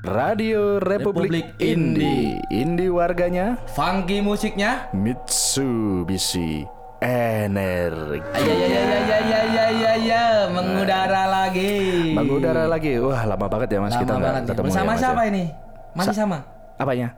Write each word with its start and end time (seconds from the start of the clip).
Radio 0.00 0.80
Republik, 0.80 1.28
Republik 1.28 1.46
Indie. 1.60 2.40
Indie 2.48 2.88
warganya, 2.88 3.60
funky 3.76 4.24
musiknya, 4.24 4.88
Mitsubishi 4.96 6.64
energi. 7.04 8.24
Ya 8.32 8.48
ya 8.48 8.64
ya 8.64 8.80
ya 8.80 9.18
ya 9.20 9.40
ya 9.44 9.66
ya 9.68 9.92
ya 10.00 10.24
mengudara 10.48 11.28
nah. 11.28 11.44
lagi. 11.44 11.72
Mengudara 12.16 12.64
lagi. 12.64 12.96
Wah, 12.96 13.28
lama 13.28 13.44
banget 13.44 13.76
ya 13.76 13.78
Mas 13.84 13.92
lama 13.92 14.00
kita 14.00 14.12
nggak 14.16 14.32
ya. 14.32 14.40
ketemu. 14.40 14.56
Ya, 14.56 14.64
bersama 14.64 14.80
ya, 14.80 14.88
mas 14.88 15.00
siapa 15.04 15.20
ya. 15.20 15.28
ini? 15.28 15.44
Masih 15.92 16.16
sama. 16.16 16.38
Apanya? 16.80 17.08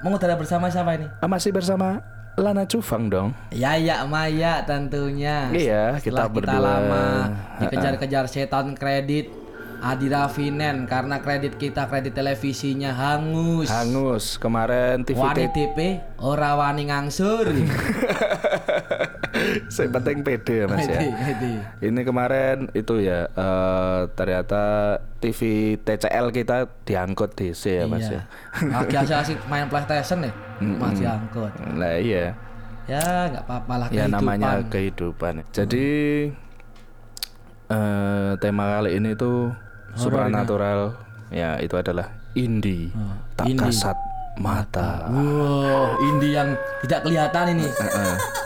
Mengudara 0.00 0.34
bersama 0.40 0.66
siapa 0.72 0.90
ini? 0.96 1.06
Ah, 1.20 1.28
masih 1.28 1.50
bersama 1.52 2.00
Lana 2.40 2.64
Cufang 2.64 3.12
dong. 3.12 3.36
Ya 3.52 3.76
ya 3.76 4.00
Maya 4.08 4.64
tentunya. 4.64 5.52
Iya, 5.52 6.00
Setelah 6.00 6.24
kita 6.24 6.24
berdua. 6.32 6.56
Lama 6.56 7.04
dikejar-kejar 7.60 8.24
setan 8.32 8.72
kredit 8.72 9.39
Adira 9.80 10.28
Finen 10.28 10.84
karena 10.84 11.18
kredit 11.18 11.56
kita 11.56 11.84
kredit 11.84 12.12
televisinya 12.12 12.92
hangus. 12.92 13.66
Hangus 13.66 14.36
kemarin 14.36 15.02
TV 15.02 15.16
Wani 15.16 15.48
DP 15.48 15.78
ora 16.18 16.52
wani 16.54 16.86
ngangsur. 16.86 17.48
Saya 19.68 19.88
penting 19.90 20.20
pede 20.20 20.62
ya 20.62 20.66
Mas 20.66 20.84
ya. 20.84 21.00
Ini 21.80 22.00
kemarin 22.02 22.68
itu 22.72 23.00
ya 23.00 23.24
eh, 23.26 24.00
ternyata 24.12 24.62
TV 25.16 25.40
TCL 25.78 26.26
kita 26.30 26.56
diangkut 26.84 27.32
DC 27.32 27.62
ya 27.80 27.86
Mas 27.86 28.04
Iya. 28.04 28.20
ya. 28.20 28.84
Lagi 28.84 29.14
asik 29.14 29.38
main 29.46 29.64
PlayStation 29.66 30.20
nih, 30.20 30.32
masih 30.76 31.06
angkut. 31.06 31.52
Nah 31.72 31.96
iya. 31.96 32.36
Ya 32.84 33.00
nggak 33.30 33.44
apa-apa 33.44 33.74
lah 33.76 33.88
Ya 33.88 34.04
kehidupan. 34.04 34.12
namanya 34.12 34.50
kehidupan. 34.66 35.34
Jadi 35.50 35.86
eh 37.70 38.30
tema 38.36 38.64
kali 38.76 38.98
ini 38.98 39.14
tuh 39.14 39.54
supranatural. 39.94 40.94
Ya 41.30 41.58
itu 41.62 41.78
adalah 41.78 42.10
indie. 42.34 42.90
tak 43.38 43.46
indie. 43.46 43.62
kasat 43.70 43.96
mata. 44.40 45.06
Wow, 45.10 46.00
indie 46.00 46.34
yang 46.34 46.54
tidak 46.86 47.00
kelihatan 47.06 47.44
ini. 47.54 47.66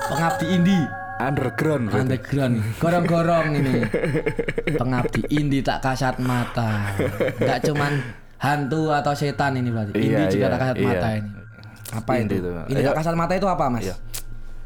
Pengabdi 0.08 0.46
indie. 0.52 0.84
Underground 1.14 1.84
berarti. 1.88 2.02
Underground, 2.10 2.54
gorong-gorong 2.82 3.48
ini. 3.54 3.74
Pengabdi 4.82 5.22
indie 5.30 5.62
tak 5.62 5.78
kasat 5.80 6.18
mata. 6.18 6.90
Enggak 7.38 7.62
cuman 7.70 7.92
hantu 8.42 8.90
atau 8.90 9.12
setan 9.14 9.56
ini 9.56 9.70
berarti. 9.70 9.92
Iya, 9.94 10.04
Indie 10.04 10.26
juga 10.34 10.46
iya, 10.46 10.52
tak 10.52 10.60
kasat 10.60 10.76
iya. 10.76 10.88
mata 10.90 11.08
ini. 11.14 11.30
Apa 11.94 12.12
Indie 12.18 12.38
itu? 12.42 12.48
itu. 12.50 12.60
Indie 12.68 12.82
Iya. 12.82 12.88
tak 12.90 12.96
kasat 13.00 13.14
mata 13.14 13.32
itu 13.38 13.48
apa, 13.48 13.64
Mas? 13.70 13.82
Iya. 13.86 13.96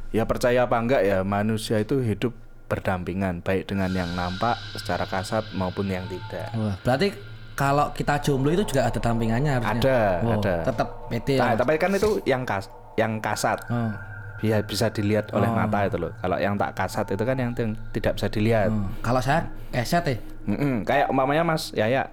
Ya 0.08 0.24
percaya 0.24 0.60
apa 0.64 0.76
enggak 0.80 1.02
ya 1.04 1.20
manusia 1.20 1.76
itu 1.78 2.00
hidup 2.00 2.32
berdampingan 2.68 3.40
baik 3.40 3.64
dengan 3.72 3.88
yang 3.90 4.12
nampak 4.12 4.60
secara 4.76 5.08
kasat 5.08 5.42
maupun 5.56 5.88
yang 5.88 6.04
tidak. 6.06 6.52
Wah, 6.54 6.76
berarti 6.84 7.16
kalau 7.58 7.90
kita 7.90 8.22
jomblo 8.22 8.54
itu 8.54 8.62
juga 8.62 8.86
ada 8.86 9.00
dampingannya 9.02 9.58
harusnya. 9.58 9.80
Ada, 9.82 9.98
Wow, 10.22 10.32
ada. 10.38 10.54
Tetap 10.62 10.88
PT 11.10 11.28
Nah, 11.40 11.52
tapi 11.58 11.74
kan 11.74 11.90
itu 11.96 12.10
yang 12.22 12.46
kas 12.46 12.70
yang 12.94 13.18
kasat. 13.18 13.58
Oh. 13.66 13.90
Bisa 14.38 14.62
bisa 14.62 14.86
dilihat 14.94 15.34
oleh 15.34 15.50
mata 15.50 15.82
itu 15.90 15.98
loh. 15.98 16.14
Kalau 16.22 16.38
yang 16.38 16.54
tak 16.54 16.78
kasat 16.78 17.10
itu 17.10 17.22
kan 17.26 17.34
yang, 17.34 17.50
tidak 17.90 18.14
bisa 18.14 18.30
dilihat. 18.30 18.70
Oh. 18.70 18.86
Kalau 19.02 19.18
saya 19.18 19.50
keset 19.74 20.04
ya. 20.06 20.16
Mm-mm. 20.46 20.86
Kayak 20.86 21.10
umpamanya 21.10 21.42
Mas 21.42 21.74
Yaya. 21.74 22.06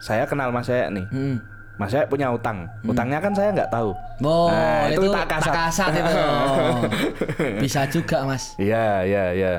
Saya 0.00 0.24
kenal 0.24 0.48
Mas 0.48 0.72
Yaya 0.72 0.88
nih. 0.88 1.04
Hmm. 1.12 1.36
Mas 1.76 1.92
Yaya 1.92 2.08
punya 2.08 2.32
utang. 2.32 2.64
Utangnya 2.82 3.20
kan 3.20 3.36
saya 3.36 3.52
nggak 3.52 3.68
tahu. 3.68 3.92
Oh, 4.24 4.48
Nah, 4.48 4.88
itu, 4.88 5.04
itu 5.04 5.12
tak 5.12 5.24
tak 5.28 5.40
kasat, 5.44 5.54
kasat. 5.54 5.90
itu. 5.92 6.14
Oh. 6.26 6.80
Bisa 7.60 7.84
juga, 7.86 8.24
Mas. 8.24 8.56
Iya, 8.56 9.04
iya, 9.04 9.24
iya. 9.32 9.52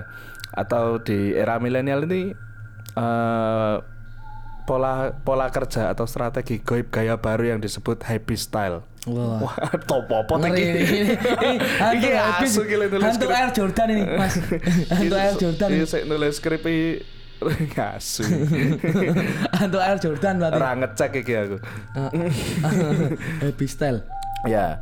Atau 0.50 0.98
di 0.98 1.32
era 1.32 1.62
milenial 1.62 2.10
ini 2.10 2.34
eh 2.98 3.76
pola 4.68 5.16
pola 5.16 5.48
kerja 5.48 5.94
atau 5.94 6.04
strategi 6.04 6.60
goib 6.60 6.92
gaya 6.92 7.16
baru 7.16 7.56
yang 7.56 7.60
disebut 7.62 8.02
happy 8.02 8.36
style. 8.36 8.82
Wah. 9.08 9.40
Wah, 9.40 9.56
topo 9.88 10.20
apa? 10.20 10.36
Ini, 10.52 10.64
ini 10.84 11.14
hantu. 11.80 13.30
Air 13.30 13.50
Jordan 13.56 13.88
ini, 13.94 14.04
Mas. 14.18 14.36
hantu 14.92 15.16
Air 15.16 15.36
Jordan. 15.40 15.70
Iya, 15.72 15.86
saya 15.88 16.04
nulis 16.04 16.36
skrip 16.36 16.66
ngasu. 17.46 18.26
hantu 19.54 19.78
Air 19.86 19.98
Jordan 20.02 20.42
berarti. 20.42 20.58
Ora 20.58 20.72
ngecek 20.78 21.12
iki 21.22 21.34
aku. 21.38 21.58
Happy 23.46 23.68
style. 23.70 24.02
Ya, 24.46 24.82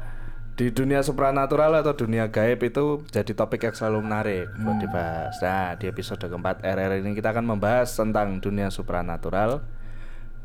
di 0.55 0.71
dunia 0.71 1.03
supranatural 1.03 1.75
atau 1.83 1.91
dunia 1.91 2.31
gaib 2.31 2.63
itu 2.63 3.03
jadi 3.11 3.31
topik 3.35 3.67
yang 3.67 3.75
selalu 3.75 3.99
menarik 4.07 4.45
buat 4.63 4.77
dibahas. 4.79 5.35
Nah, 5.43 5.75
di 5.75 5.85
episode 5.91 6.23
keempat 6.23 6.63
RR 6.63 7.03
ini 7.03 7.11
kita 7.11 7.35
akan 7.35 7.55
membahas 7.55 7.91
tentang 7.91 8.39
dunia 8.39 8.71
supranatural 8.71 9.63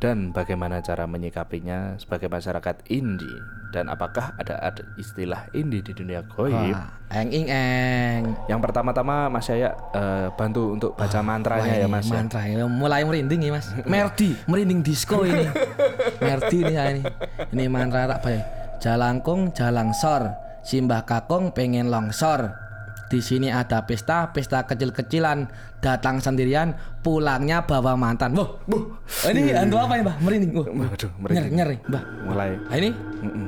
dan 0.01 0.33
bagaimana 0.33 0.81
cara 0.81 1.05
menyikapinya 1.05 2.01
sebagai 2.01 2.33
masyarakat 2.33 2.89
indie 2.89 3.61
dan 3.71 3.87
apakah 3.87 4.35
ada, 4.41 4.57
ada 4.59 4.83
istilah 4.97 5.47
indie 5.53 5.85
di 5.85 5.93
dunia. 5.95 6.25
Wah, 6.25 6.89
eng 7.13 7.31
ing 7.31 7.47
eng. 7.53 8.35
Yang 8.49 8.61
pertama-tama 8.65 9.31
Mas 9.31 9.47
Yaya 9.47 9.77
eh, 9.95 10.27
bantu 10.35 10.75
untuk 10.75 10.97
baca 10.97 11.21
mantranya 11.23 11.79
ya 11.79 11.87
Mas. 11.87 12.09
ya. 12.09 12.17
Mantra 12.17 12.43
ya. 12.49 12.67
Mulai 12.67 13.05
merinding 13.07 13.41
ya, 13.47 13.53
Mas. 13.55 13.71
Merdi, 13.93 14.35
merinding 14.49 14.81
disco 14.83 15.23
ini. 15.23 15.47
Merdi 16.19 16.59
nih 16.67 16.75
saya 16.75 16.91
ini. 16.97 17.03
Ini 17.53 17.65
mantra 17.71 18.11
tak 18.11 18.21
baik. 18.27 18.43
Jalangkung, 18.83 19.53
jalangsor. 19.55 20.35
Simbah 20.65 21.05
kakung 21.05 21.53
pengen 21.53 21.93
longsor. 21.93 22.57
Di 23.11 23.19
sini 23.19 23.51
ada 23.51 23.85
pesta, 23.85 24.31
pesta 24.31 24.65
kecil-kecilan. 24.65 25.51
Datang 25.81 26.21
sendirian, 26.21 26.77
pulangnya 27.01 27.65
bawa 27.65 27.97
mantan. 27.97 28.37
Wah, 28.37 28.61
ini 29.27 29.49
hantu 29.51 29.77
apa 29.77 29.97
ya, 29.97 30.03
Mbah? 30.05 30.17
Merinding. 30.21 30.51
Wah, 30.53 30.67
nyer, 30.69 31.09
merinding. 31.17 31.53
nyer, 31.57 31.69
nih, 31.73 31.81
Mbah. 31.89 32.03
Mulai 32.25 32.51
Nah, 32.61 32.77
ini 32.77 32.89
Mm-mm. 33.21 33.47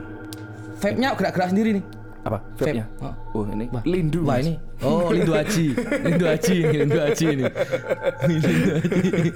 vape-nya 0.76 1.09
gerak-gerak 1.12 1.48
sendiri 1.53 1.71
nih. 1.76 1.84
apa? 2.22 2.38
Vape-nya? 2.54 2.84
Oh. 3.03 3.15
Oh, 3.34 3.44
ini 3.48 3.66
Wah, 3.69 3.82
lindu. 3.82 4.21
Wah 4.22 4.38
ini 4.38 4.54
Oh 4.81 5.10
Lindu 5.10 5.34
Haji 5.34 5.75
Lindu 6.06 6.25
Haji 6.25 6.54
ini 6.56 6.76
Lindu 6.82 6.98
Haji 6.98 7.25
ini 7.28 7.44
Lindu 8.22 8.71
Haji 8.71 9.31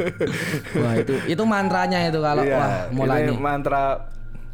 Wah 0.77 0.95
itu 0.95 1.15
Itu 1.27 1.43
mantranya 1.45 1.99
itu 2.03 2.19
kalau 2.23 2.43
Iya, 2.43 2.57
Wah 2.57 2.71
mulai 2.95 3.27
ini 3.27 3.35
nih 3.35 3.39
mantra 3.39 3.85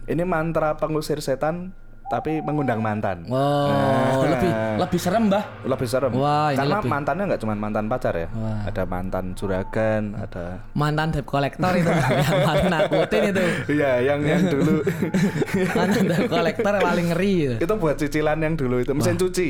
ini 0.02 0.24
mantra 0.24 0.74
pengusir 0.74 1.20
setan 1.20 1.70
tapi 2.12 2.44
mengundang 2.44 2.76
mantan. 2.78 3.24
Oh 3.26 4.20
lebih 4.22 4.52
lebih 4.76 5.00
serem 5.00 5.32
mbah 5.32 5.40
Lebih 5.64 5.88
serem. 5.88 6.12
Wah, 6.12 6.52
ini 6.52 6.60
Karena 6.60 6.76
lebih- 6.76 6.92
mantannya 6.92 7.24
nggak 7.26 7.40
cuma 7.40 7.54
mantan 7.56 7.88
pacar 7.88 8.12
ya. 8.14 8.28
Wah. 8.30 8.68
Ada 8.68 8.82
mantan 8.84 9.24
juragan, 9.32 10.02
ada 10.14 10.60
Mantan 10.74 11.08
debt 11.08 11.24
collector 11.24 11.72
itu 11.72 11.88
Yang 12.28 12.40
paling 12.44 12.68
nakutin 12.68 13.22
itu 13.26 13.44
Iya, 13.72 13.92
yang 14.04 14.20
yang 14.20 14.44
dulu 14.44 14.84
Mantan 15.78 16.04
debt 16.06 16.28
collector 16.28 16.72
paling 16.78 17.06
ngeri 17.08 17.32
itu. 17.32 17.54
itu 17.58 17.74
buat 17.74 17.96
cicilan 17.96 18.38
yang 18.38 18.54
dulu 18.54 18.76
itu 18.78 18.92
mesin 18.92 19.16
cuci. 19.16 19.48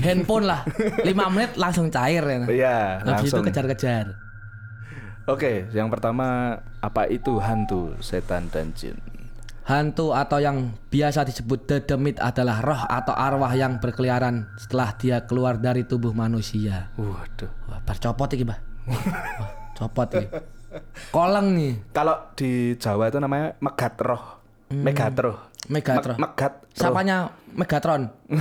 Handphone 0.00 0.48
lah 0.48 0.64
5 0.64 1.04
menit 1.30 1.52
langsung 1.54 1.86
cair 1.88 2.24
ya 2.24 2.38
Iya, 2.48 2.76
Habis 3.02 3.28
itu 3.28 3.36
langsung. 3.36 3.44
kejar-kejar 3.44 4.06
Oke, 5.26 5.68
yang 5.70 5.88
pertama 5.88 6.52
apa 6.80 7.08
itu 7.08 7.36
hantu, 7.38 7.96
setan 7.98 8.48
dan 8.48 8.72
jin? 8.72 8.96
Hantu 9.64 10.12
atau 10.12 10.44
yang 10.44 10.76
biasa 10.92 11.24
disebut 11.24 11.64
dedemit 11.64 12.20
adalah 12.20 12.60
roh 12.60 12.82
atau 12.84 13.16
arwah 13.16 13.48
yang 13.56 13.80
berkeliaran 13.80 14.44
setelah 14.60 14.92
dia 15.00 15.24
keluar 15.24 15.56
dari 15.56 15.88
tubuh 15.88 16.12
manusia. 16.12 16.92
Waduh. 17.00 17.48
Wah, 17.72 17.80
bar 17.80 17.96
copot 17.96 18.28
iki, 18.28 18.44
Mbah. 18.44 18.60
Wah, 18.92 19.52
copot 19.72 20.08
iki. 20.20 20.28
Koleng 21.08 21.56
nih, 21.56 21.72
Kalau 21.96 22.34
di 22.36 22.76
Jawa 22.76 23.08
itu 23.08 23.18
namanya 23.22 23.56
megat 23.62 23.96
roh. 24.04 24.42
Megat 24.68 25.16
roh. 25.16 25.38
Megatron. 25.68 26.16
Me- 26.20 26.28
megat 26.28 26.52
roh. 26.60 26.76
Sapanya 26.76 27.32
Megatron. 27.54 28.02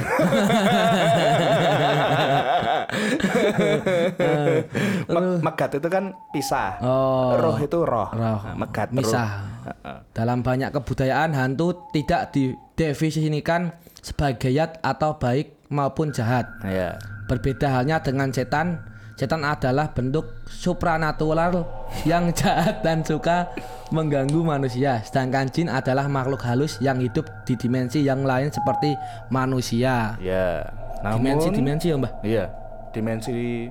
Me- 5.13 5.39
megat 5.39 5.71
itu 5.77 5.87
kan 5.87 6.11
pisah. 6.33 6.81
Oh. 6.83 7.37
Roh 7.37 7.57
itu 7.61 7.79
roh. 7.85 8.09
Roh. 8.11 8.39
Nah, 8.43 8.55
megat 8.57 8.89
Misah. 8.91 9.29
roh. 9.29 9.71
Heeh. 9.71 9.97
Dalam 10.11 10.43
banyak 10.43 10.75
kebudayaan 10.75 11.31
hantu 11.31 11.87
tidak 11.95 12.35
didefinisikan 12.35 13.71
sebagai 14.03 14.51
yat 14.51 14.83
atau 14.83 15.15
baik 15.15 15.55
maupun 15.71 16.11
jahat. 16.11 16.49
Ya. 16.67 16.99
Berbeda 17.31 17.79
halnya 17.79 18.03
dengan 18.03 18.35
setan. 18.35 18.83
Setan 19.13 19.45
adalah 19.45 19.93
bentuk 19.93 20.41
supranatural 20.49 21.69
yang 22.01 22.31
jahat 22.37 22.81
dan 22.81 23.05
suka 23.05 23.53
mengganggu 23.93 24.41
manusia. 24.41 25.05
Sedangkan 25.05 25.53
jin 25.53 25.69
adalah 25.69 26.09
makhluk 26.09 26.41
halus 26.41 26.81
yang 26.81 26.97
hidup 26.97 27.29
di 27.45 27.53
dimensi 27.53 28.01
yang 28.01 28.25
lain 28.25 28.49
seperti 28.49 28.97
manusia. 29.29 30.17
Ya. 30.17 30.65
Namun 31.05 31.21
Dimensi-dimensi 31.21 31.85
ya, 31.93 31.95
Mbah. 32.01 32.13
Iya. 32.25 32.45
Dimensi 32.89 33.69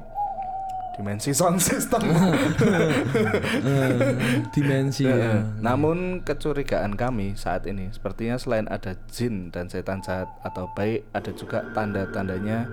dimensi 0.92 1.32
sound 1.32 1.58
system. 1.58 2.04
Dimensi. 4.54 5.08
Ya. 5.08 5.42
Namun 5.58 6.20
kecurigaan 6.22 6.94
kami 6.94 7.34
saat 7.34 7.64
ini 7.66 7.90
sepertinya 7.90 8.36
selain 8.36 8.68
ada 8.68 8.94
jin 9.08 9.48
dan 9.50 9.66
setan 9.72 10.04
jahat 10.04 10.28
atau 10.44 10.68
baik 10.76 11.08
ada 11.16 11.32
juga 11.32 11.64
tanda-tandanya 11.72 12.68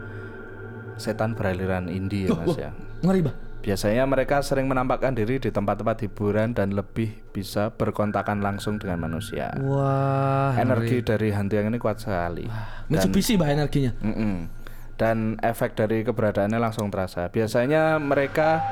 setan 1.00 1.34
beraliran 1.34 1.88
indie 1.88 2.28
ya 2.28 2.36
Mas 2.36 2.56
ya. 2.60 2.72
Ngeri, 3.02 3.20
Mbah. 3.24 3.36
Biasanya 3.60 4.08
mereka 4.08 4.40
sering 4.40 4.72
menampakkan 4.72 5.12
diri 5.12 5.36
di 5.36 5.52
tempat-tempat 5.52 6.08
hiburan 6.08 6.56
dan 6.56 6.72
lebih 6.72 7.12
bisa 7.36 7.76
berkontakan 7.76 8.40
langsung 8.40 8.80
dengan 8.80 9.04
manusia. 9.04 9.52
Wah, 9.60 10.56
Energi 10.56 11.04
dari 11.04 11.36
hantu 11.36 11.60
yang 11.60 11.68
ini 11.68 11.76
kuat 11.76 12.00
sekali. 12.00 12.48
Mitsubishi 12.88 13.36
bah 13.36 13.52
energinya. 13.52 13.92
Mm-mm. 14.00 14.48
Dan 14.96 15.36
efek 15.44 15.76
dari 15.76 16.08
keberadaannya 16.08 16.56
langsung 16.60 16.88
terasa. 16.88 17.28
Biasanya 17.28 18.00
mereka 18.00 18.64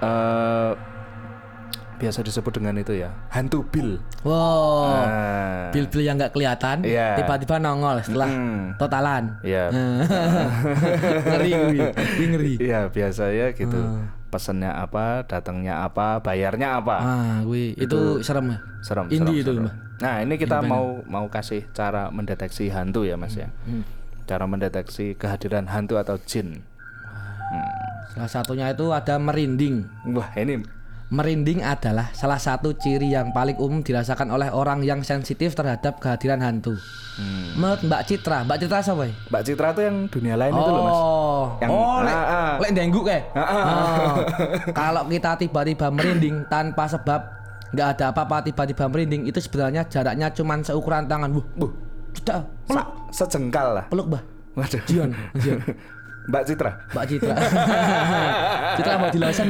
eh, 0.00 0.72
biasa 1.94 2.20
disebut 2.20 2.52
dengan 2.54 2.74
itu 2.76 2.94
ya, 2.94 3.10
hantu 3.28 3.64
Bill. 3.66 3.98
Wow. 4.22 4.90
Nah, 4.90 5.70
Bil-bil 5.70 6.02
yang 6.02 6.16
nggak 6.16 6.30
kelihatan, 6.30 6.82
Iya. 6.82 7.18
tiba-tiba 7.18 7.58
nongol 7.58 7.98
setelah 8.00 8.28
Mm. 8.28 8.60
totalan. 8.76 9.24
Iya. 9.40 9.64
ngeri 11.28 11.50
gue, 11.50 11.88
ngeri. 12.20 12.54
Iya 12.60 12.80
biasanya 12.88 13.46
gitu. 13.52 13.78
Ah. 13.78 14.06
Pesennya 14.30 14.74
apa, 14.74 15.22
datangnya 15.24 15.86
apa, 15.86 16.18
bayarnya 16.18 16.82
apa. 16.82 16.96
Ah, 16.98 17.36
gue 17.42 17.70
itu 17.74 18.18
serem 18.20 18.50
ya. 18.50 18.58
Serem. 18.82 19.06
Indie 19.06 19.42
serem, 19.42 19.42
itu, 19.46 19.52
serem. 19.62 19.70
Nah 20.02 20.14
ini 20.20 20.34
kita 20.34 20.58
mau 20.60 21.06
mau 21.06 21.30
kasih 21.30 21.70
cara 21.70 22.10
mendeteksi 22.10 22.66
hantu 22.66 23.06
ya 23.06 23.14
mas 23.14 23.38
ya. 23.38 23.46
Hmm. 23.62 23.86
Cara 24.26 24.44
mendeteksi 24.44 25.14
kehadiran 25.14 25.70
hantu 25.70 26.02
atau 26.02 26.18
jin. 26.18 26.66
Salah 28.10 28.26
satunya 28.26 28.66
itu 28.70 28.90
ada 28.90 29.18
merinding. 29.18 29.86
Wah 30.10 30.34
ini 30.34 30.66
Merinding 31.14 31.62
adalah 31.62 32.10
salah 32.10 32.42
satu 32.42 32.74
ciri 32.74 33.14
yang 33.14 33.30
paling 33.30 33.54
umum 33.54 33.86
dirasakan 33.86 34.34
oleh 34.34 34.50
orang 34.50 34.82
yang 34.82 35.06
sensitif 35.06 35.54
terhadap 35.54 36.02
kehadiran 36.02 36.42
hantu. 36.42 36.74
Hmm. 37.14 37.54
Menurut 37.54 37.86
Mbak 37.86 38.02
Citra, 38.02 38.42
Mbak 38.42 38.58
Citra 38.58 38.78
siapa 38.82 39.06
ya? 39.06 39.14
Mbak 39.30 39.42
Citra 39.46 39.68
tuh 39.70 39.82
yang 39.86 39.96
dunia 40.10 40.34
lain 40.34 40.50
itu 40.50 40.66
loh 40.66 40.82
mas. 40.82 40.98
Oh, 40.98 41.44
Yang- 41.62 41.70
oh, 41.70 41.98
lek, 42.02 42.10
ah, 42.10 42.26
ah. 42.26 42.52
lek 42.58 42.70
dengguk 42.74 43.04
kayak. 43.06 43.24
Ah, 43.30 43.38
ah. 43.38 43.62
Oh. 43.62 44.14
Kalau 44.82 45.02
kita 45.06 45.30
tiba-tiba 45.38 45.86
merinding 45.94 46.36
tanpa 46.50 46.90
sebab, 46.90 47.20
nggak 47.70 47.88
ada 47.94 48.04
apa-apa 48.10 48.36
tiba-tiba 48.42 48.84
merinding, 48.90 49.30
itu 49.30 49.38
sebenarnya 49.38 49.86
jaraknya 49.86 50.34
cuma 50.34 50.58
seukuran 50.58 51.06
tangan. 51.06 51.30
Wuh, 51.30 51.46
Buh, 51.54 51.70
sudah 52.10 52.42
peluk, 52.66 52.82
sa- 53.14 53.22
sejengkal 53.22 53.66
lah. 53.70 53.84
peluk 53.86 54.10
bah. 54.10 54.22
Waduh. 54.58 54.82
Jion, 54.82 55.14
Jion. 55.38 55.62
Mbak 56.24 56.42
Citra. 56.48 56.70
Mbak 56.96 57.04
Citra. 57.04 57.34
Citra 58.80 58.94
mau 58.96 59.10
dilasan. 59.12 59.48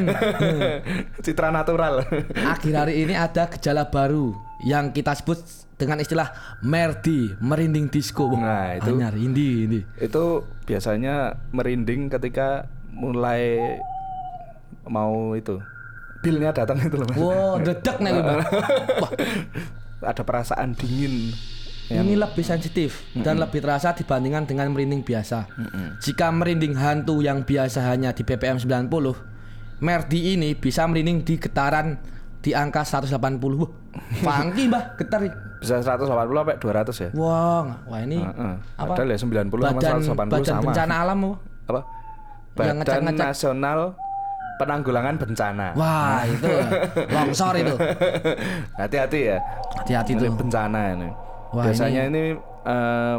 Citra 1.25 1.47
natural. 1.49 2.03
Akhir 2.53 2.73
hari 2.75 3.07
ini 3.07 3.15
ada 3.15 3.47
gejala 3.47 3.87
baru 3.87 4.35
yang 4.67 4.91
kita 4.91 5.15
sebut 5.15 5.39
dengan 5.79 5.99
istilah 5.99 6.31
merdi, 6.63 7.31
merinding 7.39 7.87
disco. 7.87 8.31
Nah, 8.31 8.75
itu- 8.75 8.91
anyar, 8.91 9.15
indi, 9.15 9.67
indi. 9.67 9.79
itu 9.99 10.43
biasanya 10.67 11.35
merinding 11.51 12.11
ketika 12.11 12.67
mulai 12.91 13.75
mau 14.87 15.35
itu 15.35 15.59
bilnya 16.23 16.51
datang 16.51 16.79
itu 16.79 16.95
loh. 16.95 17.07
Wow, 17.15 17.53
dedek 17.61 18.01
nih, 18.01 18.11
Bang. 18.19 18.41
Wah, 18.99 19.11
Ada 20.05 20.21
perasaan 20.27 20.75
dingin. 20.75 21.31
Ini 21.85 22.17
lebih 22.17 22.41
sensitif 22.41 23.05
dan 23.13 23.37
lebih 23.37 23.61
terasa 23.61 23.93
dibandingkan 23.93 24.49
dengan 24.49 24.73
merinding 24.73 25.05
biasa. 25.05 25.45
Jika 26.01 26.33
merinding 26.33 26.73
hantu 26.73 27.21
yang 27.21 27.45
biasa 27.45 27.85
hanya 27.85 28.09
di 28.09 28.25
BPM 28.25 28.57
90, 28.57 28.89
Merdi 29.75 30.33
ini 30.33 30.55
bisa 30.55 30.87
merinding 30.87 31.21
di 31.21 31.35
getaran 31.35 31.99
di 32.39 32.55
angka 32.55 32.81
180. 32.81 33.11
Wah, 33.11 33.69
funky 34.21 34.65
bah, 34.65 34.95
getar. 34.95 35.19
Bisa 35.59 35.81
180 35.81 36.05
sampai 36.07 36.57
200 36.57 37.03
ya. 37.05 37.09
Wah, 37.13 37.83
wah 37.83 37.99
ini 37.99 38.21
Heeh. 38.21 38.53
apa? 38.77 38.93
Padahal 38.93 39.09
ya 39.11 39.17
90 39.17 39.49
sama 39.49 39.75
badan, 39.75 39.99
180 39.99 40.15
badan 40.15 40.43
sama. 40.45 40.61
bencana 40.69 40.93
alam. 41.01 41.19
oh. 41.21 41.35
Apa? 41.65 41.81
Yang 41.81 42.55
Badan 42.55 42.75
ngecek-ngecek. 42.79 43.27
Nasional 43.27 43.79
Penanggulangan 44.55 45.15
Bencana. 45.19 45.67
Wah, 45.75 46.23
itu 46.23 46.47
longsor 47.15 47.53
itu. 47.59 47.75
Hati-hati 48.79 49.19
ya. 49.27 49.37
Hati-hati 49.75 50.15
Ini 50.15 50.21
tuh. 50.23 50.31
bencana 50.39 50.95
ini. 50.95 51.09
Wah, 51.55 51.63
Biasanya 51.65 52.01
ini, 52.11 52.35
eh, 52.67 53.17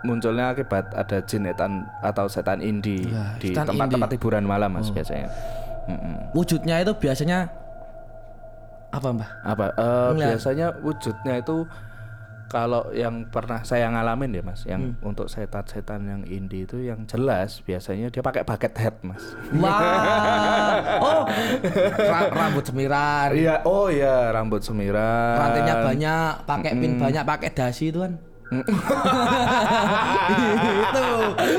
munculnya 0.00 0.54
akibat 0.54 0.94
ada 0.94 1.18
jin 1.26 1.44
etan 1.44 1.84
atau 2.00 2.24
setan 2.24 2.62
indi 2.62 3.04
Ya, 3.04 3.36
di 3.36 3.52
tempat-tempat. 3.52 4.08
Oh. 4.08 4.14
hiburan 4.16 4.44
malam 4.46 4.72
mas 4.72 4.88
biasanya. 4.88 5.28
Mm-mm. 5.84 6.32
Wujudnya 6.32 6.80
itu 6.80 6.92
biasanya 6.94 7.50
apa, 8.90 9.08
Mbah? 9.10 9.30
Apa? 9.44 9.66
Ngeliat. 10.14 10.34
biasanya 10.34 10.66
wujudnya 10.80 11.34
itu 11.38 11.56
kalau 12.50 12.90
yang 12.90 13.22
pernah 13.24 13.62
saya 13.62 13.86
ngalamin 13.86 14.32
ya 14.32 14.42
mas, 14.42 14.60
yang 14.64 14.92
Hmm. 14.92 15.06
untuk 15.06 15.24
setan-setan 15.24 16.00
yang 16.02 16.20
indie 16.26 16.64
itu 16.64 16.80
yang 16.82 17.04
jelas 17.06 17.60
biasanya 17.60 18.08
dia 18.08 18.20
pakai 18.20 18.42
bucket 18.42 18.72
hat 18.74 18.96
mas. 19.00 19.22
Wah. 19.54 20.82
Oh. 21.00 21.22
ra- 22.02 22.28
rambut 22.28 22.64
semiran. 22.64 23.28
Iya, 23.32 23.60
oh 23.62 23.86
iya 23.86 24.28
rambut 24.30 24.60
semiran. 24.60 25.36
Rantainya 25.38 25.74
banyak, 25.80 26.30
pakai 26.44 26.70
pin 26.74 26.90
banyak, 26.96 27.22
pakai 27.22 27.48
dasi 27.50 27.88
itu 27.88 27.98
kan. 28.00 28.12
itu, 28.50 28.60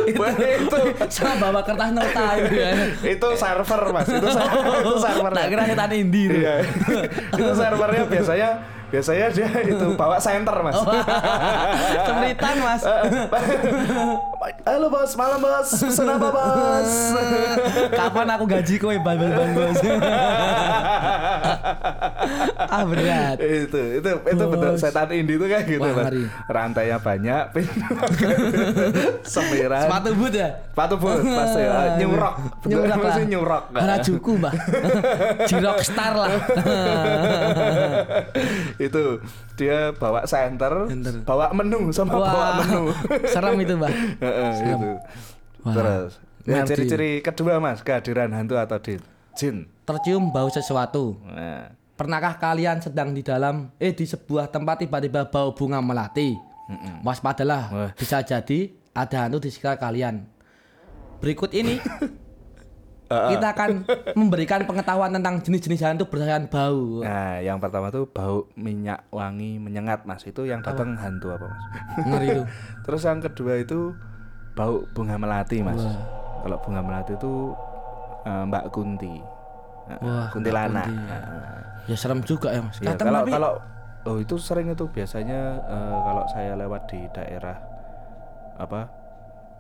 itu, 0.06 0.20
Wah, 0.20 0.32
itu. 0.36 0.78
sama 1.08 1.50
bawa 1.50 1.62
kertas 1.64 1.90
nota 1.92 2.26
itu 2.38 2.54
ya. 2.54 2.70
itu 3.08 3.28
server 3.34 3.82
mas, 3.92 4.06
itu, 4.06 4.28
ser- 4.28 4.52
itu 4.78 4.94
server. 5.02 5.32
Tak 5.32 5.46
kira 5.48 5.62
setan 5.66 5.90
indie 5.94 6.24
itu. 6.28 6.38
Iya, 6.38 6.54
itu 7.34 7.52
servernya 7.54 8.04
biasanya 8.06 8.50
biasanya 8.92 9.32
dia 9.32 9.48
itu 9.64 9.88
bawa 9.96 10.20
center 10.20 10.54
mas. 10.60 10.76
Oh. 10.76 10.84
Mas. 12.62 12.84
Halo 14.42 14.90
bos, 14.90 15.14
malam 15.14 15.38
bos, 15.38 15.70
pesen 15.70 16.10
apa 16.10 16.34
bos? 16.34 16.92
Kapan 18.02 18.26
aku 18.34 18.50
gaji 18.50 18.74
kowe 18.82 18.98
bang 18.98 19.18
bang 19.22 19.34
bang 19.38 19.52
bos. 19.54 19.78
ah 22.74 22.82
berat. 22.86 23.38
itu 23.38 24.02
itu 24.02 24.10
itu 24.10 24.44
betul 24.50 24.74
Bos. 24.74 24.82
setan 24.82 25.14
indie 25.14 25.38
itu 25.38 25.46
kayak 25.46 25.66
gitu 25.70 25.86
Wah, 25.86 26.10
ngeri. 26.10 26.26
Rantainya 26.50 26.98
banyak, 26.98 27.44
semiran. 29.34 29.86
Sepatu 29.86 30.10
boot 30.18 30.34
ya. 30.34 30.50
Sepatu 30.74 30.96
boot 30.98 31.22
pasti 31.22 31.62
ya. 31.62 32.02
nyurok. 32.02 32.36
Nyurok 32.66 32.98
lah. 32.98 33.16
Nyurok. 33.22 33.64
Harajuku 33.78 34.32
mbak. 34.42 34.54
Jirok 35.46 35.80
star 35.86 36.14
lah. 36.18 36.34
itu 38.82 39.04
dia 39.54 39.94
bawa 39.94 40.26
center, 40.26 40.90
Center. 40.90 41.14
bawa 41.22 41.54
menu 41.54 41.94
sama 41.94 42.18
bawa 42.18 42.26
Wah, 42.26 42.54
menu. 42.66 42.82
serem 43.30 43.54
itu 43.62 43.74
mbak. 43.78 43.94
Gitu. 44.62 44.90
Wah, 45.62 45.74
Terus 45.76 46.12
ngerti. 46.42 46.68
ciri-ciri 46.74 47.12
kedua 47.22 47.62
mas 47.62 47.86
kehadiran 47.86 48.34
hantu 48.34 48.58
atau 48.58 48.80
jin. 49.38 49.70
Tercium 49.86 50.34
bau 50.34 50.50
sesuatu. 50.50 51.20
Nah, 51.24 51.78
Pernahkah 51.92 52.42
kalian 52.42 52.82
sedang 52.82 53.14
di 53.14 53.22
dalam 53.22 53.70
eh 53.78 53.94
di 53.94 54.10
sebuah 54.10 54.50
tempat 54.50 54.82
tiba-tiba 54.82 55.30
bau 55.30 55.54
bunga 55.54 55.78
melati? 55.78 56.34
Waspadalah, 57.06 57.64
Wah. 57.70 57.92
bisa 57.94 58.26
jadi 58.26 58.74
ada 58.96 59.28
hantu 59.30 59.44
di 59.46 59.54
sekitar 59.54 59.78
kalian. 59.78 60.26
Berikut 61.22 61.54
ini 61.54 61.78
kita 63.12 63.48
akan 63.54 63.84
memberikan 64.16 64.64
pengetahuan 64.64 65.12
tentang 65.12 65.44
jenis-jenis 65.44 65.84
hantu 65.84 66.08
berdasarkan 66.08 66.48
bau. 66.48 67.04
nah, 67.04 67.44
yang 67.44 67.60
pertama 67.60 67.92
tuh 67.92 68.08
bau 68.08 68.48
minyak 68.56 69.04
wangi 69.12 69.60
menyengat 69.60 70.08
mas. 70.08 70.24
Itu 70.24 70.48
yang 70.48 70.64
datang 70.64 70.96
hantu 70.98 71.36
apa 71.36 71.54
mas? 71.54 71.64
Ngeri 72.08 72.28
itu. 72.34 72.44
Terus 72.88 73.02
yang 73.06 73.20
kedua 73.20 73.54
itu 73.62 73.94
bau 74.52 74.84
bunga 74.92 75.16
melati 75.16 75.62
mas. 75.62 75.80
Kalau 76.42 76.58
bunga 76.60 76.82
melati 76.82 77.14
itu 77.14 77.54
eh, 78.24 78.44
Mbak 78.46 78.66
Kunti. 78.70 79.16
Wah, 80.00 80.32
kuntilanak. 80.32 80.88
Kunti, 80.88 81.04
ya. 81.04 81.20
Nah, 81.20 81.60
Ya 81.90 81.96
serem 81.98 82.22
juga 82.22 82.54
ya 82.54 82.62
mas. 82.62 82.78
Kadang 82.78 83.08
kalau 83.08 83.20
tapi 83.22 83.32
kalau 83.32 83.52
oh 84.02 84.18
itu 84.18 84.36
sering 84.38 84.70
itu 84.70 84.86
biasanya 84.88 85.40
eh, 85.62 85.98
kalau 86.02 86.24
saya 86.28 86.54
lewat 86.56 86.82
di 86.88 87.00
daerah 87.12 87.58
apa 88.56 88.90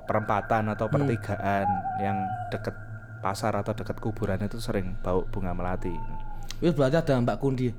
perempatan 0.06 0.70
atau 0.70 0.86
Hmm. 0.88 0.96
pertigaan 1.00 1.68
yang 1.98 2.18
deket 2.50 2.76
pasar 3.20 3.54
atau 3.54 3.72
deket 3.72 3.98
kuburan 3.98 4.42
itu 4.42 4.58
sering 4.58 4.98
bau 5.00 5.24
bunga 5.26 5.54
melati. 5.54 5.94
itu 6.58 6.74
berarti 6.74 6.98
ada 7.00 7.18
Mbak 7.18 7.38
Kundi. 7.38 7.70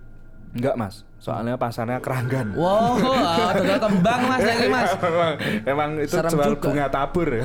Enggak 0.52 0.74
mas, 0.76 0.94
soalnya 1.16 1.56
pasarnya 1.56 1.96
keranggan. 1.98 2.52
Wow, 2.52 3.00
ada 3.48 3.80
kembang 3.80 4.20
mas 4.26 4.40
ini 4.42 4.68
mas. 4.68 4.90
emang, 5.00 5.32
emang 5.64 5.90
itu 5.96 6.12
Serem 6.12 6.30
jual 6.30 6.50
juga. 6.52 6.64
bunga 6.68 6.86
tabur 6.88 7.28
ya. 7.28 7.44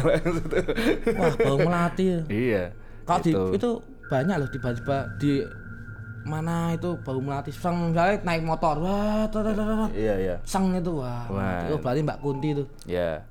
Wah 1.16 1.32
bau 1.34 1.58
melati. 1.58 2.06
iya. 2.28 2.64
Kalau 3.04 3.24
di 3.24 3.32
itu. 3.32 3.44
itu 3.56 3.70
banyak 4.08 4.36
loh 4.36 4.50
tiba-tiba 4.50 4.98
di 5.16 5.40
mana 6.24 6.76
itu 6.76 7.00
bau 7.00 7.16
melati 7.18 7.50
sang 7.50 7.96
misalnya 7.96 8.20
naik 8.22 8.44
motor 8.44 8.76
wah 8.78 9.24
tuh, 9.28 9.40
tuh. 9.48 9.88
Iya 9.96 10.16
iya. 10.18 10.36
sang 10.44 10.76
itu 10.76 10.92
wah, 10.94 11.24
Wah. 11.32 11.64
itu 11.64 11.80
berarti 11.80 12.04
Mbak 12.04 12.18
Kunti 12.20 12.48
itu 12.52 12.64
Ya. 12.84 13.24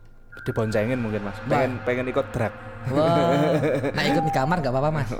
Diboncengin 0.43 0.97
mungkin 0.97 1.21
mas. 1.21 1.37
Pengen 1.45 1.77
pengen 1.83 2.09
ikut 2.09 2.25
drag. 2.33 2.53
wah 2.89 3.53
nah 3.97 4.05
ikut 4.05 4.23
di 4.23 4.33
kamar 4.33 4.63
nggak 4.63 4.73
apa-apa 4.73 4.91
mas 4.95 5.11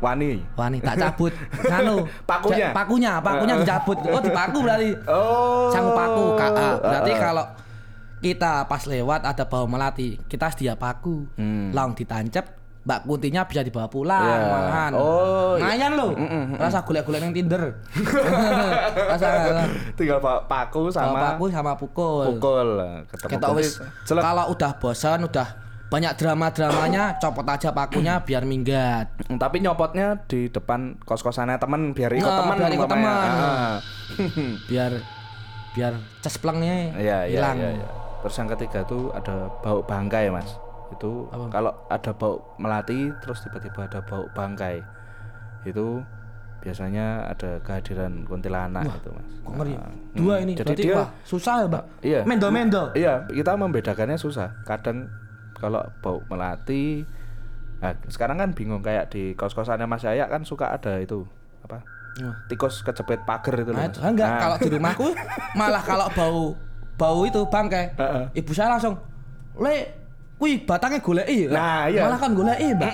Wani. 0.00 0.40
wah 0.54 0.66
nih 0.66 0.80
tak 0.80 0.96
cabut 0.98 1.32
nganu 1.70 2.08
Pakunya? 2.24 2.72
pakunya 2.72 3.12
pakunya 3.18 3.54
dicabut 3.56 3.98
oh 4.02 4.18
dipaku 4.18 4.58
berarti 4.60 4.90
Oh. 5.04 5.68
sang 5.68 5.92
paku 5.92 6.24
KA 6.34 6.68
berarti 6.78 7.10
Ah, 7.10 7.14
ah. 7.14 7.20
kalau 7.22 7.44
kita 8.18 8.52
pas 8.64 8.82
lewat 8.82 9.20
ada 9.22 9.44
bau 9.44 9.64
melati 9.64 10.16
kita 10.24 10.48
sedia 10.48 10.72
paku 10.74 11.24
Hmm. 11.34 11.68
langsung 11.70 11.96
ditancap 11.96 12.56
Mbak 12.80 13.00
Kuntinya 13.04 13.44
bisa 13.44 13.60
dibawa 13.60 13.86
pulang 13.86 14.24
Iya. 14.24 14.48
malahan. 14.48 14.92
Oh, 14.96 15.52
iya. 15.52 15.68
Lumayan 15.68 15.92
loh. 15.94 16.10
Rasa 16.56 16.80
golek-golek 16.80 17.20
yang 17.20 17.36
Tinder. 17.36 17.76
Rasa 19.12 19.28
tinggal 19.94 20.16
bawa 20.16 20.40
paku 20.44 20.88
sama 20.88 21.12
sama 21.12 21.28
aku 21.30 21.44
sama 21.50 21.72
pukul. 21.76 22.24
pukul 22.34 22.68
ketemu 23.06 23.30
Kita 23.30 23.46
wis 23.52 23.70
kalau 24.08 24.48
udah 24.48 24.72
bosan 24.74 25.20
udah 25.22 25.48
banyak 25.90 26.12
drama-dramanya 26.14 27.18
copot 27.18 27.42
aja 27.42 27.74
pakunya 27.74 28.22
biar 28.22 28.46
minggat. 28.46 29.10
tapi 29.42 29.58
nyopotnya 29.58 30.22
di 30.30 30.46
depan 30.46 30.94
kos-kosannya 31.02 31.58
temen 31.58 31.90
biar 31.90 32.14
ikut 32.14 32.30
Nah, 32.30 32.38
temen 32.46 32.56
biar 32.62 32.72
ikut 32.78 32.88
temen. 32.88 33.10
Ah. 33.10 33.76
Biar 34.70 34.92
biar 35.70 35.92
cesplengnya 36.22 36.94
iya 36.94 37.18
hilang. 37.26 37.58
iya 37.58 37.70
iya. 37.74 37.88
Terus 38.22 38.34
yang 38.38 38.48
ketiga 38.54 38.86
tuh 38.86 39.10
ada 39.10 39.50
bau 39.62 39.82
bangkai 39.82 40.30
mas. 40.30 40.46
Itu 40.94 41.26
kalau 41.50 41.74
ada 41.90 42.10
bau 42.14 42.54
melati 42.62 43.10
terus 43.18 43.42
tiba-tiba 43.42 43.90
ada 43.90 43.98
bau 44.06 44.30
bangkai 44.30 44.82
itu 45.66 46.02
biasanya 46.60 47.30
ada 47.30 47.58
kehadiran 47.66 48.22
kuntilanak 48.30 48.86
itu 48.86 49.10
mas. 49.10 49.26
Kok 49.42 49.52
ngeri? 49.58 49.74
Nah, 49.74 49.90
Dua 50.14 50.34
hmm. 50.38 50.44
ini 50.46 50.52
Jadi 50.54 50.66
berarti 50.70 50.82
dia 50.86 50.94
wah, 50.94 51.08
susah 51.26 51.54
ya, 51.62 51.66
Mbak. 51.66 51.84
iya. 52.06 52.20
Mendo-mendo. 52.22 52.82
Iya 52.94 53.14
kita 53.26 53.52
membedakannya 53.58 54.18
susah. 54.18 54.54
Kadang 54.62 55.10
kalau 55.60 55.84
bau 56.00 56.24
melati, 56.26 57.04
nah, 57.78 57.92
sekarang 58.08 58.40
kan 58.40 58.50
bingung 58.56 58.80
kayak 58.80 59.12
di 59.12 59.36
kos-kosannya 59.36 59.84
Mas 59.84 60.02
Yaya 60.02 60.26
kan 60.26 60.42
suka 60.42 60.72
ada 60.72 60.96
itu 60.98 61.28
apa? 61.62 61.84
Tikus 62.48 62.82
kejepit 62.82 63.22
pagar 63.22 63.54
itu 63.60 63.70
loh. 63.70 63.78
Nah, 63.78 63.86
Mas. 63.86 63.94
itu 63.94 64.00
enggak 64.02 64.28
Nah, 64.28 64.40
kalau 64.40 64.56
di 64.58 64.68
rumahku 64.72 65.06
malah 65.60 65.82
kalau 65.84 66.06
bau 66.16 66.42
bau 66.98 67.20
itu 67.28 67.40
bangkai. 67.46 67.96
Heeh. 67.96 68.24
Ibu 68.42 68.52
saya 68.52 68.76
langsung, 68.76 68.98
"Le, 69.56 69.76
kuwi 70.36 70.64
batangnya 70.64 71.00
goleki." 71.00 71.46
ya." 71.46 71.48
Nah, 71.52 71.80
iya. 71.88 72.02
Malah 72.08 72.18
kan 72.18 72.32
goleki, 72.34 72.66
Mbak. 72.76 72.92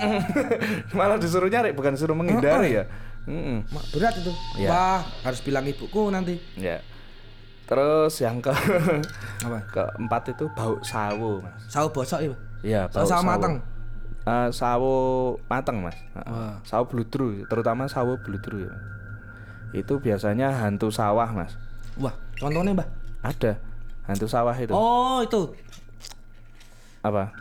malah 0.99 1.17
disuruh 1.19 1.49
nyari 1.49 1.71
bukan 1.73 1.95
disuruh 1.95 2.15
menghindari 2.15 2.79
ya. 2.79 2.85
Mm-mm. 3.27 3.67
Mak, 3.67 3.85
berat 3.91 4.15
itu. 4.15 4.31
Iya. 4.55 4.69
Wah, 4.71 5.01
harus 5.27 5.43
bilang 5.43 5.67
ibuku 5.67 6.07
nanti. 6.07 6.39
Ya. 6.55 6.79
Terus 7.67 8.15
yang 8.23 8.39
ke 8.39 8.55
Apa? 9.43 9.59
keempat 9.75 10.31
itu 10.31 10.47
bau 10.55 10.79
sawo, 10.79 11.43
Mas. 11.43 11.67
Sawo 11.67 11.91
bosok 11.91 12.23
ya, 12.23 12.31
Pak. 12.31 12.39
Iya, 12.65 12.89
Sawo 12.89 13.05
sama 13.05 13.37
mateng. 13.37 13.53
Eh, 14.27 14.49
sawo 14.51 14.95
mateng, 15.47 15.77
Mas. 15.79 15.95
Wah. 16.13 16.59
Sawo 16.67 16.83
bludru, 16.89 17.47
terutama 17.47 17.87
sawo 17.87 18.19
bludru 18.19 18.67
ya. 18.67 18.73
Itu 19.71 19.99
biasanya 19.99 20.51
hantu 20.51 20.91
sawah, 20.91 21.31
Mas. 21.31 21.55
Wah, 21.95 22.11
contohnya, 22.35 22.75
Mbak. 22.75 22.87
Ada 23.23 23.53
hantu 24.07 24.27
sawah 24.27 24.55
itu. 24.55 24.71
Oh, 24.71 25.19
itu 25.19 25.51
Apa? 27.03 27.31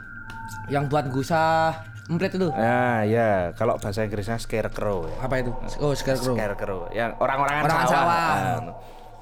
yang 0.71 0.87
buat 0.87 1.11
gusah 1.11 1.75
emprit 2.07 2.31
itu. 2.35 2.47
Nah, 2.55 3.03
ya, 3.03 3.51
kalau 3.59 3.75
bahasa 3.79 4.07
Inggrisnya 4.07 4.39
scarecrow 4.39 5.11
ya. 5.11 5.27
Apa 5.27 5.43
itu? 5.43 5.51
Oh, 5.83 5.91
scarecrow. 5.95 6.35
Scarecrow. 6.39 6.81
Yang 6.95 7.19
orang-orangan 7.19 7.63
Orang 7.67 7.79
sawah. 7.83 7.91
sawah. 7.91 8.31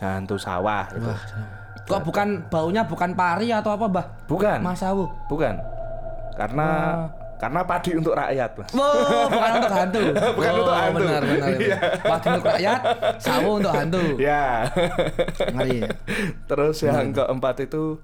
Nah, 0.00 0.12
hantu 0.20 0.36
sawah 0.36 0.84
itu. 0.92 1.08
Wah, 1.08 1.20
kok 1.84 2.00
bukan 2.04 2.28
baunya 2.52 2.84
bukan 2.84 3.16
pari 3.16 3.52
atau 3.52 3.72
apa, 3.72 3.88
Mbah? 3.88 4.06
Bukan. 4.28 4.58
Mas 4.60 4.80
sawo. 4.84 5.08
Bukan. 5.32 5.56
Karena 6.34 6.68
karena 7.34 7.60
padi 7.66 7.90
untuk 7.98 8.14
rakyat, 8.16 8.50
Mas. 8.56 8.70
Wow, 8.72 9.28
bukan 9.28 9.50
untuk 9.60 9.74
hantu. 9.74 10.02
Bukan 10.38 10.52
oh, 10.54 10.60
untuk 10.64 10.76
hantu. 10.80 11.04
Benar, 11.04 11.22
benar. 11.28 11.48
Iya. 11.60 11.78
Padi 12.00 12.26
untuk 12.30 12.46
rakyat, 12.48 12.80
sawo 13.20 13.50
untuk 13.60 13.72
hantu. 13.74 14.04
Ya. 14.16 14.44
Ngeri. 15.52 15.78
Terus 16.48 16.76
yang 16.86 17.12
keempat 17.12 17.56
itu 17.68 18.00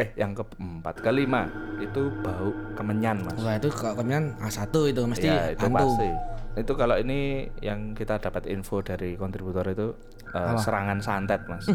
eh 0.00 0.10
yang 0.16 0.32
keempat 0.32 1.04
kelima 1.04 1.46
itu 1.78 2.08
bau 2.24 2.50
kemenyan, 2.74 3.20
Mas. 3.22 3.38
Wah, 3.38 3.54
itu 3.60 3.68
kalau 3.70 3.94
kemudian 4.00 4.34
A1 4.40 4.64
itu 4.72 5.02
mesti 5.04 5.28
ya, 5.28 5.52
itu 5.52 5.64
hantu. 5.68 5.76
pasti. 5.76 6.10
Itu 6.58 6.72
kalau 6.74 6.96
ini 6.98 7.46
yang 7.62 7.94
kita 7.94 8.18
dapat 8.18 8.48
info 8.50 8.82
dari 8.82 9.14
kontributor 9.14 9.62
itu 9.70 9.94
eh, 10.34 10.56
serangan 10.58 10.98
santet, 11.04 11.44
Mas. 11.46 11.68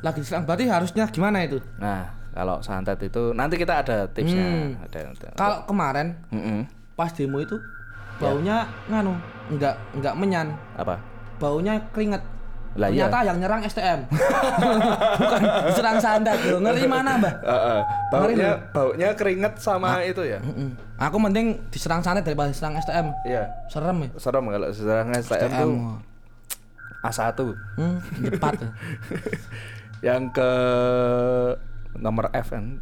Lagi 0.00 0.22
diserang 0.22 0.48
berarti 0.48 0.64
harusnya 0.70 1.04
gimana 1.10 1.44
itu? 1.44 1.60
Nah, 1.76 2.21
kalau 2.32 2.56
santet 2.64 2.98
itu 3.04 3.36
nanti 3.36 3.60
kita 3.60 3.84
ada 3.84 4.08
tipsnya. 4.08 4.44
Hmm. 4.44 4.80
Ada, 4.88 4.98
ada. 5.12 5.28
Kalau 5.36 5.58
kemarin 5.68 6.16
Mm-mm. 6.32 6.64
pas 6.96 7.12
demo 7.12 7.38
itu 7.38 7.60
baunya 8.16 8.64
nganu, 8.88 9.12
enggak 9.52 9.74
enggak 9.92 10.14
menyan, 10.16 10.46
Apa? 10.80 10.96
baunya 11.36 11.76
keringet. 11.92 12.24
Lah 12.72 12.88
iya. 12.88 13.04
Ternyata 13.04 13.18
yang 13.28 13.36
nyerang 13.36 13.60
STM. 13.68 14.00
Bukan 15.20 15.42
diserang 15.68 16.00
santet 16.00 16.40
loh. 16.48 16.56
Ngeri 16.64 16.88
mana, 16.88 17.20
Mbah? 17.20 17.34
Eh, 17.44 17.52
eh, 17.52 17.80
baunya 18.08 18.50
baunya 18.72 19.08
keringet 19.12 19.60
sama 19.60 20.00
itu 20.00 20.24
ya. 20.24 20.40
Mm-mm. 20.40 20.72
Aku 20.96 21.20
mending 21.20 21.60
diserang 21.68 22.00
santet 22.00 22.24
daripada 22.24 22.48
diserang 22.48 22.72
STM. 22.80 23.12
Iya. 23.28 23.44
Serem 23.68 24.08
ya. 24.08 24.10
Serem 24.16 24.44
kalau 24.48 24.68
sejarah 24.72 25.04
STM 25.20 25.52
tuh 25.52 25.52
STM. 25.52 25.70
A1. 27.02 27.38
Hmm, 27.76 27.96
cepat. 28.30 28.52
Yang 30.06 30.22
ke 30.34 30.50
nomor 31.94 32.32
F 32.32 32.52
kan 32.52 32.80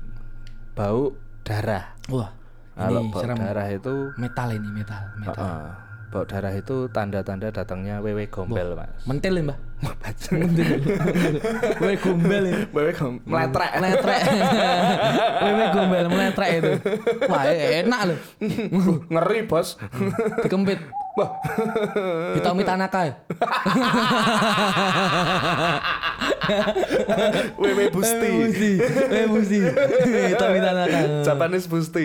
bau 0.75 1.15
darah. 1.43 1.97
Wah, 2.09 2.31
Kalau 2.77 3.01
ini 3.03 3.11
bau 3.11 3.21
serem. 3.21 3.37
darah 3.37 3.69
itu 3.69 3.95
Metal 4.17 4.49
ini, 4.51 4.69
metal, 4.71 5.03
metal. 5.19 5.43
Heeh. 5.43 5.71
bau 6.11 6.25
darah 6.27 6.51
itu 6.51 6.91
tanda-tanda 6.91 7.55
datangnya 7.55 8.03
wewe 8.03 8.27
gombel, 8.27 8.75
Mas. 8.75 8.91
Mentil. 9.07 9.39
Mentil. 9.39 9.57
Wewe 11.81 11.97
gombel 11.97 12.45
ya. 12.47 12.59
wewe 12.73 12.93
gombel 12.93 13.25
meletrek. 13.27 13.71
Meletrek. 13.81 14.21
Wewe 15.43 15.65
gombel 15.73 16.07
meletrek 16.13 16.51
itu. 16.61 16.73
Wah, 17.27 17.43
enak 17.49 18.01
loh. 18.13 18.19
Ngeri, 19.09 19.49
Bos. 19.49 19.81
Dikempit. 20.45 20.79
Wah. 21.17 21.31
Hitomi 22.37 22.63
Tanaka 22.63 23.01
ya. 23.09 23.15
wewe 27.59 27.85
busti. 27.91 28.31
Wewe 29.11 29.27
Busti. 29.27 29.59
Hitomi 30.31 30.59
Tanaka. 30.61 30.99
Japanese 31.25 31.67
busti. 31.67 32.05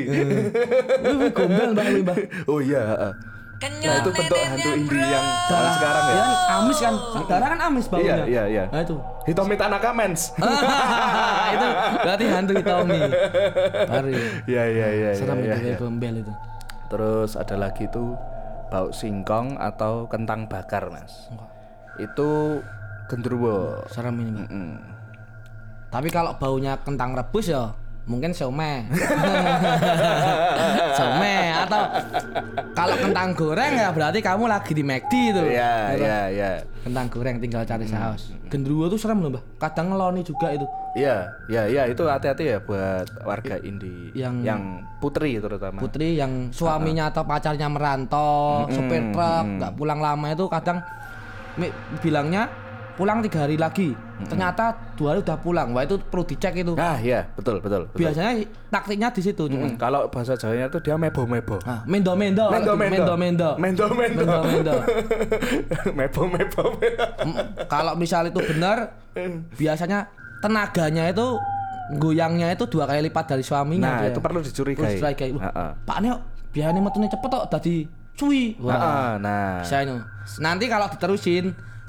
Wewe 1.04 1.28
gombel 1.36 1.70
Mbak. 1.76 2.48
oh 2.50 2.60
iya, 2.64 3.14
heeh. 3.66 3.88
Nah, 3.90 3.98
itu 4.02 4.10
bentuk 4.14 4.38
hantu 4.38 4.70
indie 4.78 5.06
yang 5.06 5.26
zaman 5.50 5.72
sekarang 5.78 6.04
ya. 6.06 6.14
Ya 6.14 6.24
kan 6.24 6.36
amis 6.56 6.78
kan. 6.78 6.96
Darah 7.26 7.48
kan 7.50 7.60
amis 7.66 7.86
baunya. 7.90 8.06
Iya, 8.06 8.26
iya, 8.26 8.44
iya. 8.48 8.64
Nah 8.70 8.82
itu. 8.86 8.96
Hitomi 9.26 9.56
Tanaka 9.58 9.90
Mens. 9.96 10.22
itu 11.56 11.68
berarti 12.02 12.26
hantu 12.30 12.54
Hitomi. 12.58 13.00
Baru. 13.90 14.08
ya. 14.14 14.28
Iya, 14.46 14.64
iya, 14.70 14.88
iya. 14.94 15.10
Serem 15.18 15.38
iya, 15.42 15.46
itu 15.46 15.50
iya. 15.50 15.64
kayak 15.64 15.80
gombel 15.82 16.16
itu. 16.22 16.34
Terus 16.92 17.32
ada 17.34 17.56
lagi 17.58 17.86
tuh 17.90 18.14
bau 18.70 18.90
singkong 18.94 19.58
atau 19.58 20.06
kentang 20.06 20.46
bakar, 20.46 20.90
Mas. 20.94 21.30
Itu 21.98 22.62
gendruwo. 23.10 23.86
Serem 23.90 24.22
ini, 24.22 24.32
Mbak. 24.34 24.50
Mm. 24.52 24.76
Tapi 25.90 26.10
kalau 26.12 26.36
baunya 26.36 26.76
kentang 26.84 27.16
rebus 27.16 27.48
ya 27.48 27.85
mungkin 28.06 28.32
siomay. 28.32 28.86
siomay 30.98 31.50
atau 31.66 31.82
kalau 32.78 32.96
kentang 33.02 33.34
goreng 33.34 33.74
ya 33.74 33.90
berarti 33.90 34.20
kamu 34.22 34.46
lagi 34.46 34.72
di 34.74 34.84
McD 34.86 35.14
itu. 35.34 35.42
Iya, 35.50 35.74
iya, 35.98 36.20
iya. 36.30 36.50
Kentang 36.86 37.10
goreng 37.10 37.42
tinggal 37.42 37.66
cari 37.66 37.86
saus. 37.90 38.30
Gendruwo 38.46 38.86
tuh 38.88 39.02
serem 39.02 39.26
loh, 39.26 39.34
Mbak. 39.34 39.44
Kadang 39.58 39.92
ngeloni 39.92 40.22
juga 40.22 40.54
itu. 40.54 40.66
Iya, 40.96 41.28
iya, 41.50 41.64
iya 41.66 41.84
itu 41.90 42.06
hati-hati 42.06 42.56
ya 42.56 42.58
buat 42.62 43.10
warga 43.26 43.58
indie 43.60 44.14
Yang- 44.14 44.42
yang 44.46 44.62
putri 45.02 45.42
terutama. 45.42 45.82
Putri 45.82 46.16
yang 46.16 46.54
suaminya 46.54 47.10
atau 47.10 47.26
pacarnya 47.26 47.68
merantau, 47.68 48.70
supir 48.70 49.12
truk, 49.12 49.46
nggak 49.60 49.74
pulang 49.76 50.00
lama 50.00 50.32
itu 50.32 50.46
kadang 50.48 50.80
bilangnya 52.00 52.48
pulang 52.96 53.20
tiga 53.20 53.44
hari 53.44 53.56
lagi. 53.56 53.92
Ternyata 54.26 54.96
dua 54.96 55.12
hari 55.12 55.20
udah 55.22 55.38
pulang. 55.38 55.72
Wah 55.72 55.84
itu 55.84 56.00
perlu 56.00 56.24
dicek 56.24 56.56
itu. 56.56 56.74
Nah, 56.74 56.96
iya, 56.98 57.28
betul, 57.32 57.60
betul. 57.60 57.86
betul. 57.86 58.00
Biasanya 58.00 58.32
taktiknya 58.68 59.12
di 59.12 59.22
situ. 59.22 59.44
Mm, 59.46 59.76
kalau 59.76 60.08
bahasa 60.08 60.34
Jawanya 60.34 60.68
tuh 60.68 60.80
dia 60.80 60.96
mebo-mebo. 60.96 61.60
Nah, 61.62 61.84
mendo 61.84 62.16
mendo, 62.16 62.48
Mendo, 62.48 62.74
mendo. 62.74 63.14
mendo 63.14 63.14
mendo, 63.14 63.50
Mendo, 63.58 63.86
mendo. 63.92 64.24
mendo 64.24 64.40
mendo. 64.42 64.74
Mebo-mebo. 66.00 66.64
Mm, 66.80 67.68
Kalau 67.68 67.94
misal 67.96 68.28
itu 68.28 68.40
benar, 68.42 68.96
biasanya 69.60 70.08
tenaganya 70.40 71.12
itu 71.12 71.36
goyangnya 71.96 72.50
itu 72.50 72.66
dua 72.66 72.88
kali 72.88 73.06
lipat 73.06 73.26
dari 73.30 73.44
suaminya. 73.44 73.86
Nah, 73.86 73.98
dia. 74.02 74.10
itu 74.10 74.20
perlu 74.20 74.40
Perlu 74.42 74.50
dicurigai. 74.50 74.96
dicurigai. 74.96 75.30
Wah, 75.36 75.44
Heeh. 75.46 75.70
Pak 75.84 75.98
Neo, 76.02 76.16
biasanya 76.50 76.80
metune 76.82 77.08
cepet 77.08 77.30
kok 77.30 77.46
tadi 77.52 77.76
cuy. 78.16 78.56
Wah, 78.58 78.74
Heeh, 78.74 79.10
nah. 79.22 79.60
bisa 79.62 79.78
itu. 79.84 79.96
Nanti 80.40 80.66
kalau 80.66 80.88
diterusin 80.90 81.46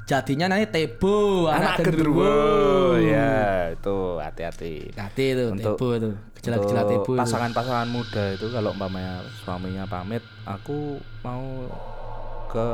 jadinya 0.07 0.47
nanti 0.55 0.67
tebo 0.71 1.47
Anak 1.51 1.83
gendruwo. 1.83 2.95
Ya, 3.03 3.75
itu 3.75 4.23
hati-hati. 4.23 4.95
Hati 4.95 5.25
itu 5.35 5.45
Untuk- 5.53 5.77
tebo 5.77 5.87
itu. 5.99 6.11
Gejala-gejala 6.39 6.83
tebo. 6.87 7.13
Pasangan-pasangan 7.19 7.89
muda 7.91 8.25
itu 8.39 8.47
kalau 8.55 8.71
umpamanya 8.71 9.21
suaminya 9.43 9.85
pamit, 9.91 10.23
aku 10.47 11.03
mau 11.27 11.43
ke 12.47 12.67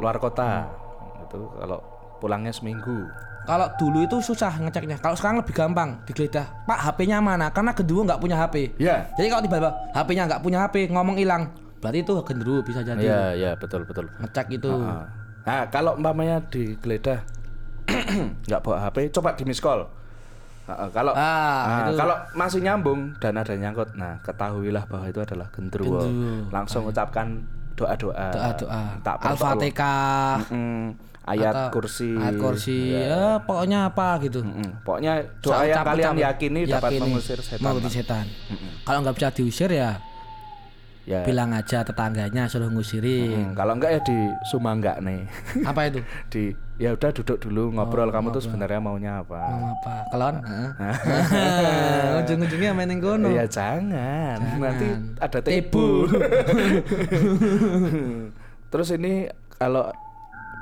luar 0.00 0.16
kota. 0.16 0.64
Hmm. 0.64 1.24
Itu 1.28 1.40
kalau 1.60 1.78
pulangnya 2.18 2.50
seminggu. 2.50 3.04
Kalau 3.44 3.66
dulu 3.76 4.04
itu 4.04 4.16
susah 4.20 4.52
ngeceknya. 4.56 5.00
Kalau 5.00 5.16
sekarang 5.16 5.44
lebih 5.44 5.52
gampang 5.56 6.00
digeledah. 6.08 6.64
Pak 6.64 6.80
HP-nya 6.80 7.20
mana? 7.20 7.48
Karena 7.52 7.72
genderuwo 7.76 8.08
nggak 8.08 8.20
punya 8.20 8.36
HP. 8.40 8.76
Ya. 8.80 9.08
Jadi 9.16 9.26
kalau 9.28 9.42
tiba-tiba 9.44 9.70
HP-nya 9.92 10.22
nggak 10.28 10.42
punya 10.44 10.58
HP 10.64 10.88
ngomong 10.92 11.16
hilang, 11.16 11.52
berarti 11.80 12.04
itu 12.04 12.12
genderuwo 12.24 12.60
bisa 12.64 12.80
jadi. 12.84 13.00
Iya, 13.00 13.22
iya, 13.36 13.50
betul, 13.56 13.84
betul. 13.84 14.08
Ngecek 14.20 14.48
itu. 14.60 14.70
Ah. 14.70 15.19
Nah, 15.40 15.66
kalau 15.68 15.94
umpamanya 15.94 16.42
digeledah 16.44 17.24
nggak 18.46 18.60
bawa 18.60 18.76
HP, 18.84 19.10
coba 19.10 19.34
di 19.34 19.44
miss 19.44 19.58
call. 19.58 19.86
Ah, 20.64 20.86
kalau 20.88 21.10
Ah, 21.12 21.90
itu. 21.90 21.98
kalau 21.98 22.14
masih 22.32 22.60
nyambung 22.60 23.18
dan 23.18 23.34
ada 23.34 23.50
nyangkut, 23.52 23.90
nah 23.94 24.22
ketahuilah 24.22 24.86
bahwa 24.86 25.06
itu 25.06 25.18
adalah 25.18 25.50
genderuwo. 25.50 25.98
Genderuwo. 26.00 26.46
Langsung 26.48 26.86
ucapkan 26.86 27.42
doa-doa. 27.74 28.28
Doa-doa. 28.30 28.82
Tak 29.00 29.16
Al-Fatihah. 29.20 30.46
Mm-mm. 30.46 30.94
ayat 31.20 31.52
atau 31.52 31.74
kursi. 31.74 32.10
Ayat 32.12 32.38
kursi. 32.38 32.78
Ya, 32.92 33.38
pokoknya 33.40 33.86
apa 33.86 34.18
gitu. 34.20 34.42
Mm-mm. 34.42 34.82
Pokoknya 34.82 35.18
doa 35.38 35.62
yang 35.64 35.82
kalian 35.82 36.14
ucap- 36.14 36.24
yakini, 36.28 36.60
dapat 36.64 36.90
yakini 36.90 37.02
mengusir 37.08 37.38
setan. 37.38 37.62
mengusir 37.62 37.90
setan. 37.92 38.26
Kalau 38.82 38.98
nggak 39.02 39.14
bisa 39.14 39.28
diusir 39.32 39.70
ya 39.70 39.98
Ya. 41.08 41.24
bilang 41.24 41.50
aja 41.50 41.80
tetangganya 41.80 42.44
suruh 42.46 42.68
ngusirin. 42.68 43.50
Mm, 43.50 43.56
kalau 43.56 43.72
enggak 43.74 43.98
ya 43.98 44.00
di 44.04 44.18
Sumangga 44.46 45.00
nih. 45.00 45.24
Apa 45.64 45.88
itu? 45.88 46.00
di 46.32 46.42
ya 46.76 46.92
udah 46.92 47.10
duduk 47.10 47.40
dulu 47.40 47.72
ngobrol 47.72 48.06
Oh, 48.06 48.12
kamu 48.12 48.30
tuh 48.30 48.44
sebenarnya 48.44 48.78
maunya 48.78 49.12
apa. 49.18 49.40
Mau 49.48 49.74
apa? 49.74 49.92
Kelon? 50.12 50.36
Ujung-ujungnya 52.20 52.70
mainin 52.72 53.00
gono. 53.00 53.26
Ya 53.28 53.48
jangan, 53.48 54.38
nanti 54.60 54.86
ada 55.18 55.38
tebu. 55.40 56.04
Terus 58.70 58.88
ini 58.94 59.26
kalau 59.56 59.90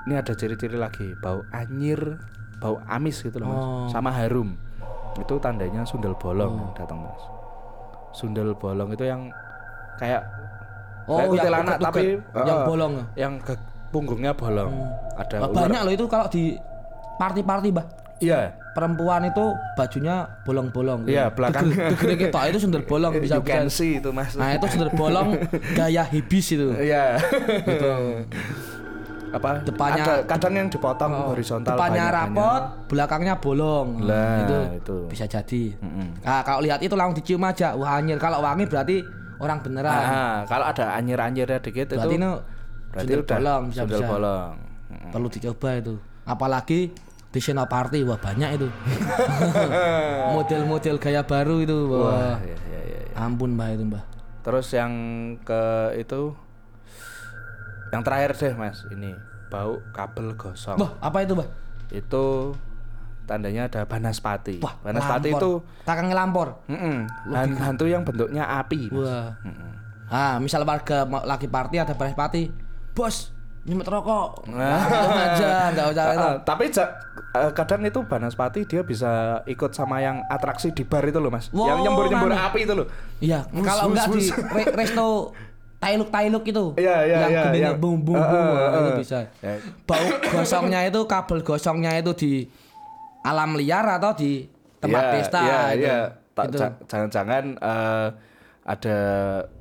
ini 0.09 0.15
ada 0.17 0.33
ciri-ciri 0.33 0.81
lagi, 0.81 1.13
bau 1.21 1.45
anyir, 1.53 2.17
bau 2.59 2.81
amis 2.89 3.21
gitu 3.21 3.37
loh 3.37 3.47
mas, 3.47 3.61
Oh. 3.61 3.87
sama 3.93 4.11
harum. 4.11 4.57
Itu 5.19 5.37
tandanya 5.39 5.85
sundel 5.85 6.17
bolong 6.17 6.57
yang 6.57 6.73
datang 6.73 7.05
mas. 7.05 7.23
Sundel 8.17 8.57
bolong 8.57 8.95
itu 8.95 9.05
yang 9.05 9.29
kayak 9.99 10.23
Oh, 11.05 11.17
kayak 11.17 11.25
yang 11.25 11.33
kuntilanak 11.33 11.77
tapi 11.81 12.05
yang 12.21 12.49
eh, 12.55 12.65
bolong. 12.65 12.95
yang 13.15 13.33
ke- 13.39 13.57
punggungnya 13.89 14.33
bolong. 14.33 14.73
Ada 15.15 15.37
Wah, 15.39 15.49
ular. 15.49 15.57
banyak 15.65 15.81
loh 15.83 15.93
itu 15.95 16.05
kalau 16.05 16.27
di 16.29 16.53
party-party, 17.17 17.69
Bah. 17.71 17.87
Iya, 18.19 18.53
Perempuan 18.69 19.25
itu 19.25 19.43
bajunya 19.73 20.17
bolong-bolong. 20.45 21.03
Iya, 21.05 21.31
belakang- 21.31 21.71
Degere 21.71 22.15
kita 22.17 22.41
itu 22.47 22.59
sundel 22.61 22.85
bolong 22.85 23.15
bisa 23.19 23.35
you 23.35 23.43
can 23.43 23.67
see 23.67 23.97
itu 23.97 24.11
mas. 24.11 24.35
Nah, 24.35 24.53
itu 24.53 24.67
sundel 24.69 24.91
bolong 24.93 25.35
gaya 25.73 26.05
hibis 26.05 26.53
itu. 26.53 26.71
Iya. 26.77 27.19
Apa? 29.29 29.61
Depannya- 29.61 30.03
ada 30.03 30.15
kadang 30.25 30.55
yang 30.55 30.69
dipotong 30.69 31.13
horizontal 31.27 31.75
Depannya 31.75 32.01
banyak- 32.01 32.17
rapot, 32.33 32.63
belakangnya 32.87 33.35
bolong. 33.37 33.89
Lah, 34.03 34.41
itu, 34.41 34.59
itu. 34.79 34.97
bisa 35.07 35.25
jadi. 35.27 35.77
Mm-mm. 35.77 36.07
Nah, 36.23 36.41
kalau 36.41 36.61
lihat 36.61 36.81
itu 36.81 36.95
langsung 36.95 37.17
dicium 37.17 37.43
aja. 37.43 37.73
Wah, 37.73 37.97
anyir. 37.97 38.17
Kalau 38.17 38.41
wangi 38.41 38.65
berarti 38.65 39.05
orang 39.39 39.59
beneran. 39.63 39.91
Nah, 39.91 40.39
kalau 40.51 40.67
ada 40.67 40.95
anyir-anyirnya 40.99 41.59
dikit 41.63 41.95
berarti 41.95 42.17
itu 42.19 42.31
berarti 42.89 43.11
sundel 43.13 43.21
udah 43.23 43.37
bolong 43.39 43.63
bisa 43.71 43.83
bisa. 43.87 44.07
bolong. 44.07 44.55
Perlu 45.15 45.29
dicoba 45.31 45.71
itu. 45.79 45.95
Apalagi 46.29 46.81
di 47.29 47.41
Party 47.45 48.01
wah 48.09 48.19
banyak 48.19 48.51
itu. 48.57 48.69
Model-model 50.37 50.97
gaya 50.97 51.23
baru 51.23 51.61
itu. 51.61 51.77
Wah. 51.93 52.01
Wah, 52.01 52.37
iya, 52.41 52.57
iya, 52.57 52.81
iya. 52.89 53.01
Ampun, 53.21 53.53
Mbah 53.53 53.69
itu, 53.77 53.85
Mbah. 53.85 54.05
Terus 54.41 54.67
yang 54.73 54.93
ke 55.45 55.93
itu 56.01 56.33
yang 57.93 58.01
terakhir 58.05 58.33
deh, 58.37 58.53
Mas, 58.57 58.85
ini 58.93 59.13
bau 59.53 59.81
kabel 59.93 60.33
gosong. 60.41 60.81
Wah, 60.81 60.93
apa 61.05 61.25
itu, 61.25 61.37
Mbah? 61.37 61.49
Itu 61.93 62.57
tandanya 63.29 63.69
ada 63.69 63.85
banaspati. 63.85 64.59
Wah, 64.59 64.75
banaspati 64.81 65.29
lampor. 65.29 65.39
itu 65.39 65.51
kakangnya 65.85 66.17
lampor. 66.17 66.49
han- 67.29 67.59
hantu 67.61 67.85
yang 67.85 68.03
bentuknya 68.03 68.49
api. 68.57 68.89
Mas. 68.89 68.99
Wah. 68.99 69.29
Ah, 70.09 70.35
misal 70.39 70.65
warga 70.65 71.05
lagi 71.05 71.45
party 71.45 71.77
ada 71.77 71.93
party, 71.93 72.49
bos 72.91 73.37
nyemet 73.61 73.85
rokok. 73.85 74.49
Nah, 74.49 74.81
itu 74.81 75.09
aja, 75.13 75.49
enggak 75.69 75.87
usah 75.93 76.05
itu. 76.17 76.29
Tapi 76.43 76.65
eh, 77.37 77.51
kadang 77.53 77.85
itu 77.85 78.01
banaspati 78.01 78.65
dia 78.65 78.81
bisa 78.81 79.11
ikut 79.45 79.71
sama 79.71 80.01
yang 80.01 80.25
atraksi 80.27 80.73
di 80.73 80.81
bar 80.83 81.05
itu 81.05 81.21
loh 81.21 81.29
mas 81.29 81.53
Wow, 81.53 81.69
yang 81.69 81.79
nyembur 81.85 82.09
nyembur 82.09 82.33
anu. 82.33 82.41
api 82.43 82.65
itu 82.65 82.73
loh 82.73 82.89
Iya, 83.21 83.45
kalau 83.61 83.93
enggak 83.93 84.09
di 84.09 84.25
re- 84.33 84.73
resto 84.75 85.37
tailuk 85.77 86.09
tailuk 86.09 86.43
itu. 86.43 86.65
Iya, 86.75 86.97
iya, 87.05 87.17
yang 87.19 87.31
iya, 87.31 87.43
gendingnya 87.45 87.71
yang- 87.71 87.79
bum 87.79 87.97
bum 88.01 88.17
Eh, 88.17 88.25
bum, 88.25 88.33
eh, 88.35 88.49
wah, 88.49 88.57
eh, 88.59 88.73
itu 88.73 88.89
eh. 88.89 88.97
bisa. 88.97 89.19
Ya. 89.39 89.53
Bau 89.85 90.07
gosongnya 90.33 90.81
itu 90.83 91.01
kabel 91.05 91.39
gosongnya 91.41 91.93
itu 91.95 92.13
di 92.17 92.33
alam 93.21 93.55
liar 93.55 93.87
atau 93.93 94.13
di 94.13 94.47
tempat 94.79 95.03
Iya, 95.03 95.13
pesta 95.13 95.41
iya, 95.41 95.61
itu. 95.69 95.83
iya. 95.83 95.99
Ta- 96.33 96.47
Itu. 96.47 96.57
ja- 96.57 96.79
jangan-jangan 96.87 97.45
eh, 97.57 98.09
ada 98.63 98.99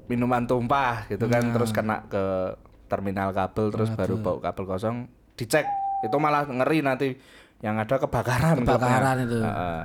minuman 0.06 0.44
tumpah 0.44 1.08
gitu 1.08 1.26
kan 1.26 1.42
Nah. 1.42 1.54
terus 1.54 1.72
kena 1.72 2.06
ke 2.06 2.54
terminal 2.86 3.32
kabel 3.32 3.68
terus 3.70 3.90
baru 3.90 4.16
bau 4.18 4.38
kabel 4.38 4.64
kosong 4.64 5.08
dicek 5.34 5.66
itu 6.00 6.16
malah 6.16 6.46
ngeri 6.46 6.80
nanti 6.80 7.18
yang 7.60 7.76
ada 7.76 7.98
kebakaran 7.98 8.62
Kebakaran 8.62 9.26
itu. 9.26 9.42
Heeh. 9.42 9.84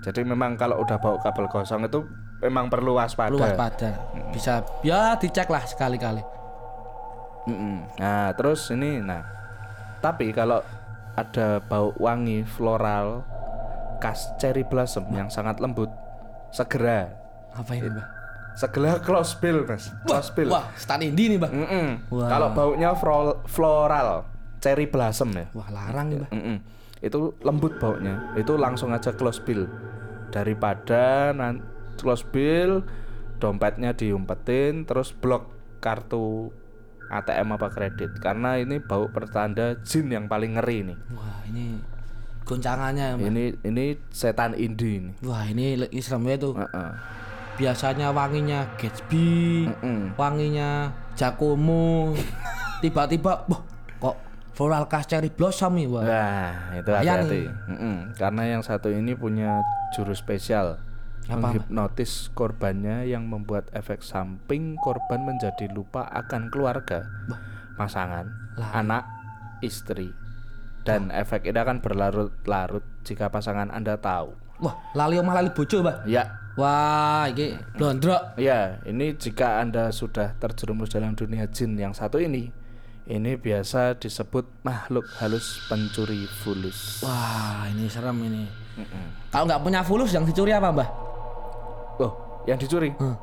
jadi 0.00 0.20
memang 0.22 0.54
kalau 0.54 0.78
udah 0.78 0.96
bau 0.96 1.18
kabel 1.18 1.44
kosong 1.46 1.82
itu 1.82 2.06
memang 2.38 2.70
perlu 2.70 2.94
waspada 2.94 3.28
Perlu 3.28 3.42
waspada. 3.42 3.90
Bisa 4.30 4.62
ya 4.80 5.18
dicek 5.18 5.50
lah 5.50 5.66
sekali-kali. 5.66 6.22
Mm-mm. 7.44 7.98
Nah, 7.98 8.30
terus 8.32 8.68
ini 8.70 9.00
nah. 9.00 9.24
Tapi 9.98 10.30
kalau 10.30 10.62
ada 11.18 11.58
bau 11.66 11.90
wangi 11.98 12.46
floral 12.46 13.26
khas 13.98 14.30
cherry 14.38 14.62
blossom 14.62 15.10
yang 15.10 15.26
sangat 15.26 15.58
lembut, 15.58 15.90
segera 16.54 17.10
Apa 17.58 17.74
ini, 17.74 17.90
Mbak? 17.90 18.06
segera 18.58 18.98
close 18.98 19.38
bill, 19.38 19.62
Mas. 19.66 19.90
Close 20.02 20.30
bill. 20.34 20.50
Wah, 20.50 20.66
stand 20.74 21.06
indie 21.06 21.30
nih, 21.30 21.38
Mbak. 21.38 21.52
Mm-mm. 21.54 21.88
Wah. 22.10 22.26
Kalau 22.30 22.48
baunya 22.54 22.90
floral 23.46 24.26
cherry 24.58 24.90
blossom 24.90 25.30
ya. 25.34 25.46
Wah, 25.54 25.70
larang 25.70 26.10
nih, 26.10 26.18
Mbak. 26.22 26.30
Mm-mm. 26.34 26.56
Itu 26.98 27.38
lembut 27.46 27.78
baunya. 27.78 28.34
Itu 28.34 28.58
langsung 28.58 28.90
aja 28.90 29.14
close 29.14 29.38
bill. 29.42 29.70
Daripada 30.34 31.30
close 31.98 32.26
bill 32.26 32.82
dompetnya 33.38 33.94
diumpetin 33.94 34.82
terus 34.82 35.14
blok 35.14 35.54
kartu 35.78 36.50
ATM 37.08 37.56
apa 37.56 37.68
kredit 37.72 38.20
karena 38.20 38.60
ini 38.60 38.78
bau 38.78 39.08
pertanda 39.08 39.76
jin 39.82 40.12
yang 40.12 40.28
paling 40.28 40.60
ngeri 40.60 40.92
nih. 40.92 40.98
Wah, 41.16 41.40
ini 41.48 41.80
goncangannya, 42.44 43.16
Mbak. 43.16 43.26
Ini 43.28 43.44
ini 43.64 43.84
setan 44.08 44.52
indie 44.56 45.00
ini. 45.00 45.12
Wah, 45.24 45.44
ini 45.48 45.76
Islamnya 45.92 46.36
itu. 46.36 46.50
Heeh. 46.56 46.90
Biasanya 47.58 48.14
wanginya 48.14 48.70
Gatsby, 48.78 49.66
Mm-mm. 49.66 50.14
wanginya 50.14 50.94
Giacomo. 51.18 52.14
Tiba-tiba, 52.84 53.42
wah, 53.50 53.60
kok 53.98 54.16
floral 54.54 54.86
khas 54.86 55.10
cherry 55.10 55.26
blossom 55.28 55.74
nih, 55.74 55.90
wah. 55.90 56.06
Wah, 56.06 56.54
itu 56.78 56.90
hati-hati. 56.94 57.26
nih. 57.26 57.46
Mm-mm. 57.74 57.96
Karena 58.14 58.42
yang 58.46 58.62
satu 58.62 58.88
ini 58.88 59.18
punya 59.18 59.58
jurus 59.90 60.22
spesial. 60.22 60.78
Apa, 61.28 61.52
menghipnotis 61.52 62.32
korbannya 62.32 63.04
yang 63.04 63.28
membuat 63.28 63.68
efek 63.76 64.00
samping 64.00 64.80
korban 64.80 65.28
menjadi 65.28 65.68
lupa 65.68 66.08
akan 66.08 66.48
keluarga, 66.48 67.04
pasangan, 67.76 68.32
anak, 68.56 69.04
istri. 69.60 70.08
Dan 70.88 71.12
efek 71.12 71.44
ini 71.44 71.60
akan 71.60 71.84
berlarut-larut 71.84 72.80
jika 73.04 73.28
pasangan 73.28 73.68
Anda 73.68 74.00
tahu. 74.00 74.32
Wah, 74.64 74.74
lali 74.96 75.20
omah 75.20 75.36
lali 75.36 75.52
bojo, 75.52 75.84
Mbak. 75.84 76.08
Ya, 76.08 76.32
Wah, 76.58 77.28
ini 77.30 77.54
blondrok. 77.76 78.34
ya, 78.34 78.82
ini 78.88 79.14
jika 79.14 79.60
Anda 79.62 79.92
sudah 79.94 80.34
terjerumus 80.40 80.90
dalam 80.90 81.14
dunia 81.14 81.46
jin 81.52 81.76
yang 81.78 81.94
satu 81.94 82.18
ini, 82.18 82.50
ini 83.06 83.36
biasa 83.38 84.00
disebut 84.00 84.66
makhluk 84.66 85.06
halus 85.22 85.62
pencuri 85.70 86.26
fulus. 86.42 87.04
Wah, 87.04 87.68
ini 87.70 87.86
serem 87.86 88.16
ini. 88.24 88.44
Kalau 89.30 89.44
nggak 89.46 89.62
punya 89.62 89.80
fulus 89.86 90.10
yang 90.10 90.26
dicuri 90.26 90.50
apa, 90.50 90.74
Mbah? 90.74 91.07
Oh, 91.98 92.42
yang 92.46 92.58
dicuri? 92.58 92.94
Hmm. 92.96 93.16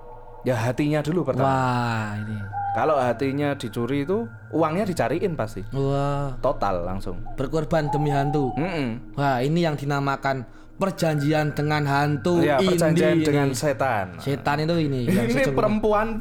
Ya 0.45 0.53
hatinya 0.53 1.01
dulu 1.01 1.25
pertama. 1.25 1.49
Wah, 1.49 2.09
ini. 2.21 2.37
Kalau 2.75 2.99
hatinya 2.99 3.55
dicuri 3.55 4.03
itu 4.03 4.27
uangnya 4.51 4.83
dicariin 4.83 5.33
pasti. 5.33 5.63
Wah, 5.71 6.35
Total 6.43 6.83
langsung. 6.85 7.23
berkorban 7.39 7.87
demi 7.89 8.11
hantu. 8.11 8.51
Mm-mm. 8.53 9.15
Wah, 9.15 9.39
ini 9.39 9.63
yang 9.63 9.73
dinamakan 9.79 10.43
perjanjian 10.75 11.55
dengan 11.55 11.87
hantu. 11.87 12.43
Ya, 12.43 12.59
perjanjian 12.59 13.23
ini. 13.23 13.25
dengan 13.25 13.47
setan. 13.55 14.19
setan 14.19 14.67
itu 14.67 14.75
ini. 14.75 15.07
yang 15.07 15.31
Ini 15.31 15.55
perempuan 15.55 16.19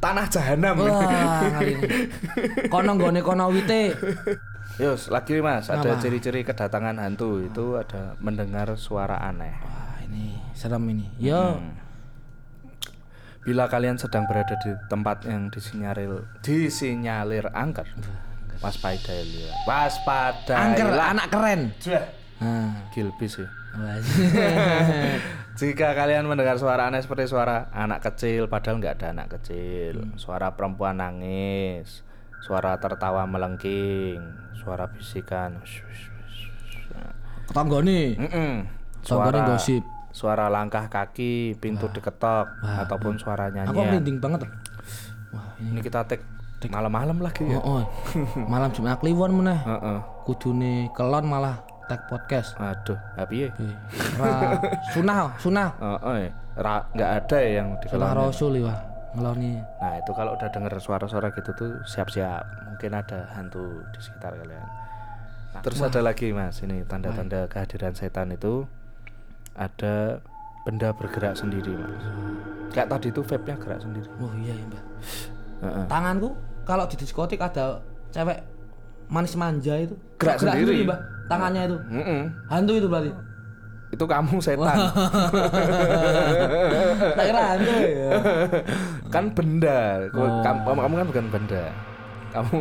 tanah 0.00 0.26
jahanam. 0.32 0.74
Wah. 0.80 1.60
Kono 2.72 2.90
nggone 2.96 3.20
kono 3.20 3.52
wite. 3.52 3.92
Yus, 4.80 5.12
lagi 5.12 5.36
Mas, 5.44 5.68
ada 5.68 6.00
ciri-ciri 6.00 6.40
kedatangan 6.40 6.96
hantu 6.96 7.44
itu 7.44 7.76
ada 7.76 8.16
mendengar 8.24 8.72
suara 8.80 9.20
aneh. 9.20 9.52
Wah, 9.60 10.00
ini 10.08 10.40
serem 10.56 10.80
ini. 10.88 11.04
Yo, 11.20 11.60
Bila 13.40 13.72
kalian 13.72 13.96
sedang 13.96 14.28
berada 14.28 14.52
di 14.60 14.76
tempat 14.92 15.24
yang 15.24 15.48
disinyalir 15.48 16.28
disinyalir 16.44 17.48
angker, 17.56 17.88
Waspadailah. 18.60 19.64
Waspadailah. 19.64 20.60
Angker 20.60 20.88
anak 20.92 21.26
keren. 21.32 21.60
Jah. 21.80 22.04
Nah. 22.44 22.92
Gilbis 22.92 23.40
ya. 23.40 23.48
Wah. 23.76 23.96
Jika 25.60 25.92
kalian 25.92 26.28
mendengar 26.28 26.56
suara 26.60 26.88
aneh 26.88 27.00
seperti 27.00 27.28
suara 27.28 27.68
anak 27.72 28.04
kecil, 28.04 28.48
padahal 28.48 28.80
nggak 28.80 28.96
ada 29.00 29.06
anak 29.12 29.28
kecil, 29.40 30.08
suara 30.16 30.56
perempuan 30.56 31.00
nangis, 31.00 32.00
suara 32.44 32.80
tertawa 32.80 33.28
melengking, 33.28 34.20
suara 34.56 34.88
bisikan, 34.88 35.60
Tetanggane. 37.50 38.14
Mm-mm. 38.14 38.52
Tanggane 39.02 39.04
suara 39.04 39.38
gosip. 39.52 39.82
Suara 40.10 40.46
langkah 40.46 40.86
kaki, 40.86 41.54
pintu 41.56 41.86
diketok, 41.88 42.46
ataupun 42.60 43.16
suara 43.16 43.48
Aku 43.48 43.54
nyanyian. 43.56 43.86
merinding 43.94 44.18
banget. 44.18 44.40
Wah, 45.30 45.54
Ini 45.58 45.80
kita 45.80 46.02
take 46.04 46.22
malam-malam 46.66 47.18
lagi 47.18 47.46
ya. 47.46 47.56
Oh, 47.56 47.80
oh. 47.80 47.82
Malam 48.44 48.68
Jumat 48.70 49.00
Kliwon 49.00 49.32
meneh. 49.32 49.60
Heeh. 49.62 49.98
Kudune 50.26 50.90
kelon 50.92 51.24
malah 51.24 51.62
tag 51.86 52.04
podcast. 52.06 52.52
Aduh, 52.58 52.98
tapi 53.14 53.46
ya. 53.46 53.50
Eh, 53.56 53.74
Ra 54.18 54.58
sunah, 54.92 55.34
sunah. 55.38 55.68
Heeh. 55.78 56.28
Ra- 56.58 56.84
nggak 56.92 57.10
ada 57.24 57.36
ya 57.40 57.50
yang 57.62 57.78
di 57.78 57.86
Sunah 57.88 58.12
Rasul 58.12 58.60
ya. 58.60 58.74
Ngeloni. 59.10 59.58
Nah 59.58 59.98
itu 59.98 60.10
kalau 60.12 60.38
udah 60.38 60.48
denger 60.50 60.78
suara-suara 60.78 61.34
gitu 61.34 61.50
tuh 61.50 61.82
siap-siap 61.82 62.46
mungkin 62.68 62.94
ada 62.94 63.26
hantu 63.34 63.82
di 63.90 63.98
sekitar 63.98 64.38
kalian. 64.38 64.66
Nah, 65.50 65.60
terus 65.66 65.82
ada 65.82 65.98
lagi 65.98 66.30
mas 66.30 66.62
ini 66.62 66.86
tanda-tanda 66.86 67.50
kehadiran 67.50 67.90
setan 67.90 68.30
itu 68.30 68.70
ada 69.60 70.24
benda 70.62 70.88
bergerak 70.90 71.36
sendiri 71.36 71.68
mas. 71.70 72.00
Kayak 72.70 72.88
tadi 72.88 73.08
tuh 73.10 73.20
vape-nya 73.20 73.56
gerak 73.56 73.80
sendiri. 73.80 74.08
Oh 74.16 74.32
iya 74.36 74.52
ya, 74.52 74.64
Mbak. 74.64 74.82
Heeh. 75.60 75.84
Tanganku 75.86 76.28
kalau 76.62 76.84
di 76.86 76.96
diskotik 76.96 77.38
ada 77.38 77.84
cewek 78.08 78.40
manis 79.06 79.34
manja 79.34 79.74
itu 79.76 79.92
Gerak 80.16 80.38
sendiri. 80.38 80.84
Mbak. 80.84 81.00
Tangannya 81.26 81.62
itu. 81.66 81.76
Mm-mm. 81.90 82.20
Hantu 82.46 82.72
itu 82.74 82.86
berarti. 82.86 83.10
Itu 83.90 84.04
kamu 84.06 84.38
setan. 84.38 84.78
Tak 87.10 87.24
kira 87.26 87.40
hantu 87.44 87.72
ya. 87.74 88.10
kan 89.08 89.24
benda. 89.30 89.78
Kau- 90.10 90.40
kamu, 90.40 90.60
kamu 90.78 90.94
kan 90.94 91.06
bukan 91.10 91.26
benda. 91.28 91.64
Kamu 92.30 92.58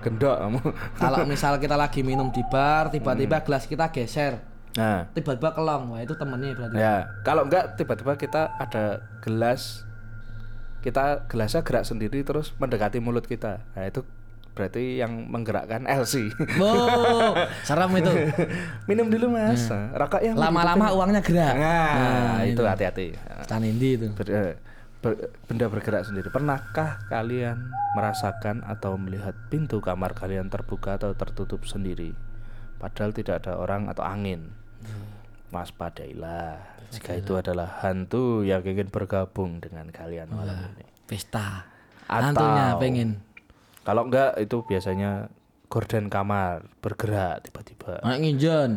gendok 0.00 0.36
kamu. 0.36 0.60
Kalau 0.94 1.18
misal 1.24 1.56
kita 1.56 1.74
lagi 1.74 2.04
minum 2.04 2.28
di 2.28 2.44
bar, 2.44 2.92
tiba-tiba 2.92 3.40
Hmm. 3.40 3.46
gelas 3.48 3.64
kita 3.64 3.88
geser, 3.88 4.36
Nah 4.74 5.06
tiba-tiba 5.14 5.54
kelong, 5.54 5.94
wah 5.94 6.00
itu 6.02 6.14
temennya 6.18 6.54
berarti. 6.58 6.74
Ya, 6.76 7.06
kalau 7.22 7.46
enggak 7.46 7.78
tiba-tiba 7.78 8.18
kita 8.18 8.50
ada 8.58 9.06
gelas 9.22 9.86
kita 10.84 11.24
gelasnya 11.32 11.64
gerak 11.64 11.88
sendiri 11.88 12.20
terus 12.20 12.52
mendekati 12.60 13.00
mulut 13.00 13.24
kita. 13.24 13.64
Nah, 13.72 13.88
itu 13.88 14.04
berarti 14.52 15.00
yang 15.00 15.32
menggerakkan 15.32 15.88
LC. 15.88 16.28
Wow, 16.60 17.32
serem 17.68 17.90
itu. 17.96 18.12
Minum 18.84 19.08
dulu 19.08 19.32
Mas. 19.32 19.66
Rokok 19.72 20.20
yang 20.20 20.36
Lama-lama 20.36 20.92
uangnya 20.92 21.24
gerak. 21.24 21.56
Nah, 21.56 22.44
itu 22.44 22.60
hati-hati. 22.62 23.16
Stan 23.48 23.64
Indi 23.64 23.96
itu. 23.96 24.12
Ber- 24.12 24.30
eh, 24.30 24.54
ber- 25.00 25.32
benda 25.48 25.66
bergerak 25.72 26.04
sendiri. 26.04 26.28
Pernahkah 26.28 27.02
kalian 27.08 27.72
merasakan 27.96 28.60
atau 28.68 29.00
melihat 29.00 29.32
pintu 29.48 29.80
kamar 29.80 30.12
kalian 30.12 30.52
terbuka 30.52 31.00
atau 31.00 31.16
tertutup 31.16 31.64
sendiri? 31.64 32.12
Padahal 32.76 33.16
tidak 33.16 33.42
ada 33.42 33.56
orang 33.56 33.88
atau 33.88 34.04
angin. 34.04 34.52
Waspadailah 35.50 36.58
jika 36.90 37.14
itu 37.14 37.34
adalah 37.34 37.78
hantu 37.80 38.42
yang 38.42 38.62
ingin 38.62 38.86
bergabung 38.86 39.58
dengan 39.58 39.86
kalian 39.88 40.30
malam 40.30 40.70
ini. 40.74 40.86
Pesta. 41.04 41.66
Atau- 42.06 42.34
Hantunya 42.34 42.66
pengen. 42.76 43.10
Kalau 43.82 44.06
enggak 44.06 44.34
itu 44.36 44.62
biasanya 44.62 45.30
gorden 45.66 46.06
kamar 46.06 46.66
bergerak 46.78 47.42
tiba-tiba. 47.42 47.98
Anak 48.00 48.18
nginjen. 48.20 48.70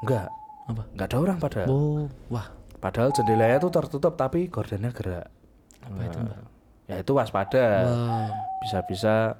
Enggak. 0.00 0.28
Apa? 0.66 0.82
Enggak 0.92 1.06
ada 1.06 1.18
orang 1.18 1.36
padahal. 1.38 1.66
Oh, 1.68 2.04
wah. 2.28 2.48
Padahal 2.78 3.10
jendelanya 3.10 3.58
itu 3.58 3.68
tertutup 3.68 4.14
tapi 4.14 4.46
gordennya 4.46 4.90
gerak. 4.90 5.28
Apa 5.82 6.00
itu, 6.02 6.18
Mbak? 6.18 6.40
Ya 6.86 6.96
itu 6.98 7.12
waspada. 7.12 7.66
Wah. 7.84 8.28
Bisa-bisa 8.60 9.36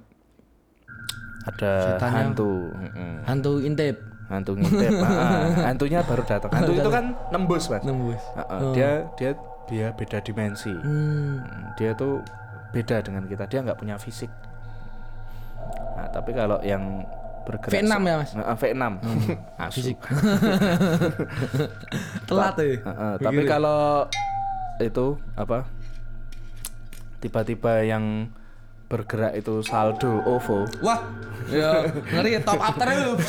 ada 1.44 1.73
Setannya- 1.97 2.16
hantu. 2.29 2.53
Mm-mm. 2.75 3.14
Hantu 3.25 3.53
intip. 3.62 3.97
Hantu 4.29 4.61
ngintip. 4.61 4.93
Ah, 5.01 5.49
hantunya 5.73 6.05
baru 6.05 6.23
datang. 6.29 6.53
Hantu 6.53 6.73
itu 6.77 6.91
kan 6.93 7.17
nembus, 7.33 7.64
Mas. 7.73 7.81
Nembus. 7.81 8.21
Ah, 8.37 8.45
ah, 8.45 8.61
Dia 8.77 9.09
dia 9.17 9.33
dia 9.64 9.88
beda 9.97 10.21
dimensi. 10.21 10.73
Hmm. 10.73 11.41
Mm, 11.41 11.64
Dia 11.81 11.91
tuh 11.97 12.21
beda 12.77 13.01
dengan 13.01 13.25
kita. 13.25 13.49
Dia 13.49 13.64
nggak 13.64 13.81
punya 13.81 13.97
fisik. 13.97 14.29
Nah, 15.97 16.09
tapi 16.12 16.37
kalau 16.37 16.61
yang 16.61 17.09
bergerak 17.49 17.81
V6 17.81 17.95
ya, 18.05 18.14
Mas? 18.21 18.31
Ah, 18.37 18.57
V6. 18.57 18.85
Asu. 19.64 19.75
Fisik. 19.81 19.99
Telat 22.29 22.53
tuh. 22.53 22.77
Heeh, 22.85 23.12
tapi 23.25 23.41
kalau 23.49 24.05
itu 24.79 25.07
apa? 25.35 25.64
Tiba-tiba 27.19 27.83
yang 27.83 28.29
bergerak 28.88 29.37
itu 29.37 29.61
saldo 29.61 30.24
OVO. 30.24 30.64
Wah, 30.81 31.01
ya 31.53 31.85
ngeri 32.09 32.40
top 32.40 32.57
up 32.57 32.74
terus. 32.81 33.20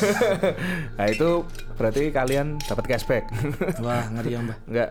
nah, 0.96 1.06
itu 1.06 1.44
berarti 1.76 2.08
kalian 2.08 2.56
dapat 2.64 2.84
cashback. 2.96 3.24
Wah, 3.84 4.08
ngeri 4.08 4.36
ya, 4.36 4.40
Mbak. 4.40 4.58
Enggak. 4.72 4.90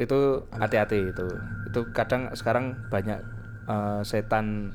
Itu 0.00 0.18
hati-hati 0.56 1.12
itu. 1.12 1.26
Itu 1.68 1.80
kadang 1.92 2.32
sekarang 2.32 2.88
banyak 2.88 3.20
eh, 3.68 4.00
setan 4.08 4.72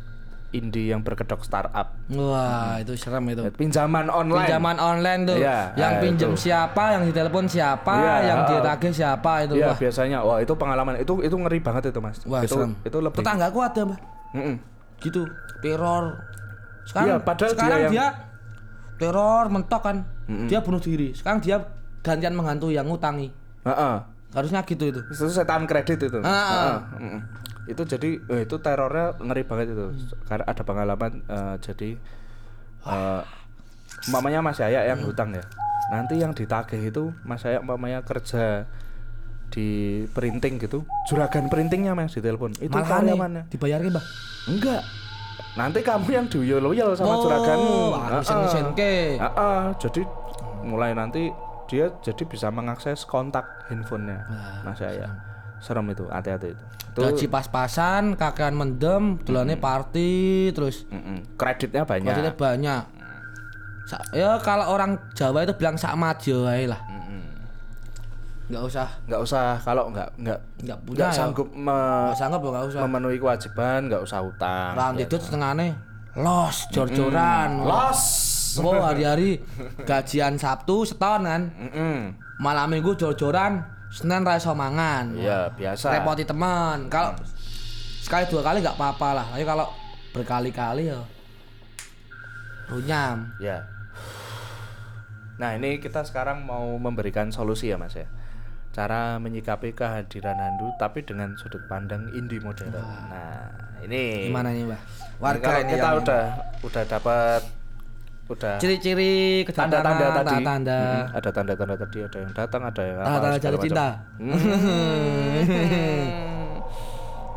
indie 0.51 0.91
yang 0.91 1.01
berkedok 1.01 1.41
startup. 1.41 1.95
Wah, 2.11 2.77
itu 2.77 2.93
serem 2.99 3.23
itu. 3.31 3.41
Pinjaman 3.55 4.11
online. 4.11 4.45
Pinjaman 4.45 4.77
online 4.77 5.21
tuh. 5.25 5.37
Iya, 5.39 5.73
yang 5.79 5.93
nah, 5.97 6.01
pinjem 6.03 6.31
itu. 6.35 6.43
siapa, 6.47 6.83
yang 6.99 7.03
ditelepon 7.07 7.45
siapa, 7.47 7.95
Iya, 7.97 8.15
yang 8.27 8.39
oh. 8.43 8.47
ditagih 8.51 8.93
siapa 8.93 9.31
itu. 9.47 9.53
Iya, 9.57 9.71
biasanya. 9.73 10.19
Wah, 10.21 10.37
itu 10.43 10.53
pengalaman. 10.53 10.99
Itu 10.99 11.23
itu 11.23 11.33
ngeri 11.33 11.59
banget 11.63 11.89
itu, 11.89 11.99
Mas. 12.03 12.19
wah 12.27 12.43
itu 12.43 12.59
serem. 12.59 12.75
itu 12.83 12.97
lebih 12.99 13.23
Tetanggaku 13.23 13.59
ada, 13.63 13.81
Mbak. 13.87 13.99
Mm-mm. 14.35 14.55
Gitu, 15.01 15.25
teror. 15.59 16.21
Sekarang 16.85 17.07
Iya, 17.09 17.15
padahal 17.19 17.51
sekarang 17.51 17.79
dia 17.81 17.89
dia, 17.89 17.99
yang- 18.07 18.17
teror 18.95 19.45
mentok 19.49 19.81
kan. 19.81 19.97
Dia 20.47 20.61
bunuh 20.61 20.79
diri. 20.79 21.11
Sekarang 21.11 21.41
dia 21.41 21.59
gantian 21.99 22.31
menghantui 22.31 22.77
yang 22.77 22.87
ngutangi. 22.87 23.33
Heeh. 23.65 23.95
Harusnya 24.31 24.63
gitu 24.63 24.87
itu. 24.87 25.01
itu 25.03 25.27
setan 25.27 25.67
kredit 25.67 25.99
itu. 25.99 26.19
Heeh, 26.21 26.73
mm-mm. 26.95 27.19
itu 27.67 27.83
jadi 27.83 28.09
eh, 28.25 28.41
itu 28.47 28.55
terornya 28.57 29.13
ngeri 29.19 29.43
banget 29.45 29.75
itu 29.75 29.85
karena 30.25 30.45
ada 30.49 30.63
pengalaman 30.65 31.21
eh, 31.29 31.55
jadi 31.61 31.89
eh 32.81 33.21
umpamanya 34.09 34.41
Mas 34.41 34.57
Yaya 34.57 34.81
yang 34.89 35.05
hutang 35.05 35.29
ya 35.29 35.45
nanti 35.93 36.17
yang 36.17 36.33
ditagih 36.33 36.89
itu 36.89 37.13
Mas 37.21 37.45
Yaya 37.45 37.61
umpamanya 37.61 38.01
kerja 38.01 38.65
di 39.51 39.67
printing 40.09 40.57
gitu. 40.57 40.87
Juragan 41.05 41.45
printingnya 41.45 41.91
Mas 41.91 42.15
di 42.15 42.23
telepon 42.23 42.55
itu 42.55 42.71
Malah 42.71 42.87
karyawannya. 43.03 43.43
dibayarin, 43.51 43.91
Mbak. 43.91 44.05
enggak. 44.47 44.81
Nanti 45.51 45.79
kamu 45.83 46.07
yang 46.07 46.25
loyal 46.57 46.95
sama 46.95 47.11
Oh, 47.11 47.21
juraganmu. 47.21 47.75
ah, 47.91 48.23
ke. 48.71 49.19
Heeh, 49.19 49.61
jadi 49.77 50.01
mulai 50.63 50.95
nanti 50.95 51.27
dia 51.67 51.91
jadi 51.99 52.23
bisa 52.23 52.47
mengakses 52.47 53.03
kontak 53.03 53.43
handphonenya 53.67 54.23
Mas 54.63 54.79
Yaya. 54.79 55.11
serem 55.59 55.85
itu 55.87 56.07
hati-hati 56.07 56.51
itu. 56.51 56.63
Gaji 56.91 57.25
pas-pasan, 57.27 58.17
kakean 58.17 58.51
mendem, 58.51 59.21
dolane 59.21 59.55
party, 59.55 60.11
terus 60.51 60.83
mm-mm, 60.89 61.37
kreditnya 61.37 61.85
banyak. 61.85 62.09
Budgetnya 62.09 62.33
banyak. 62.33 62.83
Sa- 63.85 64.03
ya 64.11 64.39
kalau 64.39 64.67
orang 64.67 64.97
Jawa 65.13 65.43
itu 65.43 65.53
bilang 65.53 65.77
sak 65.77 65.93
majo 65.93 66.49
lah. 66.49 66.81
Enggak 68.51 68.63
usah, 68.67 68.87
nggak 69.05 69.21
usah 69.21 69.45
kalau 69.57 69.87
nggak 69.87 70.09
nggak 70.17 70.39
enggak 70.59 70.77
punya 70.83 70.97
nggak 70.99 71.09
ya. 71.09 71.15
sanggup 71.15 71.47
me- 71.49 71.71
Nggak 72.05 72.19
sanggup 72.19 72.41
enggak 72.43 72.65
usah. 72.67 72.79
memenuhi 72.83 73.17
kewajiban 73.17 73.79
nggak 73.87 74.01
usah 74.01 74.19
utang 74.21 74.71
Orang 74.73 74.93
tidut 74.97 75.21
setengahnya 75.21 75.67
los 76.13 76.57
jor-joran. 76.69 77.49
los 77.63 78.01
Oh, 78.53 78.83
hari-hari 78.83 79.39
gajian 79.81 80.35
Sabtu 80.35 80.83
seton 80.83 81.23
kan. 81.23 81.47
Mm-mm. 81.49 82.11
Malam 82.37 82.67
Minggu 82.69 82.91
jor-joran, 82.93 83.63
Senin 83.87 84.21
ra 84.21 84.35
iso 84.35 84.51
mangan. 84.51 85.15
iya 85.15 85.47
biasa 85.49 85.87
Repoti 85.89 86.27
teman. 86.27 86.91
Kalau 86.91 87.15
sekali 87.97 88.27
dua 88.27 88.43
kali 88.43 88.59
nggak 88.59 88.75
apa-apa 88.75 89.09
lah. 89.13 89.25
Tapi 89.29 89.47
kalau 89.47 89.71
berkali-kali 90.11 90.83
ya 90.85 90.99
runyam. 92.67 93.31
ya 93.37 93.63
nah 95.35 95.55
ini 95.55 95.79
kita 95.79 96.03
sekarang 96.03 96.43
mau 96.43 96.69
memberikan 96.77 97.31
solusi 97.31 97.67
ya 97.67 97.75
mas 97.75 97.95
ya 97.95 98.05
cara 98.71 99.19
menyikapi 99.19 99.75
kehadiran 99.75 100.39
hantu 100.39 100.71
tapi 100.79 101.03
dengan 101.03 101.35
sudut 101.35 101.59
pandang 101.67 102.07
indie 102.15 102.39
modern 102.39 102.71
nah 103.11 103.51
ini 103.83 104.31
Gimana 104.31 104.55
nih? 104.55 104.63
Ini 104.63 104.77
Warga 105.19 105.59
ini 105.61 105.75
kita 105.75 105.87
yang 105.91 105.99
udah 106.01 106.23
udah 106.63 106.83
dapat 106.87 107.41
udah 108.31 108.55
ciri-ciri 108.63 109.43
kedatangan 109.43 109.83
tanda-tanda 109.83 110.23
tadi 110.23 110.35
tanda 110.39 110.79
Mm, 110.79 111.03
ada 111.19 111.29
tanda-tanda 111.35 111.75
tadi 111.75 111.97
ada 111.99 112.17
yang 112.23 112.31
datang 112.31 112.61
ada 112.63 112.81
yang 112.87 112.97
apa, 113.03 113.11
segala 113.11 113.35
jatuh 113.35 113.51
macam. 113.51 113.65
cinta. 113.67 113.87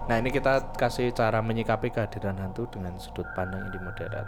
nah 0.08 0.16
ini 0.20 0.28
kita 0.30 0.52
kasih 0.78 1.10
cara 1.10 1.42
menyikapi 1.42 1.90
kehadiran 1.90 2.38
hantu 2.38 2.70
dengan 2.70 2.94
sudut 3.02 3.26
pandang 3.34 3.66
indie 3.66 3.82
modern 3.82 4.22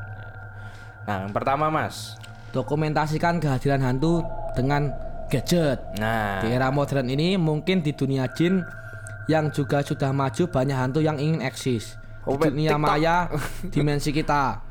Nah, 1.07 1.23
yang 1.23 1.31
pertama 1.31 1.71
Mas. 1.71 2.19
Dokumentasikan 2.51 3.39
kehadiran 3.39 3.79
hantu 3.79 4.27
dengan 4.59 4.91
gadget. 5.29 5.79
Nah, 5.99 6.43
Di 6.43 6.53
era 6.55 6.71
modern 6.71 7.07
ini 7.11 7.35
mungkin 7.37 7.83
di 7.83 7.93
dunia 7.93 8.27
jin 8.33 8.63
yang 9.27 9.51
juga 9.51 9.83
sudah 9.83 10.15
maju 10.15 10.47
banyak 10.47 10.77
hantu 10.77 11.01
yang 11.03 11.19
ingin 11.19 11.43
eksis. 11.43 11.99
Oh, 12.27 12.39
Di 12.39 12.51
dunia 12.51 12.75
TikTok. 12.75 12.83
maya 12.83 13.17
dimensi 13.75 14.11
kita. 14.15 14.63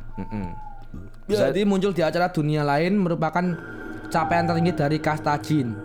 Jadi 1.28 1.62
muncul 1.68 1.92
di 1.92 2.06
acara 2.06 2.30
dunia 2.32 2.64
lain 2.64 3.00
merupakan 3.02 3.44
capaian 4.08 4.46
tertinggi 4.48 4.74
dari 4.76 4.98
kasta 5.02 5.36
jin. 5.42 5.76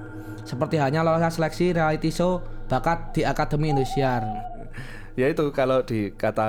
Seperti 0.44 0.78
hanya 0.78 1.02
lolos 1.02 1.34
seleksi 1.34 1.74
reality 1.74 2.10
show 2.10 2.42
bakat 2.70 3.14
di 3.14 3.22
Akademi 3.26 3.70
Indosiar. 3.74 4.22
ya 5.20 5.26
itu 5.26 5.50
kalau 5.50 5.82
di 5.82 6.14
kata 6.14 6.48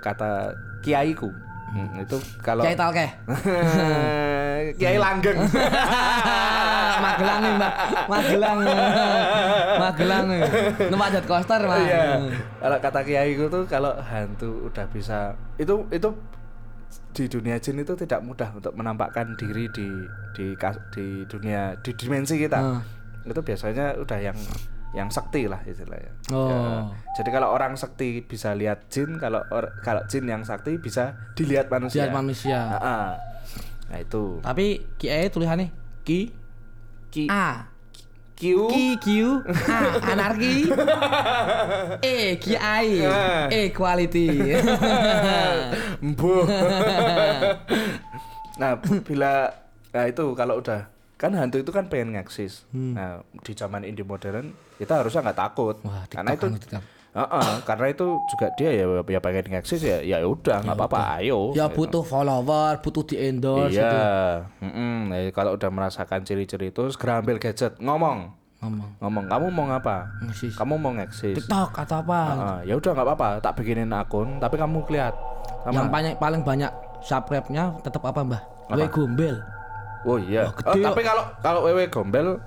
kata 0.00 0.56
kiaiku 0.80 1.28
hmm, 1.72 2.04
itu 2.04 2.16
kalau 2.40 2.62
Kiai 2.64 2.76
Talkeh. 2.76 3.10
Kiai 4.80 4.98
Langgeng. 4.98 5.38
Magelang 7.04 7.38
nih, 7.40 7.52
Mbak. 7.54 7.72
Magelang. 8.10 8.58
Magelang. 9.78 10.26
Numpak 10.90 11.08
jet 11.14 11.24
coaster, 11.30 11.60
Mas. 11.62 11.80
Iya. 11.86 12.04
Kalau 12.58 12.78
kata 12.82 13.00
kiaiku 13.06 13.44
tuh 13.46 13.62
kalau 13.70 13.92
hantu 14.02 14.66
udah 14.66 14.86
bisa 14.90 15.38
itu 15.56 15.86
itu 15.94 16.10
di 17.14 17.24
dunia 17.26 17.56
jin 17.58 17.82
itu 17.82 17.94
tidak 17.98 18.20
mudah 18.22 18.50
untuk 18.54 18.72
menampakkan 18.74 19.34
diri 19.38 19.66
di 19.74 19.88
di 20.34 20.54
di 20.94 21.06
dunia 21.26 21.74
di 21.80 21.90
dimensi 21.94 22.34
kita. 22.38 22.58
Hmm. 22.58 22.80
Itu 23.26 23.40
biasanya 23.42 23.98
udah 23.98 24.18
yang 24.18 24.38
yang 24.96 25.12
sakti 25.12 25.44
lah 25.44 25.60
istilahnya. 25.64 26.12
Oh. 26.32 26.48
Ya. 26.48 26.60
Jadi 27.20 27.28
kalau 27.28 27.52
orang 27.52 27.76
sakti 27.76 28.24
bisa 28.24 28.56
lihat 28.56 28.88
jin, 28.88 29.20
kalau 29.20 29.44
or- 29.52 29.76
kalau 29.84 30.00
jin 30.08 30.24
yang 30.24 30.42
sakti 30.48 30.80
bisa 30.80 31.12
dilihat 31.36 31.68
manusia. 31.68 32.08
Lihat 32.08 32.14
manusia. 32.16 32.56
Ah, 32.56 32.76
ah. 32.80 33.08
Nah 33.92 33.98
itu. 34.00 34.40
Tapi 34.40 34.84
Kiai 34.96 35.28
tulisannya 35.28 35.68
Ki 36.04 36.32
Ki 37.08 37.28
A 37.28 37.68
Q 38.32 38.70
Ki 38.70 38.86
Q 38.96 39.08
A 39.66 39.78
anarki 40.14 40.70
E 42.00 42.38
Kiai 42.38 43.02
Ah. 43.04 43.50
E 43.50 43.72
quality 43.74 44.54
Mbuh. 46.08 46.46
nah, 48.60 48.78
bila 49.02 49.52
nah 49.88 50.04
itu 50.04 50.24
kalau 50.36 50.60
udah 50.60 50.86
kan 51.18 51.34
hantu 51.34 51.58
itu 51.58 51.74
kan 51.74 51.90
pengen 51.90 52.14
ngeksis. 52.14 52.62
Nah, 52.70 53.26
di 53.42 53.52
zaman 53.52 53.82
indie 53.82 54.06
modern 54.06 54.54
kita 54.78 55.02
harusnya 55.02 55.26
nggak 55.26 55.38
takut. 55.38 55.76
Wah, 55.82 56.06
karena 56.06 56.38
itu 56.38 56.46
kan, 56.46 56.54
TikTok. 56.54 56.84
Heeh, 57.08 57.50
karena 57.66 57.86
itu 57.90 58.06
juga 58.30 58.46
dia 58.54 58.70
ya 58.70 58.84
ya 59.02 59.18
pengen 59.18 59.50
ngeksis 59.50 59.82
ya 59.82 59.98
ya 59.98 60.22
udah 60.22 60.62
nggak 60.62 60.78
apa-apa 60.78 61.18
ayo. 61.18 61.50
Ya 61.58 61.66
butuh 61.66 62.06
follower 62.06 62.78
Butuh 62.78 63.02
di 63.02 63.18
endorse 63.18 63.74
iya. 63.74 63.90
itu 63.90 63.98
Mm-mm. 64.62 65.10
Nah, 65.10 65.18
kalau 65.34 65.58
udah 65.58 65.70
merasakan 65.74 66.22
ciri-ciri 66.22 66.70
itu 66.70 66.86
segera 66.94 67.18
ambil 67.18 67.42
gadget, 67.42 67.74
ngomong. 67.82 68.38
Ngomong 68.58 68.90
Ngomong, 68.98 69.24
kamu 69.30 69.46
mau 69.54 69.64
ngapa? 69.74 69.96
Ngeksis. 70.22 70.54
Kamu 70.54 70.74
mau 70.78 70.94
ngeksis. 70.94 71.34
TikTok 71.34 71.70
atau 71.82 71.96
apa 72.06 72.20
Heeh, 72.30 72.58
ya 72.70 72.74
udah 72.78 72.90
nggak 72.94 73.06
apa-apa, 73.10 73.28
tak 73.42 73.52
bikinin 73.58 73.90
akun, 73.90 74.38
tapi 74.38 74.54
kamu 74.54 74.86
lihat 74.86 75.14
sama 75.66 75.74
Yang 75.74 75.88
paling, 75.90 76.14
paling 76.22 76.42
banyak 76.46 76.72
subscribe-nya 77.02 77.74
tetap 77.82 78.06
apa 78.06 78.22
mbah? 78.22 78.42
Gue 78.70 78.86
gombel 78.86 79.57
Oh 80.08 80.16
iya. 80.16 80.48
Wah, 80.48 80.52
Oh, 80.64 80.72
gede 80.72 80.80
tapi 80.88 81.00
kalau 81.04 81.24
kalau 81.44 81.60
Wewe 81.68 81.84
Gombel 81.92 82.40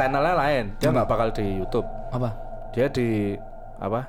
channelnya 0.00 0.32
lain. 0.32 0.64
Dia 0.80 0.88
nggak 0.88 1.08
bakal 1.08 1.28
di 1.36 1.60
YouTube. 1.60 1.84
Apa? 2.08 2.32
Dia 2.72 2.88
di 2.88 3.36
apa? 3.76 4.08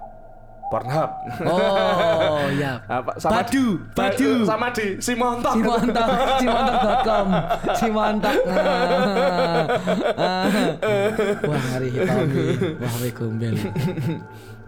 Pornhub. 0.71 1.11
Oh 1.45 2.49
iya 2.57 2.81
apa 2.89 3.13
Badu, 3.21 3.77
Badu. 3.93 4.41
sama 4.41 4.73
di 4.73 4.97
Simontok. 4.97 5.53
Simontok, 5.53 6.07
simontok.com, 6.41 7.27
simontok. 7.83 8.35
Nah. 8.49 9.65
Wah, 11.51 11.63
hari 11.77 11.87
hitomi, 11.93 12.79
wah 12.81 12.93
gombel. 13.13 13.53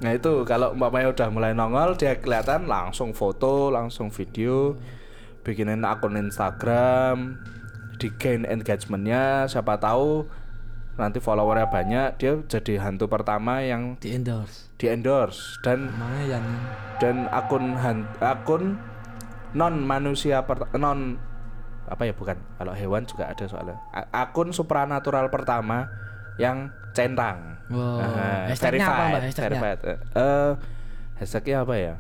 Nah 0.06 0.12
itu 0.14 0.34
kalau 0.46 0.78
umpamanya 0.78 1.10
udah 1.10 1.28
mulai 1.34 1.52
nongol 1.58 1.98
dia 1.98 2.20
kelihatan 2.22 2.70
langsung 2.70 3.10
foto, 3.16 3.74
langsung 3.74 4.14
video, 4.14 4.78
bikinin 5.42 5.82
akun 5.82 6.22
Instagram, 6.22 7.40
di 7.96 8.08
gain 8.12 8.44
engagementnya, 8.44 9.46
siapa 9.46 9.76
tahu 9.76 10.28
nanti 10.96 11.20
followernya 11.20 11.68
banyak, 11.68 12.08
dia 12.16 12.40
jadi 12.46 12.80
hantu 12.80 13.06
pertama 13.06 13.60
yang 13.60 13.98
Di 13.98 14.14
endorse. 14.14 14.72
di 14.76 14.88
endorse 14.88 15.60
dan 15.60 15.90
Lumayan. 15.90 16.44
dan 16.98 17.28
akun 17.30 17.76
han- 17.76 18.08
akun 18.18 18.80
non 19.52 19.76
manusia 19.78 20.40
per- 20.42 20.72
non 20.74 21.20
apa 21.86 22.02
ya 22.02 22.12
bukan 22.12 22.34
kalau 22.56 22.72
hewan 22.72 23.04
juga 23.04 23.28
ada 23.28 23.46
soalnya 23.46 23.76
A- 23.90 24.24
akun 24.24 24.50
supranatural 24.50 25.28
pertama 25.28 25.88
yang 26.36 26.68
centang 26.92 27.56
Wow. 27.66 27.98
Nah, 27.98 28.46
Hashtagnya 28.46 28.86
apa, 28.86 29.04
Mbak? 29.10 29.22
Hashtagnya? 29.26 29.60
Eh, 29.84 29.98
eh, 30.16 30.52
hashtagnya 31.16 31.58
apa 31.62 31.76
ya 31.76 31.94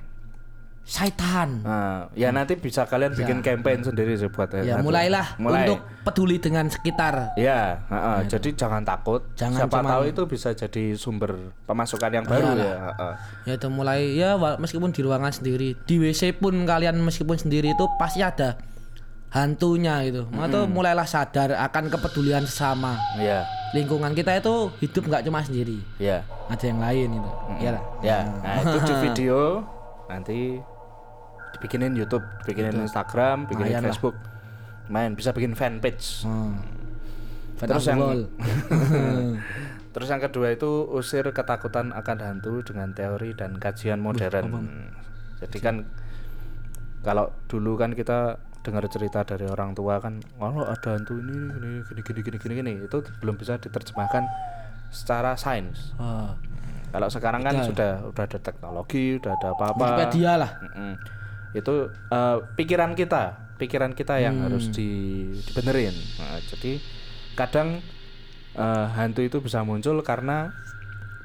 Saitan. 0.86 1.66
nah, 1.66 2.06
ya 2.14 2.30
nanti 2.30 2.54
bisa 2.54 2.86
kalian 2.86 3.12
bikin 3.12 3.42
campaign 3.42 3.82
sendiri 3.82 4.14
sih 4.14 4.30
buat 4.30 4.54
Ya, 4.56 4.78
hantu. 4.78 4.86
mulailah 4.86 5.34
mulai 5.36 5.66
untuk 5.66 5.82
peduli 6.06 6.38
dengan 6.38 6.70
sekitar. 6.70 7.34
ya 7.34 7.82
heeh, 7.84 8.20
jadi 8.28 8.50
jangan 8.56 8.86
takut 8.86 9.26
Jangan 9.34 9.66
siapa 9.66 9.82
cuman- 9.82 9.90
tahu 9.90 10.04
itu 10.08 10.22
bisa 10.28 10.54
jadi 10.54 10.94
sumber 10.94 11.34
pemasukan 11.66 12.12
yang 12.12 12.22
baru 12.24 12.54
Iyalah. 12.54 12.62
ya 12.64 12.78
heeh. 12.80 13.14
Ya 13.44 13.54
itu 13.56 13.68
mulai 13.68 14.00
ya 14.14 14.30
meskipun 14.38 14.90
di 14.90 15.02
ruangan 15.02 15.34
sendiri, 15.34 15.74
di 15.80 15.96
WC 15.98 16.32
pun 16.36 16.54
kalian 16.64 16.96
meskipun 16.98 17.36
sendiri 17.36 17.74
itu 17.74 17.86
pasti 17.98 18.22
ada 18.22 18.62
hantunya 19.30 20.06
gitu. 20.06 20.30
Atau 20.32 20.64
mulailah 20.66 21.04
sadar 21.04 21.58
akan 21.60 21.90
kepedulian 21.90 22.46
sesama. 22.46 22.94
ya 23.18 23.42
Lingkungan 23.74 24.14
kita 24.14 24.38
itu 24.38 24.70
hidup 24.80 25.04
nggak 25.04 25.26
cuma 25.26 25.42
sendiri, 25.42 25.82
ya 25.98 26.22
ada 26.46 26.62
yang 26.62 26.78
lain 26.78 27.10
itu. 27.12 27.32
Iya 27.58 27.70
lah. 27.74 27.84
Ya, 28.00 28.18
nah 28.40 28.56
itu 28.62 28.78
di 28.80 28.94
video 29.04 29.66
nanti 30.06 30.40
dibikinin 31.56 31.96
YouTube, 31.96 32.24
bikinin 32.44 32.84
Instagram, 32.84 33.48
bikinin 33.48 33.72
Lumayan 33.72 33.82
lah. 33.88 33.96
Facebook. 33.96 34.16
Main 34.92 35.16
bisa 35.18 35.32
bikin 35.32 35.56
fanpage. 35.58 36.28
Hmm. 36.28 36.62
Terus 37.56 37.88
yang 37.88 38.00
terus 39.96 40.08
yang 40.12 40.20
kedua 40.20 40.52
itu 40.52 40.92
usir 40.92 41.24
ketakutan 41.32 41.96
akan 41.96 42.18
hantu 42.20 42.60
dengan 42.68 42.92
teori 42.92 43.32
dan 43.32 43.56
kajian 43.56 44.04
modern. 44.04 44.68
Jadi 45.40 45.58
kan 45.64 45.88
kalau 47.02 47.32
dulu 47.48 47.80
kan 47.80 47.96
kita 47.96 48.38
dengar 48.66 48.82
cerita 48.90 49.22
dari 49.22 49.46
orang 49.46 49.78
tua 49.78 50.02
kan, 50.02 50.18
kalau 50.42 50.66
ada 50.66 50.90
hantu 50.98 51.22
ini 51.22 51.38
gini 51.54 51.72
gini 51.86 52.02
gini 52.02 52.20
gini 52.22 52.38
gini, 52.42 52.54
gini." 52.60 52.74
itu 52.90 52.98
belum 53.22 53.38
bisa 53.38 53.62
diterjemahkan 53.62 54.26
secara 54.90 55.38
sains. 55.38 55.94
Oh, 56.02 56.34
Kalau 56.90 57.08
sekarang 57.12 57.44
kan 57.44 57.62
sudah 57.62 58.08
udah 58.08 58.24
ada 58.24 58.40
teknologi, 58.40 59.20
udah 59.20 59.32
ada 59.38 59.48
apa-apa. 59.54 59.84
Wikipedia 59.86 60.32
lah. 60.40 60.52
Mm-mm. 60.64 60.94
Itu 61.56 61.74
eh, 61.90 62.38
pikiran 62.54 62.94
kita, 62.94 63.56
pikiran 63.56 63.96
kita 63.96 64.20
yang 64.20 64.44
harus 64.44 64.68
di, 64.70 64.90
dibenerin. 65.42 65.96
Nah, 66.20 66.38
jadi 66.44 66.78
kadang 67.34 67.80
eh, 68.54 68.86
hantu 68.94 69.24
itu 69.24 69.40
bisa 69.40 69.64
muncul 69.64 70.00
karena 70.02 70.52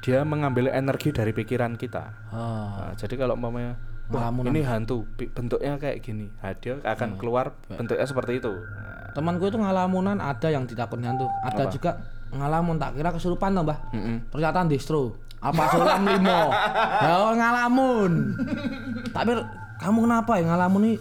dia 0.01 0.25
mengambil 0.25 0.71
energi 0.71 1.13
dari 1.13 1.29
pikiran 1.29 1.77
kita. 1.77 2.31
Oh. 2.31 2.73
Nah, 2.81 2.93
jadi 2.97 3.13
kalau 3.13 3.37
umpamanya 3.37 3.77
wah, 4.09 4.33
ini 4.43 4.65
hantu, 4.65 5.05
pi- 5.13 5.29
bentuknya 5.29 5.77
kayak 5.77 6.01
gini, 6.01 6.27
nah, 6.41 6.51
dia 6.57 6.81
akan 6.81 7.21
keluar 7.21 7.53
bentuknya 7.69 8.03
seperti 8.03 8.41
itu. 8.41 8.49
Nah, 8.49 9.13
Temanku 9.13 9.45
itu 9.45 9.59
ngalamunan 9.59 10.17
ada 10.17 10.47
yang 10.47 10.63
ditakut 10.65 10.97
hantu, 11.03 11.27
ada 11.43 11.67
juga 11.67 11.99
ngalamun 12.31 12.79
tak 12.79 12.95
kira 12.95 13.11
kesurupan 13.11 13.51
toh, 13.51 13.63
Mbah. 13.67 13.79
mm-mm. 13.91 14.17
Ternyata 14.31 14.63
distro. 14.65 15.19
Apa 15.41 15.73
solam 15.73 16.05
limo? 16.05 16.41
Ya 17.03 17.17
ngalamun. 17.33 18.11
Tapi 19.15 19.31
kamu 19.81 19.97
kenapa 20.05 20.37
ya 20.37 20.45
ngalamun 20.45 20.81
nih 20.85 20.95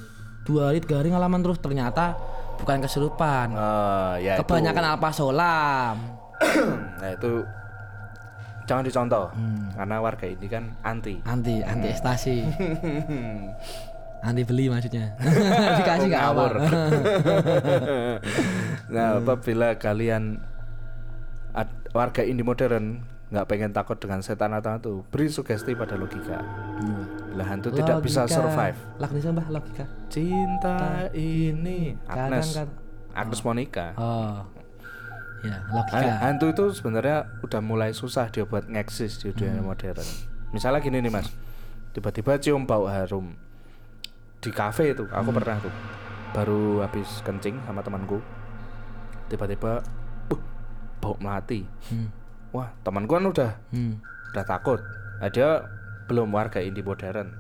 dua 0.49 0.73
hari 0.73 0.81
tiga 0.81 1.05
hari 1.05 1.13
ngalaman 1.13 1.45
terus 1.45 1.61
ternyata 1.61 2.17
bukan 2.57 2.81
kesurupan. 2.81 3.53
Eh, 3.53 4.15
ya 4.25 4.33
itu. 4.41 4.45
Kebanyakan 4.45 4.85
alpa 4.97 5.11
solam. 5.13 5.97
nah 6.97 7.11
itu 7.13 7.45
jangan 8.65 8.81
dicontoh 8.81 9.29
karena 9.77 9.97
warga 10.01 10.25
ini 10.25 10.47
kan 10.49 10.65
anti. 10.81 11.21
Anti 11.29 11.61
anti 11.61 11.89
ekstasi. 11.93 12.37
Anti 14.21 14.45
beli 14.45 14.69
maksudnya. 14.69 15.17
Dikasih 15.81 16.13
nggak 16.13 16.25
nah, 18.93 19.17
apabila 19.17 19.81
kalian 19.81 20.45
warga 21.97 22.21
indie 22.21 22.45
modern 22.45 23.01
nggak 23.33 23.49
pengen 23.49 23.73
takut 23.73 23.97
dengan 23.97 24.21
setan 24.21 24.53
atau 24.53 24.77
hantu, 24.77 24.95
beri 25.09 25.33
sugesti 25.33 25.73
pada 25.73 25.97
logika. 25.97 26.45
Hantu 27.43 27.69
tidak 27.73 28.01
bisa 28.01 28.25
survive. 28.25 28.79
Mbah, 29.27 29.47
logika. 29.49 29.85
Cinta 30.09 30.77
ini 31.11 31.97
Agnes. 32.05 32.53
Kadang 32.53 32.69
kan- 32.69 32.73
Agnes 33.11 33.41
Monica. 33.41 33.87
Oh. 33.95 34.41
Ya, 35.41 35.57
logika. 35.69 36.15
Hantu 36.21 36.47
itu 36.49 36.65
sebenarnya 36.73 37.17
udah 37.41 37.61
mulai 37.61 37.91
susah 37.91 38.29
dia 38.29 38.43
buat 38.43 38.65
ngeksis 38.65 39.19
di 39.19 39.33
dunia 39.33 39.61
modern. 39.61 40.05
Misalnya 40.51 40.79
gini 40.79 40.99
nih 40.99 41.09
mas, 41.09 41.31
tiba-tiba 41.91 42.37
cium 42.37 42.65
bau 42.65 42.85
harum 42.85 43.35
di 44.39 44.51
kafe 44.51 44.93
itu, 44.93 45.05
aku 45.07 45.31
pernah 45.31 45.59
tuh. 45.59 45.75
baru 46.31 46.79
habis 46.81 47.21
kencing 47.21 47.59
sama 47.61 47.83
temanku 47.83 48.23
tiba-tiba 49.27 49.83
uh, 50.31 50.41
bau 50.97 51.19
melati 51.19 51.67
Hmm. 51.87 52.07
wah 52.51 52.71
temanku 52.81 53.13
kan 53.13 53.27
udah 53.27 53.51
Hmm. 53.71 53.99
udah 54.31 54.45
takut 54.45 54.79
nah, 55.19 55.27
dia 55.27 55.59
belum 56.11 56.35
warga 56.35 56.59
Indi 56.59 56.83
modern 56.83 57.31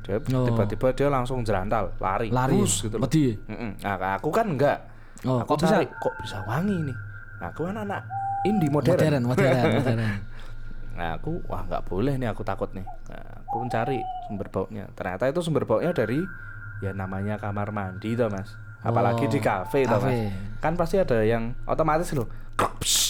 dia 0.00 0.16
Oh. 0.32 0.48
tiba-tiba 0.48 0.88
dia 0.96 1.08
langsung 1.12 1.44
jerantal 1.44 1.92
lari 2.00 2.32
Lari. 2.32 2.56
Bus, 2.56 2.80
gitu 2.80 2.96
loh. 2.96 3.04
Wedi. 3.04 3.36
Mm-mm. 3.44 3.76
Nah, 3.84 4.16
aku 4.16 4.32
kan 4.32 4.48
enggak. 4.48 4.80
Oh, 5.28 5.44
aku 5.44 5.52
kok 5.52 5.68
bisa? 5.68 5.76
cari, 5.76 5.84
kok 5.84 6.14
bisa 6.24 6.40
wangi 6.48 6.80
nih. 6.80 6.96
Nah, 7.44 7.46
aku 7.52 7.60
kan 7.68 7.76
anak 7.76 8.08
indie 8.48 8.72
modern. 8.72 8.96
Modern, 8.96 9.22
modern, 9.28 9.68
modern. 9.84 10.00
Nah, 10.96 11.08
aku 11.20 11.44
wah 11.44 11.60
nggak 11.60 11.84
boleh 11.84 12.16
nih 12.16 12.32
aku 12.32 12.40
takut 12.40 12.72
nih. 12.72 12.88
Nah, 12.88 13.44
aku 13.44 13.56
mencari 13.60 14.00
sumber 14.24 14.48
baunya. 14.48 14.88
Ternyata 14.96 15.28
itu 15.28 15.40
sumber 15.44 15.68
baunya 15.68 15.92
dari 15.92 16.24
ya 16.80 16.96
namanya 16.96 17.36
kamar 17.36 17.68
mandi 17.68 18.16
toh, 18.16 18.32
Mas. 18.32 18.56
Apalagi 18.80 19.24
Oh, 19.24 19.28
di 19.28 19.38
kafe 19.38 19.82
toh, 19.82 19.96
Mas. 19.96 20.04
kafe. 20.04 20.18
Kan 20.58 20.72
pasti 20.74 20.96
ada 20.96 21.18
yang 21.20 21.54
otomatis 21.64 22.10
loh. 22.12 22.26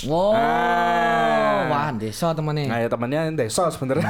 Wow, 0.05 0.33
Ah. 0.33 1.65
wah 1.67 1.89
desa 1.93 2.31
temennya. 2.31 2.67
Nah, 2.67 2.79
ya 2.79 2.89
temannya 2.89 3.21
yang 3.27 3.37
desa 3.37 3.69
sebenarnya. 3.69 4.09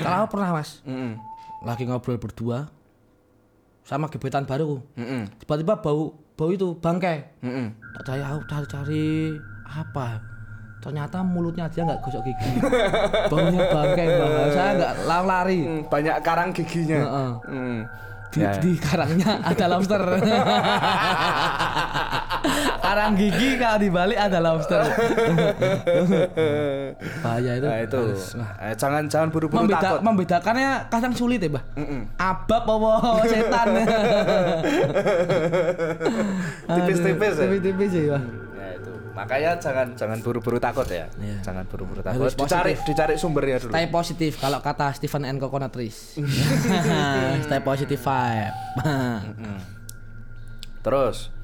Kalau 0.00 0.16
aku 0.22 0.28
pernah 0.30 0.52
mas, 0.54 0.80
Mm-mm. 0.82 1.16
lagi 1.60 1.82
ngobrol 1.82 2.16
berdua 2.16 2.68
sama 3.82 4.06
gebetan 4.06 4.44
baru, 4.44 4.84
Mm-mm. 4.94 5.24
tiba-tiba 5.38 5.80
bau 5.80 6.12
bau 6.34 6.50
itu 6.50 6.76
bangkai. 6.76 7.40
Mm-mm. 7.40 7.72
Tak 7.94 8.02
cari 8.06 8.20
aku 8.22 8.40
cari-cari 8.46 9.06
apa? 9.66 10.20
Ternyata 10.78 11.20
mulutnya 11.20 11.66
dia 11.66 11.82
nggak 11.82 12.00
gosok 12.00 12.22
gigi. 12.22 12.62
Baunya 13.32 13.58
bangkai 13.66 14.06
banget. 14.06 14.48
Saya 14.52 14.70
nggak 14.76 14.94
lari. 15.26 15.58
Mm, 15.60 15.80
Banyak 15.90 16.16
karang 16.22 16.50
giginya. 16.52 17.00
Heeh. 17.00 17.30
Mm. 17.50 17.78
Di, 18.28 18.38
Ya. 18.38 18.52
di 18.60 18.76
karangnya 18.76 19.40
ada 19.40 19.64
lobster. 19.66 19.98
Karang 22.78 23.12
gigi 23.14 23.56
kalau 23.56 23.78
dibalik 23.78 24.16
ada 24.16 24.38
lobster. 24.38 24.80
Bahaya 27.24 27.52
itu. 27.56 27.66
Nah, 27.66 27.78
itu. 27.80 27.98
Harus- 27.98 28.34
Eh, 28.58 28.74
jangan 28.74 29.02
jangan 29.06 29.28
buru-buru 29.28 29.64
Membeda, 29.64 29.80
takut. 29.80 30.00
membedakannya 30.02 30.70
kadang 30.86 31.12
sulit 31.12 31.38
ya, 31.38 31.50
Bah. 31.50 31.62
Abab 32.18 32.64
apa 32.64 32.90
setan. 33.24 33.66
Tipis-tipis 36.68 37.34
ya? 37.34 37.42
Tipis-tipis 37.44 37.90
ya, 37.92 38.02
Bah. 38.12 38.22
Ya. 39.18 39.26
Makanya 39.26 39.52
jangan 39.58 39.86
jangan 39.98 40.18
buru-buru 40.22 40.62
takut 40.62 40.86
ya. 40.86 41.10
Iya. 41.18 41.42
Jangan 41.42 41.66
buru-buru 41.66 41.98
takut. 42.06 42.22
Harus 42.22 42.38
Dicari 42.38 42.78
dicari 42.78 43.14
sumbernya 43.18 43.58
dulu. 43.58 43.74
Stay 43.74 43.90
positif 43.90 44.38
kalau 44.38 44.62
kata 44.62 44.94
Stephen 44.94 45.26
N. 45.26 45.42
Coconutris. 45.42 46.22
Stay 47.50 47.60
positive 47.66 47.98
vibe. 47.98 48.54
Terus 50.86 51.34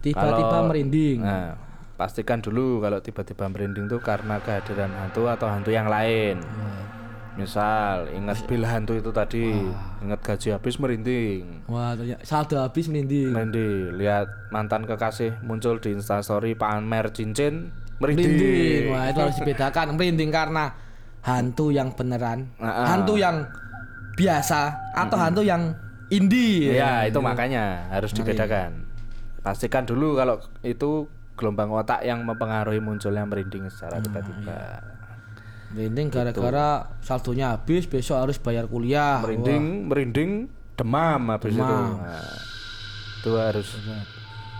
Tiba-tiba 0.00 0.64
merinding. 0.64 1.20
Nah, 1.20 1.60
pastikan 2.00 2.40
dulu 2.40 2.80
kalau 2.80 3.04
tiba-tiba 3.04 3.44
merinding 3.52 3.84
tuh 3.84 4.00
karena 4.00 4.40
kehadiran 4.40 4.88
hantu 4.96 5.28
atau 5.28 5.44
hantu 5.48 5.68
yang 5.68 5.92
lain. 5.92 6.40
Misal 7.38 8.10
ingat 8.10 8.42
bil 8.44 8.66
hantu 8.66 8.98
itu 8.98 9.10
tadi, 9.14 9.54
ingat 10.02 10.20
gaji 10.20 10.50
habis 10.50 10.74
merinding. 10.76 11.62
Wah, 11.70 11.94
ternyata 11.94 12.26
saldo 12.26 12.58
habis 12.58 12.90
merinding. 12.90 13.30
Merinding, 13.30 13.96
lihat 13.96 14.26
mantan 14.50 14.82
kekasih 14.82 15.38
muncul 15.40 15.78
di 15.78 15.94
instastory 15.94 16.58
pamer 16.58 17.14
cincin, 17.14 17.70
merinding. 18.02 18.34
Merinding. 18.34 18.82
Wah, 18.90 19.04
itu 19.08 19.18
harus 19.22 19.36
dibedakan. 19.38 19.94
Merinding 19.94 20.30
karena 20.34 20.74
hantu 21.22 21.70
yang 21.70 21.94
beneran, 21.94 22.50
Ah, 22.58 22.66
ah. 22.66 22.86
hantu 22.96 23.14
yang 23.14 23.46
biasa 24.18 24.74
atau 24.92 25.16
hantu 25.16 25.42
yang 25.46 25.72
indie. 26.10 26.74
Iya, 26.74 27.06
itu 27.06 27.22
makanya 27.22 27.88
harus 27.88 28.10
dibedakan. 28.10 28.84
Pastikan 29.40 29.86
dulu 29.86 30.18
kalau 30.18 30.36
itu 30.60 31.08
gelombang 31.38 31.72
otak 31.72 32.04
yang 32.04 32.20
mempengaruhi 32.26 32.82
munculnya 32.84 33.24
merinding 33.24 33.70
secara 33.72 33.96
tiba-tiba. 34.02 34.82
Merinding 35.70 36.06
gara-gara 36.08 36.68
saldonya 36.98 37.54
habis, 37.54 37.86
besok 37.86 38.18
harus 38.18 38.36
bayar 38.36 38.66
kuliah. 38.66 39.22
merinding 39.22 39.64
merinding 39.86 40.30
demam 40.74 41.22
habis 41.28 41.52
itu 41.52 41.60
Demam. 41.60 41.94
Nah, 41.94 42.34
itu 43.16 43.30
harus 43.32 43.68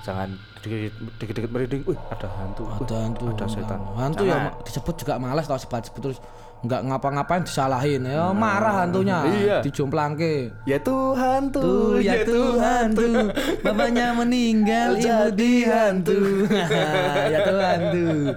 jangan 0.01 0.29
dikit- 0.59 0.93
dikit-dikit 1.17 1.51
merinding 1.51 1.83
wih 1.85 1.97
ada 2.09 2.29
hantu 2.31 2.63
Wah, 2.63 2.77
wih, 2.77 2.85
ada 2.85 2.97
hantu. 3.01 3.25
ada 3.27 3.47
setan 3.47 3.81
Hantu 3.95 4.23
ya 4.23 4.29
Jangan. 4.31 4.45
ma- 4.47 4.57
disebut 4.63 4.95
juga 4.97 5.15
malas 5.17 5.45
kalau 5.45 5.59
sebut 5.59 5.83
sebut 5.83 6.01
terus 6.03 6.19
nggak 6.61 6.81
ngapa-ngapain 6.85 7.41
disalahin. 7.41 8.05
Ya 8.05 8.29
marah 8.31 8.85
hantunya. 8.85 9.19
Iya. 9.25 9.57
Dijomplangke. 9.61 10.53
ya 10.63 10.77
Tuh 10.79 11.17
tuh 11.51 11.97
ya 12.07 12.21
Tuhan 12.21 12.93
tuh 12.93 13.33
Bapaknya 13.65 14.13
meninggal 14.13 14.95
Jadi 14.95 15.65
hantu 15.65 16.21
Ya 17.27 17.41
tuh 17.91 18.37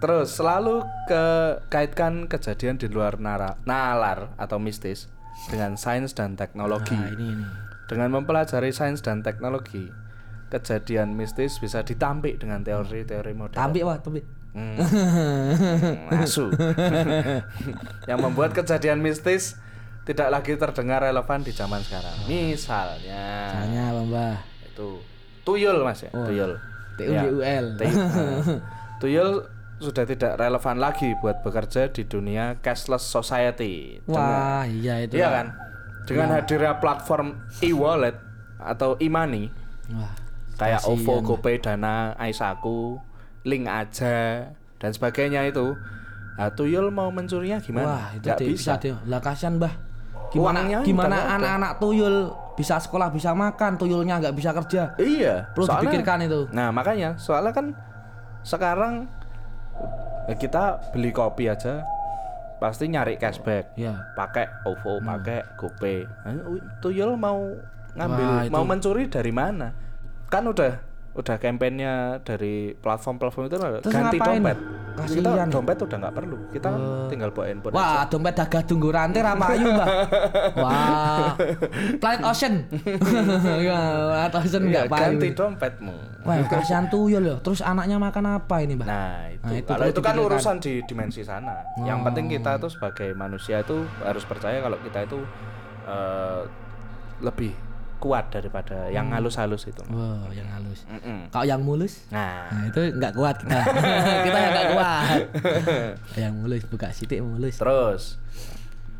terus 0.00 0.32
selalu 0.32 0.82
ke 1.06 1.24
kaitkan 1.68 2.24
kejadian 2.24 2.80
di 2.80 2.88
luar 2.88 3.20
nara, 3.20 3.60
nalar 3.68 4.32
atau 4.40 4.56
mistis 4.56 5.12
dengan 5.52 5.76
sains 5.76 6.16
dan 6.16 6.34
teknologi. 6.34 6.96
Nah 6.96 7.12
ini 7.12 7.26
ini. 7.36 7.46
Dengan 7.86 8.08
mempelajari 8.16 8.72
sains 8.72 9.04
dan 9.04 9.20
teknologi 9.20 9.92
kejadian 10.50 11.14
mistis 11.14 11.60
bisa 11.62 11.84
ditampik 11.86 12.40
dengan 12.40 12.64
teori-teori 12.66 13.32
modern. 13.36 13.58
Tampik 13.60 13.82
wah 13.86 13.98
tampik. 14.00 14.24
Hmm. 14.50 14.74
Asu. 16.26 16.50
yang 18.10 18.18
membuat 18.18 18.50
kejadian 18.50 18.98
mistis 18.98 19.54
tidak 20.02 20.28
lagi 20.32 20.58
terdengar 20.58 21.06
relevan 21.06 21.46
di 21.46 21.54
zaman 21.54 21.78
sekarang. 21.86 22.26
Misalnya. 22.26 23.54
Tanya 23.54 23.94
Mbah 23.94 24.38
itu 24.66 24.98
tuyul 25.46 25.86
Mas 25.86 26.02
ya, 26.02 26.10
tuyul. 26.10 26.58
Ya, 26.58 26.68
T-U-Y-U-L 27.00 27.66
T- 27.80 27.86
nah, 27.86 28.42
tuyul 29.00 29.46
sudah 29.80 30.04
tidak 30.04 30.36
relevan 30.36 30.76
lagi 30.76 31.16
buat 31.16 31.40
bekerja 31.40 31.88
di 31.88 32.04
dunia 32.04 32.60
cashless 32.60 33.02
society. 33.02 33.98
Wah 34.04 34.62
iya 34.62 35.00
itu 35.00 35.16
Iya 35.16 35.28
kan? 35.32 35.46
Dengan 36.04 36.28
hadirnya 36.32 36.76
platform 36.76 37.32
e-wallet 37.60 38.16
atau 38.56 38.94
e-money 38.98 39.48
Wah 39.90 40.12
kayak. 40.54 40.84
OVO, 40.84 41.24
GoPay, 41.24 41.56
Dana, 41.58 42.12
Aisaku, 42.14 43.00
Link 43.42 43.64
aja 43.64 44.44
dan 44.76 44.90
sebagainya 44.90 45.48
itu. 45.48 45.72
Nah, 46.36 46.48
tuyul 46.50 46.88
mau 46.88 47.08
mencurinya 47.08 47.56
gimana? 47.58 47.86
Wah 47.86 48.06
itu 48.12 48.28
deh, 48.30 48.48
bisa 48.48 48.76
bisa. 48.76 48.96
Lah 49.04 49.20
kasihan 49.20 49.56
Mbah 49.56 49.72
Gimana 50.30 50.62
Uangnya 50.62 50.78
gimana 50.86 51.16
anak-anak 51.34 51.72
tuyul 51.76 52.30
bisa 52.54 52.78
sekolah 52.78 53.10
bisa 53.10 53.34
makan 53.34 53.74
tuyulnya 53.74 54.20
nggak 54.20 54.30
bisa 54.32 54.54
kerja 54.54 54.94
Iya. 54.94 55.50
perlu 55.50 55.66
soalnya- 55.66 55.90
dipikirkan 55.90 56.18
itu 56.22 56.40
Nah 56.52 56.70
makanya 56.70 57.18
soalnya 57.18 57.50
kan 57.50 57.74
sekarang 58.42 59.04
ya 59.04 59.19
kita 60.32 60.64
beli 60.90 61.10
kopi 61.10 61.46
aja 61.46 61.82
pasti 62.56 62.86
nyari 62.86 63.16
cashback. 63.16 63.72
ya 63.74 63.96
Pakai 64.12 64.46
OVO, 64.62 65.00
pakai 65.00 65.40
GoPay. 65.56 66.04
Tuyul 66.78 67.16
mau 67.16 67.56
ngambil 67.92 68.26
Wah, 68.26 68.42
itu- 68.44 68.52
mau 68.52 68.62
mencuri 68.62 69.08
dari 69.08 69.32
mana? 69.32 69.72
Kan 70.28 70.46
udah 70.46 70.78
udah 71.10 71.36
kampanyenya 71.36 71.94
dari 72.22 72.70
platform-platform 72.76 73.44
itu 73.46 73.56
Terus 73.58 73.82
ganti 73.88 74.16
ngapain? 74.16 74.38
dompet. 74.38 74.58
Kita 74.90 75.30
Kasihan. 75.32 75.48
dompet 75.48 75.76
udah 75.80 75.96
nggak 75.98 76.14
perlu. 76.14 76.36
Kita 76.50 76.68
kan 76.68 76.80
tinggal 77.08 77.30
bawa 77.30 77.46
handphone. 77.46 77.72
aja. 77.72 77.78
Wah, 77.78 78.02
dompet 78.06 78.34
dagang 78.36 78.64
tunggu 78.64 78.88
rantai 78.90 79.20
apa 79.22 79.44
ayu, 79.48 79.66
Mbak? 79.70 79.88
Wah. 80.64 81.30
Planet 81.96 82.22
Ocean. 82.22 82.54
Ya, 83.60 83.80
Planet 84.06 84.34
Ocean 84.36 84.60
Iya, 84.60 84.68
enggak 84.68 84.84
payu. 84.86 85.00
ganti 85.02 85.28
dompetmu. 85.32 85.94
Wah, 86.20 86.36
kasihan 86.46 86.84
tuyul 86.86 87.22
ya. 87.24 87.36
Terus 87.40 87.60
anaknya 87.60 87.96
makan 87.96 88.24
apa 88.36 88.56
ini, 88.60 88.76
Mbak? 88.76 88.86
Nah 88.86 89.16
itu, 89.26 89.42
Nah, 89.42 89.54
itu 89.56 89.68
kalau 89.68 89.86
itu 89.88 90.00
kan 90.00 90.14
urusan 90.16 90.56
di 90.58 90.72
dimensi 90.84 91.22
sana. 91.22 91.64
Yang 91.80 91.98
penting 92.04 92.26
kita 92.28 92.52
tuh 92.56 92.68
sebagai 92.68 93.10
manusia 93.14 93.56
itu 93.58 93.76
harus 94.00 94.22
percaya 94.22 94.60
kalau 94.60 94.76
kita 94.80 95.02
itu 95.02 95.18
eh, 95.86 96.40
lebih 97.20 97.50
kuat 98.00 98.32
daripada 98.32 98.88
yang 98.88 99.12
halus-halus 99.12 99.62
itu. 99.64 99.84
Wah, 99.86 100.24
yang 100.30 100.48
halus. 100.48 100.88
Mm-mm. 100.88 101.28
Kalau 101.28 101.44
yang 101.44 101.60
mulus? 101.60 102.08
Nah, 102.08 102.48
Nah, 102.48 102.64
itu 102.66 102.80
enggak 102.90 103.12
kuat 103.12 103.36
kita. 103.38 103.60
kita 104.26 104.38
yang 104.38 104.50
enggak 104.50 104.68
kuat. 104.72 105.20
yang 106.24 106.32
mulus 106.34 106.64
buka 106.64 106.88
sitik 106.90 107.20
mulus. 107.20 107.54
terus 107.54 108.16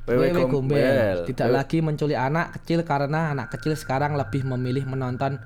Wewe 0.05 0.29
wewe 0.29 0.43
gombel. 0.45 1.23
Tidak 1.25 1.47
Wewe- 1.47 1.57
lagi 1.57 1.79
menculik 1.79 2.15
anak 2.15 2.59
kecil 2.59 2.83
karena 2.83 3.31
anak 3.31 3.49
kecil 3.51 3.73
sekarang 3.73 4.15
lebih 4.15 4.43
memilih 4.45 4.83
menonton 4.85 5.39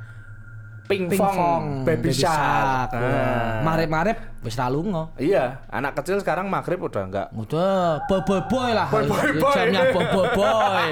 pingpong, 0.85 1.17
pingpong, 1.17 1.63
baby 1.89 2.13
shark. 2.13 2.93
Nah. 2.93 3.65
Marep-marep 3.65 4.19
wis 4.45 4.61
ra 4.61 4.69
lunga. 4.69 5.09
Iya, 5.17 5.65
anak 5.73 5.97
kecil 5.97 6.21
sekarang 6.21 6.53
maghrib 6.53 6.77
udah 6.85 7.03
enggak. 7.09 7.27
Udah, 7.33 8.05
boy 8.05 8.21
boy 8.29 8.41
boy 8.53 8.71
lah. 8.77 8.93
Boy, 8.93 9.09
boy, 9.09 9.41
boy. 9.41 9.55
Jamnya 9.57 9.83
boy 9.97 10.05
boy 10.13 10.29
boy. 10.37 10.87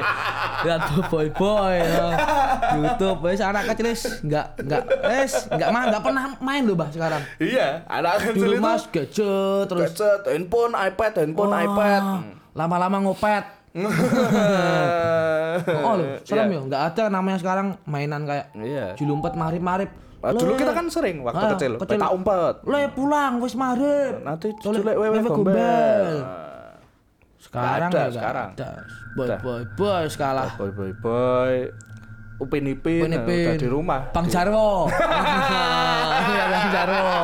Lihat 0.65 0.81
boy 0.89 1.05
boy 1.13 1.29
boy. 1.37 1.77
ya. 1.77 2.07
YouTube 2.73 3.19
wis 3.29 3.41
anak 3.45 3.63
kecil 3.69 3.87
wis 3.93 4.03
enggak 4.25 4.47
enggak 4.57 4.83
wis 5.05 5.33
enggak 5.53 5.69
mah 5.69 5.83
enggak 5.93 6.03
pernah 6.03 6.25
main 6.41 6.63
loh 6.65 6.77
bah 6.77 6.89
sekarang. 6.89 7.23
Iya, 7.37 7.85
anak 7.85 8.33
kecil 8.33 8.49
Dulu 8.49 8.55
itu 8.57 8.65
mas 8.65 8.85
gadget 8.89 9.65
terus 9.69 9.93
gadget, 9.93 10.21
handphone, 10.33 10.73
iPad, 10.73 11.13
handphone, 11.21 11.53
Wah, 11.53 11.61
iPad. 11.61 12.03
Lama-lama 12.57 12.97
ngopet. 13.05 13.62
Oh, 15.63 15.95
loh, 15.95 16.17
serem 16.23 16.49
ya. 16.49 16.61
Enggak 16.61 16.83
ada 16.91 17.05
namanya 17.09 17.39
sekarang 17.39 17.77
mainan 17.85 18.25
kayak 18.25 18.51
Iya. 18.55 18.97
julumpet 18.97 19.33
marip-marip. 19.33 19.91
Dulu 20.23 20.55
kita 20.55 20.71
kan 20.71 20.87
sering 20.87 21.21
waktu 21.21 21.41
Ah, 21.41 21.51
kecil, 21.53 21.73
kecil. 21.77 21.99
peta 21.99 22.09
umpet. 22.09 22.55
Le 22.65 22.89
pulang 22.89 23.37
wis 23.39 23.55
marip. 23.55 24.23
Nanti 24.23 24.55
Colek 24.57 24.81
culek 24.81 24.97
wewe 24.97 25.19
gombel. 25.21 26.07
Nggak 26.23 27.43
Sekarang 27.43 27.91
ada 27.91 27.99
ya 27.99 28.09
sekarang. 28.09 28.49
ada. 28.55 28.71
Boy 29.13 29.29
boy 29.37 29.63
boy 29.75 30.05
kalah. 30.11 30.51
Boy 30.57 30.71
boy 30.71 30.93
boy. 30.97 31.55
Upin 32.39 32.67
Ipin, 32.67 33.03
Upin 33.03 33.13
Ipin. 33.15 33.47
udah 33.47 33.55
di 33.57 33.69
rumah. 33.69 34.01
Bang 34.11 34.27
Jarwo. 34.27 34.91
Iya, 34.91 36.45
Bang 36.49 36.69
Jarwo. 36.71 37.19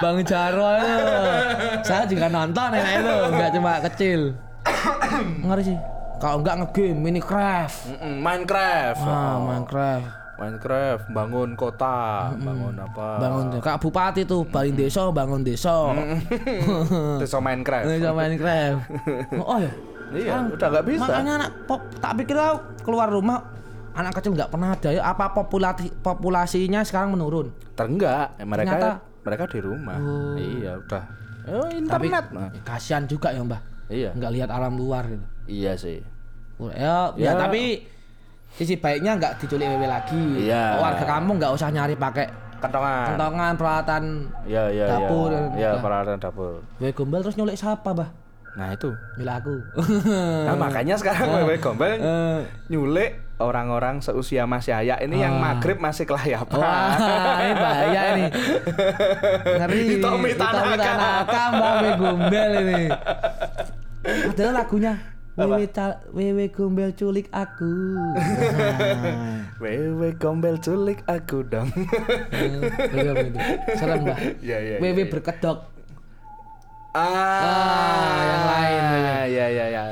Bang 0.00 0.18
Jarwo 0.24 0.68
itu. 0.74 0.98
Saya 1.86 2.02
juga 2.04 2.26
nonton 2.26 2.66
enak 2.72 2.92
itu, 2.98 3.14
enggak 3.30 3.50
cuma 3.54 3.72
kecil. 3.84 4.20
Ngeri 5.44 5.62
sih. 5.64 5.78
Kalau 6.16 6.36
enggak 6.38 6.56
ngegame 6.58 7.00
Minecraft. 7.00 7.76
Mm-mm, 7.90 8.14
Minecraft. 8.20 9.00
Ah, 9.00 9.10
Oh. 9.10 9.36
Minecraft. 9.46 10.08
Minecraft, 10.36 11.04
bangun 11.12 11.50
kota, 11.52 12.32
bangun 12.32 12.72
apa? 12.72 13.20
Bangun 13.20 13.60
Kak 13.60 13.76
Bupati 13.76 14.24
tuh 14.24 14.40
balik 14.42 14.72
desa, 14.74 15.04
bangun 15.10 15.44
desa. 15.44 15.92
Desa 17.20 17.38
Minecraft. 17.38 17.84
Bisa 17.86 18.10
Minecraft. 18.10 18.80
Oh 19.44 19.60
ya. 19.60 19.72
Iya, 20.10 20.48
udah 20.48 20.66
nggak 20.66 20.86
bisa. 20.88 21.04
Makanya 21.06 21.32
anak 21.38 21.50
pop 21.64 21.84
tak 21.94 22.18
pikir 22.18 22.34
tau 22.34 22.56
keluar 22.80 23.06
rumah 23.06 23.46
anak 23.92 24.16
kecil 24.16 24.32
nggak 24.32 24.48
pernah 24.48 24.72
ada 24.72 24.90
ya 24.90 25.02
apa 25.04 25.30
populasi 25.30 25.92
populasinya 25.94 26.82
sekarang 26.82 27.12
menurun. 27.12 27.52
Terenggak, 27.76 28.34
eh, 28.36 28.46
mereka 28.48 28.74
Ternyata- 28.74 28.98
mereka 29.20 29.44
di 29.46 29.60
rumah. 29.60 29.96
Oh. 30.00 30.34
Iya, 30.34 30.72
udah. 30.80 31.04
Oh, 31.46 31.68
Tapi 31.68 31.78
internet. 32.08 32.24
Nah, 32.32 32.48
ya, 32.48 32.60
kasihan 32.64 33.04
juga 33.04 33.28
ya 33.30 33.44
mbah. 33.44 33.60
Iya. 33.90 34.10
Nggak 34.12 34.32
lihat 34.32 34.48
alam 34.48 34.72
luar 34.74 35.04
gitu. 35.04 35.26
Iya 35.44 35.74
sih. 35.74 35.98
Ya, 36.72 37.10
ya, 37.12 37.30
Ya. 37.30 37.32
tapi 37.36 37.84
sisi 38.50 38.74
baiknya 38.74 39.16
nggak 39.16 39.32
diculik 39.36 39.66
wewe 39.66 39.84
lagi. 39.84 40.22
Iya. 40.40 40.78
Warga 40.78 41.04
kampung 41.04 41.36
nggak 41.36 41.52
usah 41.52 41.68
nyari 41.68 41.94
pakai 41.94 42.26
Kentongan. 42.58 43.06
kentongan 43.10 43.52
peralatan 43.56 44.02
Iya, 44.44 44.64
iya, 44.68 44.86
Dapur, 44.86 45.28
iya. 45.28 45.40
Iya, 45.50 45.70
ya. 45.70 45.80
peralatan 45.80 46.16
dapur. 46.16 46.60
wewe 46.76 46.92
gombel 46.92 47.20
terus 47.20 47.34
nyulik 47.34 47.56
siapa 47.56 47.90
bah? 47.90 48.10
Nah, 48.50 48.74
itu. 48.74 48.90
Nyulik 49.16 49.34
aku. 49.36 49.54
Nah, 50.46 50.54
makanya 50.54 50.94
sekarang 50.94 51.30
wewe 51.32 51.56
gombel 51.56 51.96
Eh. 51.96 52.40
nyulik 52.68 53.16
orang-orang 53.40 54.04
seusia 54.04 54.44
Mas 54.44 54.68
Yaya 54.68 55.00
ini 55.00 55.16
yang 55.16 55.40
Ah. 55.40 55.56
maghrib 55.56 55.80
masih 55.80 56.04
kelayapan. 56.04 56.60
Wah, 56.60 56.92
ini 57.40 57.54
bahaya 57.54 58.00
ini. 58.12 58.24
Ngeri. 59.56 59.80
Hitomi 59.88 60.30
Tanaka. 60.34 60.76
Tanaka, 60.76 61.42
Mbak 61.50 61.72
Wewe 61.72 61.90
Gombel 61.96 62.50
ini. 62.60 62.82
Adalah 64.02 64.64
lagunya. 64.64 64.94
Wewe, 65.38 65.64
ta- 65.66 66.04
wewe 66.12 66.52
gombel 66.52 66.92
culik 66.92 67.32
aku. 67.32 67.96
Nah, 67.96 69.48
Wewe 69.62 70.12
gombel 70.12 70.60
culik 70.60 71.00
aku 71.06 71.40
dong. 71.46 71.72
Bener. 72.28 73.32
Serem 73.72 74.04
mbak. 74.04 74.18
Iya, 74.44 74.58
iya, 74.60 74.76
Wewe 74.82 75.00
iya. 75.00 75.08
berkedok. 75.08 75.58
ah, 76.92 78.20
yang 78.20 78.44
lain, 78.44 78.82
Wewe. 78.82 79.00
Iya, 79.30 79.46
iya, 79.48 79.64
iya. 79.70 79.82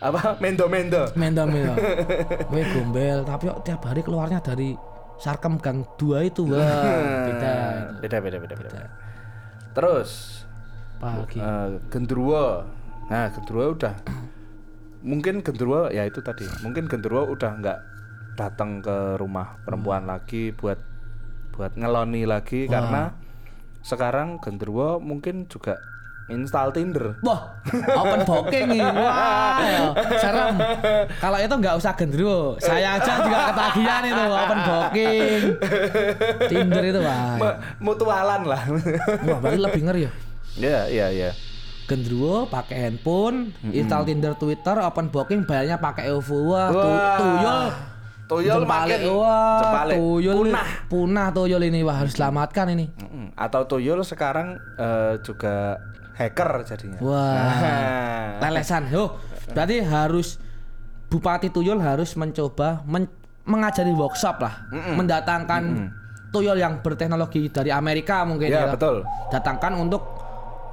Apa? 0.00 0.36
Mendo-mendo. 0.40 1.02
Mendo 1.16 1.42
mendo. 1.44 1.74
Wewe 2.54 2.64
gombel. 2.72 3.18
Tapi 3.24 3.44
kok 3.50 3.60
tiap 3.60 3.82
hari 3.84 4.00
keluarnya 4.00 4.40
dari 4.40 4.72
Sarkem 5.20 5.60
Gang 5.60 5.84
2 6.00 6.30
itu. 6.32 6.48
Wah, 6.48 6.64
beda. 7.28 7.54
Beda, 8.00 8.16
beda, 8.20 8.36
beda, 8.40 8.54
beda. 8.56 8.78
Terus 9.74 10.10
Pagi. 10.96 11.42
eh, 11.42 11.68
gendruwo. 11.90 12.62
Nah, 13.08 13.28
gendruwo 13.30 13.76
udah 13.76 13.94
mungkin 15.04 15.44
gendruwo 15.44 15.92
ya 15.92 16.08
itu 16.08 16.24
tadi. 16.24 16.48
Mungkin 16.64 16.88
gendruwo 16.88 17.28
udah 17.28 17.50
nggak 17.60 17.78
datang 18.34 18.80
ke 18.80 19.14
rumah 19.20 19.60
perempuan 19.62 20.08
lagi 20.08 20.50
buat 20.50 20.80
buat 21.54 21.76
ngeloni 21.78 22.26
lagi 22.26 22.66
karena 22.66 23.14
sekarang 23.84 24.40
gendruwo 24.42 24.98
mungkin 24.98 25.46
juga 25.46 25.76
install 26.24 26.72
Tinder. 26.72 27.20
Wah, 27.20 27.52
open 27.92 28.24
booking 28.24 28.72
nih. 28.72 28.80
Wah, 28.80 29.60
ya, 29.60 29.80
serem. 30.16 30.56
Kalau 31.20 31.36
itu 31.36 31.52
nggak 31.52 31.76
usah 31.76 31.92
gendruwo. 31.92 32.56
Saya 32.56 32.96
aja 32.96 33.20
juga 33.20 33.52
ketagihan 33.52 34.02
itu 34.08 34.22
open 34.32 34.58
booking. 34.64 35.40
Tinder 36.48 36.82
itu 36.88 37.00
wah. 37.04 37.36
Ma- 37.36 37.58
mutualan 37.76 38.40
lah. 38.48 38.62
Wah, 39.28 39.36
berarti 39.36 39.60
lebih 39.60 39.82
ngeri 39.84 40.00
ya. 40.08 40.12
Iya, 40.56 40.80
iya, 40.88 41.06
iya. 41.12 41.30
Gendruwo 41.84 42.48
pakai 42.48 42.88
handphone, 42.88 43.52
install 43.66 44.04
Tinder, 44.04 44.32
Twitter, 44.34 44.76
open 44.78 45.08
booking, 45.08 45.44
bayarnya 45.44 45.76
pakai 45.76 46.08
OVO. 46.08 46.36
Wah, 46.46 46.68
tu- 46.68 46.80
tuyul. 47.20 47.60
Tuyul 48.24 48.64
makin 48.64 49.00
wah, 49.12 49.84
tuyul 49.84 50.48
punah. 50.48 50.68
punah 50.88 51.28
tuyul 51.28 51.60
ini 51.60 51.84
wah 51.84 51.92
harus 51.94 52.16
selamatkan 52.16 52.72
ini. 52.72 52.88
Atau 53.36 53.68
tuyul 53.68 54.00
sekarang 54.00 54.56
eh, 54.74 55.20
juga 55.20 55.76
hacker 56.16 56.64
jadinya. 56.64 56.98
Wah. 57.04 57.36
Nah. 58.40 58.48
Lelesan. 58.48 58.88
Yo, 58.88 59.20
berarti 59.52 59.84
harus 59.84 60.40
Bupati 61.04 61.46
Tuyul 61.46 61.78
harus 61.78 62.16
mencoba 62.16 62.80
men- 62.88 63.12
mengajari 63.44 63.92
workshop 63.92 64.40
lah, 64.40 64.66
mendatangkan 64.96 65.92
tuyul 66.32 66.56
yang 66.56 66.80
berteknologi 66.80 67.46
dari 67.46 67.70
Amerika 67.70 68.24
mungkin 68.24 68.50
Iya, 68.50 68.66
ya. 68.66 68.72
betul. 68.72 69.04
Datangkan 69.30 69.78
untuk 69.78 70.00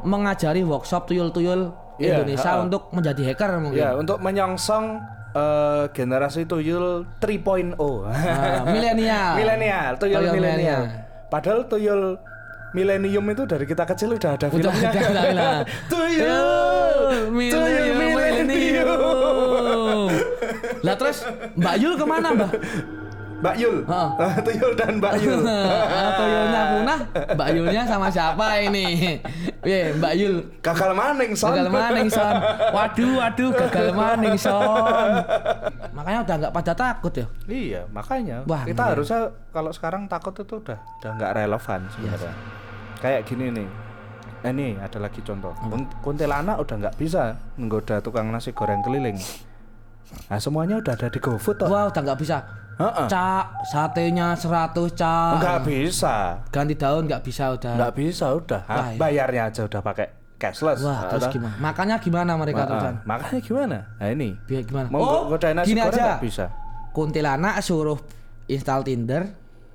mengajari 0.04 0.62
workshop 0.62 1.06
tuyul-tuyul 1.06 1.72
Iya, 1.96 2.18
Indonesia 2.18 2.50
ha-ha. 2.52 2.64
untuk 2.66 2.90
menjadi 2.90 3.22
hacker 3.30 3.50
mungkin. 3.62 3.78
Ya, 3.78 3.90
untuk 3.94 4.18
menyongsong 4.18 4.86
eh, 5.32 5.84
generasi 5.92 6.44
tuyul 6.44 7.08
3.0. 7.18 7.78
Nah, 7.78 8.62
milenial. 8.74 9.32
milenial, 9.38 9.92
tuyul, 9.96 10.18
Tuyul 10.18 10.34
milenial. 10.34 10.82
Padahal 11.30 11.62
tuyul 11.66 12.18
milenium 12.72 13.24
itu 13.28 13.44
dari 13.46 13.64
kita 13.64 13.84
kecil 13.86 14.16
udah 14.16 14.32
ada 14.34 14.48
Udah 14.50 14.72
filmnya. 14.74 14.90
ada 14.90 15.24
lah, 15.38 15.60
tuyul, 15.86 17.30
Milenium, 17.30 17.96
milenium. 18.02 20.10
Lah 20.82 20.96
terus 20.96 21.18
Mbak 21.54 21.76
Yul 21.78 21.94
ke 21.96 22.06
mana 22.08 22.28
Mbak? 22.34 22.52
Mbak 23.42 23.56
Yul. 23.58 23.78
Ha. 23.86 24.02
tuyul 24.46 24.72
dan 24.74 24.92
Mbak 24.98 25.14
Yul. 25.18 25.42
Tuyulnya 26.22 26.62
punah, 26.72 27.00
Mbak 27.34 27.48
Yulnya 27.52 27.82
sama 27.84 28.08
siapa 28.08 28.46
ini? 28.62 29.18
Ye, 29.62 29.94
Mbak 29.94 30.14
Yul 30.16 30.36
Gagal 30.60 30.92
maning, 30.92 31.32
son. 31.34 31.54
gagal 31.54 31.70
maning 31.70 32.08
son. 32.08 32.36
Waduh, 32.72 33.12
waduh, 33.18 33.50
gagal 33.52 33.88
maning 33.92 34.38
son. 34.38 35.12
Makanya 35.92 36.20
udah 36.24 36.36
nggak 36.40 36.54
pada 36.54 36.74
takut 36.74 37.14
ya. 37.14 37.26
Iya, 37.46 37.82
makanya 37.88 38.46
Wah, 38.46 38.62
kita 38.64 38.78
ngeri. 38.80 38.92
harusnya 38.96 39.20
kalau 39.50 39.72
sekarang 39.72 40.06
takut 40.06 40.34
itu 40.34 40.56
udah 40.56 40.78
udah 41.02 41.12
nggak 41.14 41.32
relevan 41.36 41.80
sebenarnya. 41.92 42.34
Kayak 42.98 43.22
gini 43.26 43.46
nih. 43.52 43.68
Eh, 44.42 44.50
ini 44.50 44.74
ada 44.76 44.98
lagi 44.98 45.22
contoh. 45.22 45.54
Kun- 45.56 45.90
Kuntilanak 46.02 46.58
udah 46.58 46.76
nggak 46.80 46.96
bisa 46.96 47.38
menggoda 47.56 47.98
tukang 48.00 48.26
nasi 48.28 48.50
goreng 48.50 48.82
keliling. 48.82 49.18
Nah, 50.28 50.40
semuanya 50.40 50.76
udah 50.80 50.94
ada 50.96 51.08
di 51.08 51.20
GoFood 51.20 51.56
toh. 51.62 51.68
Wah, 51.72 51.88
udah 51.88 52.02
nggak 52.04 52.20
bisa. 52.20 52.38
Heeh. 52.82 53.08
Cak, 53.08 53.46
satenya 53.68 54.34
100 54.34 54.90
cak. 54.98 55.34
Nggak 55.38 55.60
bisa. 55.68 56.16
Ganti 56.50 56.74
daun 56.76 57.04
nggak 57.06 57.22
bisa 57.22 57.54
udah. 57.54 57.74
Nggak 57.78 57.94
bisa 57.94 58.26
udah. 58.34 58.62
Ah, 58.66 58.76
Wah, 58.76 58.88
iya. 58.92 58.98
bayarnya 59.00 59.42
aja 59.54 59.62
udah 59.70 59.82
pakai 59.86 60.08
cashless. 60.42 60.82
Wah, 60.82 61.06
terus 61.14 61.30
Atau- 61.30 61.34
gimana? 61.38 61.56
Makanya 61.62 61.96
gimana 62.02 62.32
mereka 62.34 62.66
tuh 62.66 62.76
Ah, 62.76 62.96
makanya 63.06 63.42
gimana? 63.46 63.78
Nah, 64.02 64.08
ini. 64.10 64.30
Biar 64.50 64.66
gimana? 64.66 64.88
Mau 64.90 65.00
oh, 65.00 65.22
godain 65.30 65.54
nasi 65.54 65.72
gini 65.72 65.82
aja. 65.86 66.18
nggak 66.18 66.22
bisa. 66.26 66.46
Kuntilanak 66.92 67.62
suruh 67.62 68.00
install 68.50 68.84
Tinder, 68.84 69.30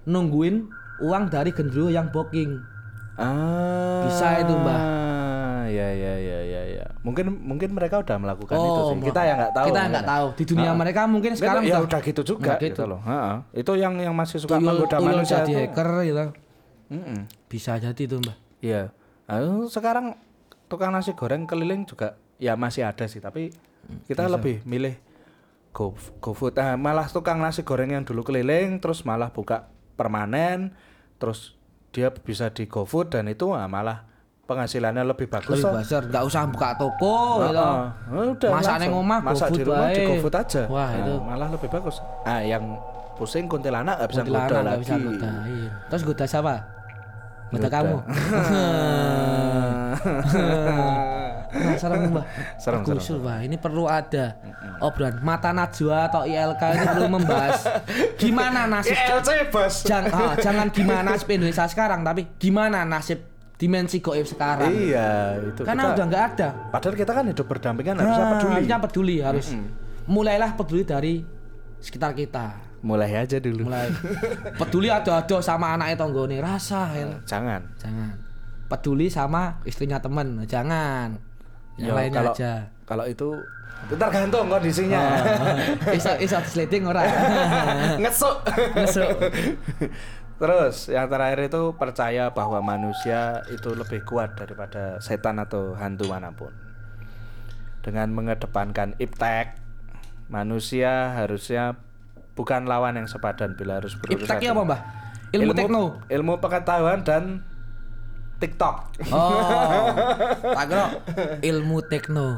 nungguin 0.05 0.67
uang 1.01 1.31
dari 1.31 1.55
gendruwo 1.55 1.89
yang 1.89 2.11
booking. 2.11 2.59
Ah. 3.17 4.05
Bisa 4.05 4.43
itu, 4.43 4.53
Mbah. 4.53 4.81
Ya 5.69 5.89
ya 5.89 6.15
ya 6.17 6.39
ya 6.43 6.63
ya. 6.73 6.87
Mungkin 7.01 7.27
mungkin 7.43 7.71
mereka 7.71 7.99
udah 7.99 8.17
melakukan 8.17 8.55
itu 8.55 8.71
Oh, 8.73 8.91
sih. 8.91 8.97
ma- 8.97 9.07
Kita 9.07 9.21
yang 9.23 9.37
nggak 9.39 9.55
tahu. 9.55 9.67
Kita 9.67 9.81
nggak 9.81 9.91
mungkin. 9.93 10.15
tahu. 10.15 10.27
Di 10.33 10.45
dunia 10.47 10.71
Ah. 10.71 10.75
mereka 10.75 11.01
mungkin 11.05 11.33
sekarang 11.33 11.63
ya 11.63 11.79
udah- 11.79 12.01
gitu 12.01 12.23
juga 12.23 12.53
gitu, 12.57 12.67
gitu. 12.67 12.83
loh. 12.85 13.01
Ha-ha. 13.01 13.45
Itu 13.51 13.73
yang 13.75 13.95
yang 13.97 14.13
masih 14.13 14.39
suka 14.39 14.57
tuyul, 14.57 14.67
menggoda 14.67 14.97
tuyul 14.97 15.11
manusia 15.13 15.37
jadi 15.41 15.53
itu. 15.53 15.61
hacker 15.67 15.89
gitu. 16.03 16.25
Mm-mm. 16.87 17.19
Bisa 17.47 17.73
jadi 17.77 17.99
itu, 17.99 18.17
Mbak. 18.17 18.37
Iya. 18.61 18.83
Nah, 19.27 19.39
sekarang 19.67 20.15
tukang 20.67 20.91
nasi 20.91 21.13
goreng 21.13 21.45
keliling 21.45 21.83
juga 21.83 22.15
ya 22.37 22.55
masih 22.55 22.83
ada 22.83 23.05
sih, 23.05 23.19
tapi 23.19 23.51
kita 24.07 24.27
lebih 24.27 24.63
milih 24.63 24.95
go 25.71 25.93
GoFood. 26.19 26.55
Nah, 26.55 26.75
malah 26.75 27.07
tukang 27.07 27.37
nasi 27.37 27.61
goreng 27.61 27.91
yang 27.91 28.03
dulu 28.03 28.23
keliling 28.23 28.79
terus 28.79 29.03
malah 29.03 29.29
buka 29.29 29.67
permanen, 29.95 30.73
terus 31.17 31.55
dia 31.91 32.09
bisa 32.09 32.49
di 32.49 32.65
GoFood 32.65 33.11
dan 33.11 33.27
itu 33.27 33.51
ah, 33.51 33.67
malah 33.67 34.05
penghasilannya 34.47 35.03
lebih 35.05 35.27
bagus. 35.27 35.59
Lebih 35.59 35.75
besar, 35.77 36.01
nggak 36.07 36.23
usah 36.23 36.41
buka 36.47 36.69
toko 36.75 37.43
gitu. 37.43 37.59
Heeh. 37.59 37.83
Oh, 38.09 38.33
udah 38.33 38.51
Masak 38.55 38.75
neng 38.79 38.93
omah, 38.95 39.19
masak 39.21 39.49
di 39.51 39.61
rumah 39.61 39.87
di. 39.91 40.03
GoFood 40.03 40.33
aja. 40.33 40.63
Wah, 40.67 40.89
Nah, 40.89 40.99
itu. 41.03 41.13
malah 41.21 41.49
lebih 41.51 41.69
bagus. 41.69 41.97
Ah, 42.23 42.41
yang 42.41 42.63
pusing 43.15 43.45
kuntilanak 43.45 43.99
nggak 43.99 44.09
bisa 44.09 44.23
goda 44.23 44.57
lagi. 44.63 44.79
bisa 44.81 44.95
godain. 44.97 45.69
Terus 45.89 46.03
goda 46.03 46.25
siapa? 46.25 46.55
Goda 47.47 47.63
Goda. 47.63 47.69
kamu. 47.73 47.97
serem 51.77 52.11
mbah. 52.11 52.25
Serem, 52.59 52.81
Bagus, 52.83 53.07
Mbah. 53.09 53.39
Ini 53.41 53.57
perlu 53.57 53.87
ada 53.87 54.35
obrolan 54.79 55.17
mata 55.21 55.51
najwa 55.51 56.05
atau 56.05 56.23
ILK 56.23 56.61
ini 56.71 56.85
perlu 56.87 57.07
membahas 57.09 57.59
gimana 58.21 58.67
nasib 58.67 58.93
ILC 58.93 59.29
bos. 59.49 59.75
Jang- 59.83 60.11
ah, 60.11 60.35
jangan 60.37 60.69
gimana 60.69 61.15
nasib 61.15 61.27
Indonesia 61.31 61.65
sekarang 61.65 62.03
tapi 62.03 62.27
gimana 62.37 62.83
nasib 62.85 63.23
dimensi 63.57 63.99
goib 63.99 64.25
sekarang. 64.25 64.69
Iya, 64.69 65.09
itu 65.43 65.65
Karena 65.65 65.83
kita- 65.83 65.95
udah 65.95 66.05
nggak 66.07 66.25
ada. 66.31 66.49
Padahal 66.69 66.95
kita 66.95 67.13
kan 67.13 67.25
hidup 67.25 67.47
berdampingan 67.47 67.95
harusnya 67.97 68.21
Nah, 68.21 68.33
peduli. 68.33 68.53
harusnya 68.55 68.79
peduli 68.79 69.17
harus. 69.19 69.47
Mulailah 70.07 70.51
peduli 70.55 70.83
dari 70.83 71.15
sekitar 71.79 72.13
kita. 72.13 72.63
Mulai 72.81 73.17
aja 73.19 73.41
dulu. 73.41 73.67
Mulai 73.67 73.89
peduli 74.61 74.87
ado-ado 74.87 75.41
sama 75.41 75.73
anaknya 75.73 75.97
tonggone 75.97 76.39
rasa 76.39 76.93
ya. 76.93 77.09
Jangan. 77.25 77.65
Jangan. 77.77 78.13
Peduli 78.67 79.07
sama 79.07 79.59
istrinya 79.63 79.97
temen, 79.97 80.45
jangan. 80.45 81.17
Yang 81.77 81.89
Ya, 81.89 81.95
lainnya 81.95 82.19
kalau 82.19 82.33
aja. 82.33 82.53
kalau 82.85 83.05
itu 83.05 83.29
itu 83.87 83.95
tergantung 83.95 84.49
kondisinya. 84.49 85.03
iso 85.91 86.13
iso 86.19 86.37
sleting 86.43 86.85
ora. 86.85 87.03
Ngesuk. 88.03 88.37
Ngesuk. 88.75 89.09
Terus 90.37 90.93
yang 90.93 91.09
terakhir 91.09 91.49
itu 91.49 91.73
percaya 91.81 92.29
bahwa 92.29 92.61
manusia 92.61 93.41
itu 93.49 93.73
lebih 93.73 94.05
kuat 94.05 94.37
daripada 94.37 95.01
setan 95.01 95.41
atau 95.41 95.73
hantu 95.73 96.13
mana 96.13 96.29
pun. 96.37 96.53
Dengan 97.81 98.13
mengedepankan 98.13 99.01
iptek, 99.01 99.57
manusia 100.29 101.17
harusnya 101.17 101.81
bukan 102.37 102.69
lawan 102.69 103.01
yang 103.01 103.09
sepadan 103.09 103.57
bila 103.57 103.81
harus 103.81 103.97
berurusan. 103.97 104.37
Iptek 104.37 104.53
apa, 104.53 104.63
Mbah? 104.63 104.81
Ilmu, 105.33 105.53
tekno. 105.57 105.83
Ilmu 106.13 106.33
pengetahuan 106.39 107.01
dan 107.01 107.41
TikTok. 108.37 108.77
Oh. 109.09 109.89
Tak 110.57 110.73
ilmu 111.41 111.79
tekno. 111.89 112.37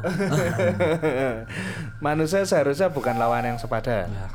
manusia 2.05 2.43
seharusnya 2.47 2.91
bukan 2.91 3.19
lawan 3.19 3.43
yang 3.43 3.57
sepadan. 3.59 4.07
Ya. 4.07 4.27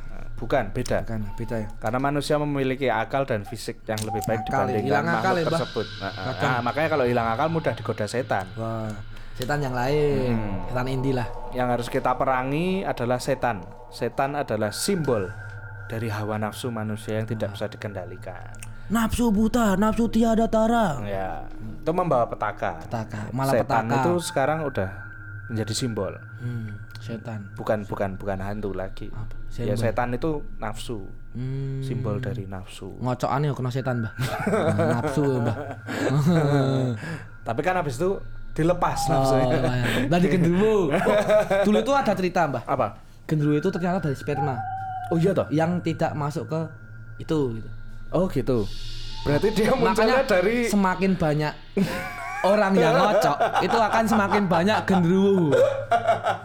Bukan, 0.44 0.76
beda. 0.76 1.08
Kan 1.08 1.24
beda 1.40 1.64
ya. 1.64 1.68
Karena 1.80 1.96
manusia 1.96 2.36
memiliki 2.36 2.92
akal 2.92 3.24
dan 3.24 3.48
fisik 3.48 3.80
yang 3.88 3.96
lebih 4.04 4.20
baik 4.28 4.44
Akal, 4.44 4.68
dibandingkan 4.68 4.84
hilang 4.84 5.06
akal 5.08 5.16
makhluk 5.16 5.40
ya, 5.40 5.48
tersebut. 5.48 5.86
Nah, 6.04 6.12
nah, 6.36 6.58
makanya 6.60 6.88
kalau 6.92 7.04
hilang 7.08 7.28
akal 7.32 7.48
mudah 7.48 7.72
digoda 7.72 8.04
setan. 8.04 8.44
Wah, 8.54 8.92
setan 9.32 9.64
yang 9.64 9.72
lain, 9.72 10.36
Hmm. 10.36 10.68
setan 10.68 10.86
indie 10.86 11.16
lah. 11.16 11.28
Yang 11.56 11.68
harus 11.72 11.88
kita 11.88 12.12
perangi 12.14 12.84
adalah 12.84 13.16
setan. 13.16 13.64
Setan 13.88 14.36
adalah 14.36 14.68
simbol 14.68 15.32
dari 15.88 16.12
hawa 16.12 16.36
nafsu 16.36 16.68
manusia 16.68 17.16
yang 17.16 17.24
tidak 17.24 17.56
bisa 17.56 17.64
dikendalikan. 17.66 18.52
Nafsu 18.92 19.32
buta, 19.32 19.80
nafsu 19.80 20.12
tiada 20.12 20.44
tara. 20.44 21.00
Ya, 21.08 21.48
itu 21.56 21.88
membawa 21.96 22.28
petaka. 22.28 22.84
Petaka, 22.84 23.32
malah 23.32 23.56
setan 23.56 23.88
petaka. 23.88 23.96
itu 23.96 24.12
sekarang 24.20 24.58
udah 24.68 24.90
menjadi 25.48 25.72
simbol. 25.72 26.12
Hmm, 26.36 26.68
setan. 27.00 27.48
Bukan 27.56 27.88
bukan 27.88 28.20
bukan 28.20 28.38
hantu 28.44 28.76
lagi. 28.76 29.08
Simbol. 29.54 29.70
Ya 29.70 29.76
setan 29.78 30.10
itu 30.10 30.42
nafsu. 30.58 31.06
Hmm. 31.30 31.78
Simbol 31.78 32.18
dari 32.18 32.42
nafsu. 32.44 32.90
Ngocokane 32.98 33.46
ya 33.46 33.54
kena 33.54 33.70
setan, 33.70 34.02
Mbah. 34.02 34.12
Nah, 34.74 34.98
nafsu, 34.98 35.22
Mbah. 35.38 35.56
Tapi 37.46 37.60
kan 37.62 37.78
habis 37.78 37.94
itu 37.96 38.18
dilepas 38.50 38.98
Oh, 39.06 39.10
nafsunya. 39.14 39.46
iya. 39.62 40.06
Dari 40.06 40.26
genderuwo. 40.26 40.90
Oh, 40.90 40.98
dulu 41.62 41.78
itu 41.78 41.92
ada 41.94 42.12
cerita, 42.12 42.50
Mbah. 42.50 42.66
Apa? 42.66 42.98
Genderuwo 43.24 43.56
itu 43.56 43.70
ternyata 43.70 44.02
dari 44.02 44.14
sperma 44.14 44.58
Oh 45.08 45.16
iya 45.16 45.30
toh? 45.30 45.46
yang 45.48 45.78
tidak 45.80 46.12
masuk 46.12 46.48
ke 46.48 46.60
itu 47.20 47.38
gitu. 47.54 47.68
Oh 48.10 48.26
gitu. 48.26 48.66
Berarti 49.22 49.48
dia 49.52 49.70
munculnya 49.70 49.94
Makanya 49.94 50.18
dari 50.26 50.66
semakin 50.66 51.12
banyak 51.14 51.52
orang 52.44 52.72
yang 52.76 52.94
ngocok 52.94 53.36
itu 53.60 53.78
akan 53.80 54.04
semakin 54.04 54.42
banyak 54.44 54.78
genderuwo. 54.84 55.50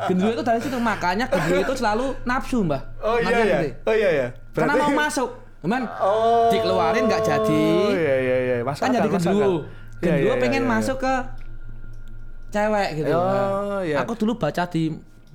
Genderuwo 0.07 0.33
itu 0.33 0.43
dari 0.43 0.59
situ 0.59 0.77
makanya 0.79 1.27
genderuwo 1.27 1.61
itu 1.61 1.75
selalu 1.75 2.05
nafsu, 2.23 2.63
Mbah. 2.63 2.81
Oh 3.03 3.19
iya 3.19 3.29
ya. 3.29 3.43
gitu. 3.43 3.67
Oh 3.83 3.93
iya 3.93 4.09
ya. 4.09 4.27
Karena 4.55 4.73
mau 4.75 4.91
masuk. 4.95 5.29
Cuman 5.59 5.83
Oh. 5.99 6.47
dikeluarin 6.47 7.03
nggak 7.05 7.21
jadi. 7.21 7.63
Oh 7.67 7.91
iya 7.91 8.15
iya 8.17 8.37
iya. 8.39 8.55
Masuk 8.63 8.81
kan 8.81 8.89
akal, 8.89 8.97
jadi 8.97 9.09
genderuwo. 9.11 9.43
Iya, 9.43 9.59
Genderuwo 9.99 10.33
iya, 10.33 10.41
pengen 10.41 10.63
iya, 10.63 10.67
iya. 10.67 10.73
masuk 10.73 10.97
ke 10.97 11.13
cewek 12.49 12.89
gitu. 12.97 13.11
Oh, 13.13 13.27
Nah, 13.27 13.81
iya. 13.83 13.97
Aku 14.01 14.13
dulu 14.15 14.33
baca 14.35 14.63
di 14.65 14.83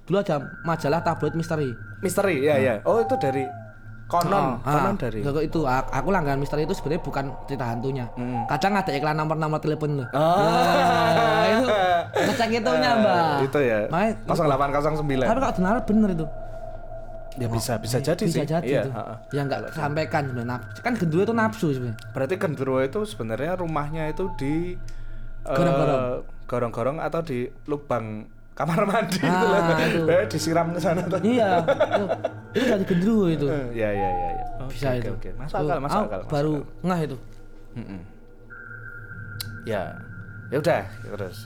dulu 0.05 0.17
ada 0.21 0.37
majalah 0.65 1.01
tabloid 1.01 1.35
misteri. 1.35 1.71
Misteri 2.01 2.43
ya 2.43 2.57
ya. 2.59 2.75
Oh 2.85 3.01
itu 3.01 3.15
dari 3.17 3.45
konon, 4.05 4.57
Oh, 4.57 4.57
konon 4.61 4.93
ah, 4.93 5.01
dari. 5.01 5.19
itu 5.23 5.61
aku 5.67 6.09
langganan 6.09 6.39
misteri 6.39 6.63
itu 6.63 6.73
sebenarnya 6.73 7.03
bukan 7.03 7.25
cerita 7.45 7.65
hantunya. 7.67 8.07
Kadang 8.47 8.73
ada 8.75 8.91
iklan 8.91 9.17
nomor-nomor 9.17 9.59
telepon 9.59 10.01
tuh. 10.01 10.09
Hmm. 10.13 10.21
Oh. 10.21 10.39
Nah, 11.15 11.45
itu 11.49 11.67
ngecek 12.23 12.49
itunya, 12.55 12.91
Mbak. 12.95 13.37
Itu 13.45 13.59
ya. 13.59 13.79
Makanya, 13.89 14.13
0809. 14.29 15.25
tapi 15.25 15.39
kalau 15.41 15.55
benar 15.55 15.75
bener 15.83 16.11
itu. 16.13 16.27
ya 17.35 17.51
bisa 17.51 17.83
bisa 17.83 17.99
jadi 17.99 18.23
bisa 18.23 18.39
sih. 18.39 18.47
jadi 18.47 18.63
Iya, 18.63 18.83
itu. 18.87 18.91
ha-ha. 18.95 19.15
Ya 19.35 19.41
enggak 19.43 19.75
sampaikan 19.75 20.23
sebenarnya. 20.31 20.59
Kan 20.79 20.95
gendruwo 20.95 21.23
itu 21.25 21.35
nafsu 21.35 21.67
sebenarnya. 21.73 21.99
Berarti 22.15 22.35
genderuwo 22.39 22.79
itu 22.79 23.01
sebenarnya 23.03 23.53
rumahnya 23.59 24.07
itu 24.07 24.31
di 24.39 24.79
eh, 25.43 25.51
Gorong-gorong. 25.51 26.01
gorong-gorong 26.47 26.99
atau 27.03 27.21
di 27.21 27.43
lubang 27.67 28.23
kamar 28.55 28.81
mandi 28.85 29.19
Ah, 29.21 29.27
itu 29.27 29.47
lah. 29.47 29.63
Eh, 30.15 30.25
disiram 30.27 30.67
ke 30.71 30.79
sana 30.79 31.03
tuh. 31.03 31.19
iya. 31.21 31.59
Itu, 31.61 32.05
itu 32.55 32.65
dari 32.65 32.85
gendruwo 32.85 33.27
itu. 33.27 33.47
Eh, 33.47 33.67
Ya 33.83 33.91
ya 33.91 34.09
ya 34.09 34.29
ya. 34.33 34.45
Bisa 34.65 34.89
oke, 34.89 34.99
itu. 35.01 35.11
Oke, 35.13 35.31
Masuk 35.35 35.53
Tuh, 35.53 35.67
akal, 35.67 35.79
masuk 35.79 35.97
aku 35.97 36.07
akal. 36.07 36.21
masuk 36.21 36.31
Baru 36.31 36.53
akal. 36.55 36.85
ngah 36.85 36.99
itu. 37.01 37.17
Mm-mm. 37.75 38.01
Ya, 39.65 39.83
ya 40.49 40.57
udah 40.59 40.83
terus. 40.87 41.39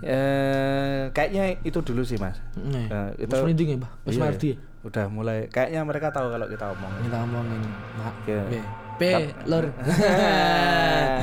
Eh, 0.00 1.02
kayaknya 1.10 1.44
itu 1.60 1.78
dulu 1.78 2.02
sih 2.02 2.16
mas. 2.16 2.34
Nih. 2.56 2.86
Nah, 2.86 3.14
itu 3.14 3.28
Wis 3.28 3.38
merinding 3.38 3.68
ya, 3.68 3.76
Mbah. 3.78 3.92
Wis 4.02 4.14
Iya, 4.14 4.20
merdi. 4.20 4.50
Udah 4.82 5.04
mulai. 5.06 5.46
Kayaknya 5.46 5.80
mereka 5.84 6.10
tahu 6.10 6.26
kalau 6.28 6.46
kita 6.48 6.64
omong. 6.70 6.90
Kita 7.02 7.16
ngomongin. 7.20 7.60
Mak. 7.94 8.14
Iya. 8.24 8.42
P. 8.42 8.52
P. 8.96 9.02
Lur. 9.44 9.64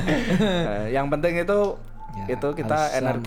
Eh, 0.00 0.86
yang 0.90 1.06
penting 1.08 1.34
itu 1.36 1.60
Ya, 2.10 2.34
itu 2.34 2.48
kita 2.52 2.90
sama. 2.90 3.22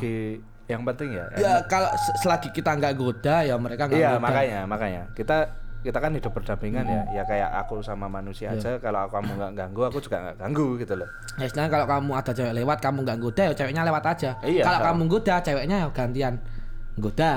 Yang 0.74 0.84
penting 0.90 1.10
ya. 1.14 1.26
ya 1.36 1.54
kalau 1.64 1.90
se- 1.94 2.18
selagi 2.20 2.50
kita 2.50 2.74
nggak 2.74 2.94
goda 2.94 3.36
ya 3.42 3.56
mereka 3.56 3.86
nggak 3.86 3.96
Iya 3.96 4.10
goda. 4.12 4.24
makanya 4.24 4.60
makanya 4.66 5.04
kita 5.14 5.38
kita 5.80 6.00
kan 6.00 6.12
hidup 6.12 6.32
berdampingan 6.32 6.82
Hmm. 6.82 6.96
ya 6.96 7.02
ya 7.14 7.24
kayak 7.24 7.50
aku 7.60 7.80
sama 7.80 8.08
manusia 8.08 8.50
Iya. 8.50 8.58
aja 8.58 8.72
kalau 8.80 9.04
kamu 9.06 9.36
nggak 9.36 9.52
ganggu 9.54 9.82
aku 9.84 10.00
juga 10.00 10.18
nggak 10.22 10.38
ganggu 10.38 10.68
gitu 10.78 10.96
loh 10.96 11.10
Ya 11.36 11.44
istilahnya 11.44 11.70
kalau 11.70 11.86
kamu 11.86 12.12
ada 12.14 12.32
cewek 12.32 12.54
lewat 12.56 12.78
kamu 12.80 13.00
nggak 13.04 13.20
goda 13.20 13.42
ya 13.44 13.54
ceweknya 13.54 13.84
lewat 13.84 14.04
aja. 14.08 14.32
Iya. 14.42 14.64
Kalau 14.64 14.80
kamu 14.82 15.02
goda 15.08 15.36
ceweknya 15.40 15.76
ya 15.78 15.88
gantian 15.90 16.34
goda. 16.96 17.32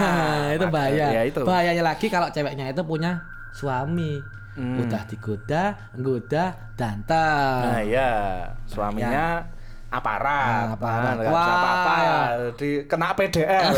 itu 0.54 0.62
maka- 0.62 0.70
bahaya. 0.70 1.06
ya 1.10 1.22
itu. 1.24 1.40
Bahayanya 1.42 1.82
lagi 1.82 2.06
kalau 2.06 2.28
ceweknya 2.28 2.70
itu 2.70 2.82
punya 2.82 3.18
suami. 3.50 4.20
Hmm. 4.54 4.74
Udah 4.74 5.06
digoda, 5.06 5.62
goda, 5.94 6.50
dantel. 6.74 7.62
nah 7.62 7.78
ya 7.78 8.10
suaminya 8.66 9.46
aparat 9.88 10.68
Nah, 10.68 10.76
aparat. 10.76 11.02
Nah, 11.02 11.12
nggak 11.16 11.26
bisa 11.26 11.40
Wah. 11.40 11.56
apa-apa 11.56 11.92
ya 11.96 12.18
di 12.54 12.70
kena 12.84 13.08
PDL 13.12 13.72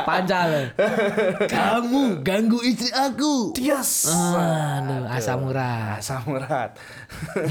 Pancal. 0.00 0.50
kamu 1.46 2.24
ganggu 2.24 2.58
istri 2.64 2.90
aku. 2.90 3.52
Yes. 3.56 4.08
Aduh, 4.08 5.04
asam 5.06 5.44
urat. 5.44 6.00
Asam 6.00 6.24
urat. 6.26 6.74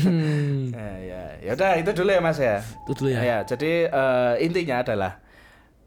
Hmm. 0.01 0.69
ya, 0.75 0.91
ya. 0.99 1.21
ya 1.39 1.51
udah 1.53 1.71
itu 1.77 1.91
dulu 1.93 2.09
ya 2.09 2.19
Mas 2.19 2.37
ya. 2.37 2.57
Itu 2.83 2.91
dulu 2.97 3.09
ya. 3.13 3.19
Ya, 3.21 3.37
jadi 3.45 3.87
eh, 3.87 4.33
intinya 4.43 4.81
adalah 4.81 5.21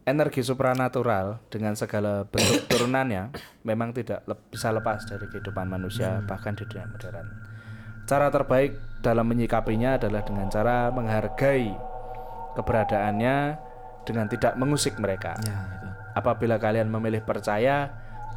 energi 0.03 0.43
supranatural 0.43 1.43
dengan 1.47 1.75
segala 1.75 2.27
bentuk 2.27 2.67
turunannya 2.67 3.35
memang 3.63 3.91
tidak 3.91 4.23
lep- 4.27 4.51
bisa 4.51 4.71
lepas 4.71 5.03
dari 5.07 5.27
kehidupan 5.27 5.67
manusia 5.67 6.23
bahkan 6.25 6.55
di 6.55 6.65
dunia 6.65 6.87
modern. 6.87 7.27
Cara 8.13 8.29
terbaik 8.29 9.01
dalam 9.01 9.25
menyikapinya 9.25 9.97
adalah 9.97 10.21
dengan 10.21 10.53
cara 10.53 10.93
menghargai 10.93 11.73
keberadaannya 12.53 13.57
dengan 14.05 14.29
tidak 14.29 14.53
mengusik 14.61 15.01
mereka. 15.01 15.33
Ya, 15.41 15.57
itu. 15.81 15.89
Apabila 16.13 16.61
kalian 16.61 16.93
memilih 16.93 17.25
percaya, 17.25 17.89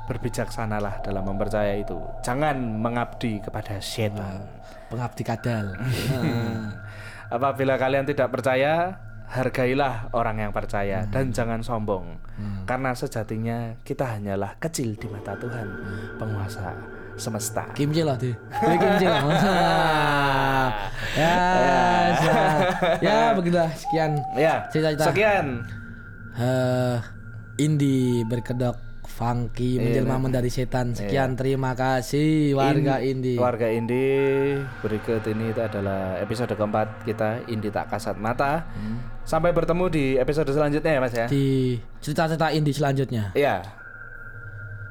berbijaksanalah 0.07 1.03
dalam 1.03 1.27
mempercaya 1.27 1.75
itu. 1.75 1.99
Jangan 2.23 2.55
mengabdi 2.55 3.43
kepada 3.43 3.75
setan. 3.83 4.47
Pengabdi 4.87 5.27
kadal. 5.27 5.75
Nah. 5.75 6.71
Apabila 7.35 7.75
kalian 7.75 8.07
tidak 8.07 8.31
percaya, 8.31 8.95
hargailah 9.27 10.07
orang 10.15 10.39
yang 10.39 10.51
percaya 10.55 11.03
dan 11.11 11.35
jangan 11.35 11.59
sombong. 11.59 12.15
Karena 12.63 12.95
sejatinya 12.95 13.75
kita 13.83 14.07
hanyalah 14.07 14.55
kecil 14.55 14.95
di 14.95 15.11
mata 15.11 15.35
Tuhan, 15.35 15.67
penguasa 16.15 16.94
semesta. 17.15 17.67
Kimchi 17.73 18.03
lah 18.03 18.15
kimchi 18.19 19.05
lah. 19.07 19.19
Mantap. 19.23 20.71
ya, 21.15 21.35
ya, 22.19 22.41
ya 22.99 23.17
begitulah 23.35 23.69
sekian. 23.75 24.11
Ya, 24.35 24.67
Cerita-cerita. 24.71 25.05
sekian. 25.11 25.45
Eh, 26.35 26.97
Indi 27.63 28.27
berkedok 28.27 28.75
Funky 29.15 29.79
menjelma 29.79 30.19
menjadi 30.19 30.51
setan. 30.51 30.91
Sekian 30.91 31.39
terima 31.39 31.71
kasih 31.71 32.51
warga 32.51 32.99
Indi. 32.99 33.39
Warga 33.39 33.71
Indi 33.71 34.59
berikut 34.83 35.23
ini 35.31 35.55
itu 35.55 35.61
adalah 35.63 36.19
episode 36.19 36.51
keempat 36.51 37.07
kita 37.07 37.39
Indi 37.47 37.71
tak 37.71 37.95
kasat 37.95 38.19
mata. 38.19 38.67
Sampai 39.23 39.55
bertemu 39.55 39.87
di 39.87 40.05
episode 40.19 40.51
selanjutnya 40.51 40.91
ya 40.91 40.99
Mas 40.99 41.15
ya. 41.15 41.25
Di 41.31 41.79
cerita-cerita 42.03 42.51
Indi 42.51 42.75
selanjutnya. 42.75 43.31
Iya. 43.31 43.63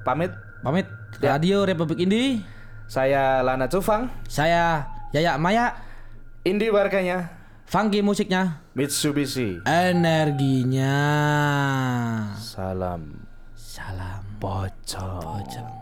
Pamit. 0.08 0.32
Pamit 0.64 0.88
Radio 1.20 1.68
Republik 1.68 2.08
Indi. 2.08 2.40
Saya 2.88 3.44
Lana 3.44 3.68
Cufang, 3.68 4.08
Saya 4.24 4.88
Yaya 5.12 5.36
Maya. 5.36 5.76
Indi 6.40 6.72
warganya 6.72 7.28
Funky 7.68 8.00
musiknya. 8.00 8.64
Mitsubishi. 8.72 9.60
Energinya. 9.68 10.96
Salam 12.40 13.28
Salam 13.52 14.24
pocong. 14.40 15.20
pocong. 15.20 15.72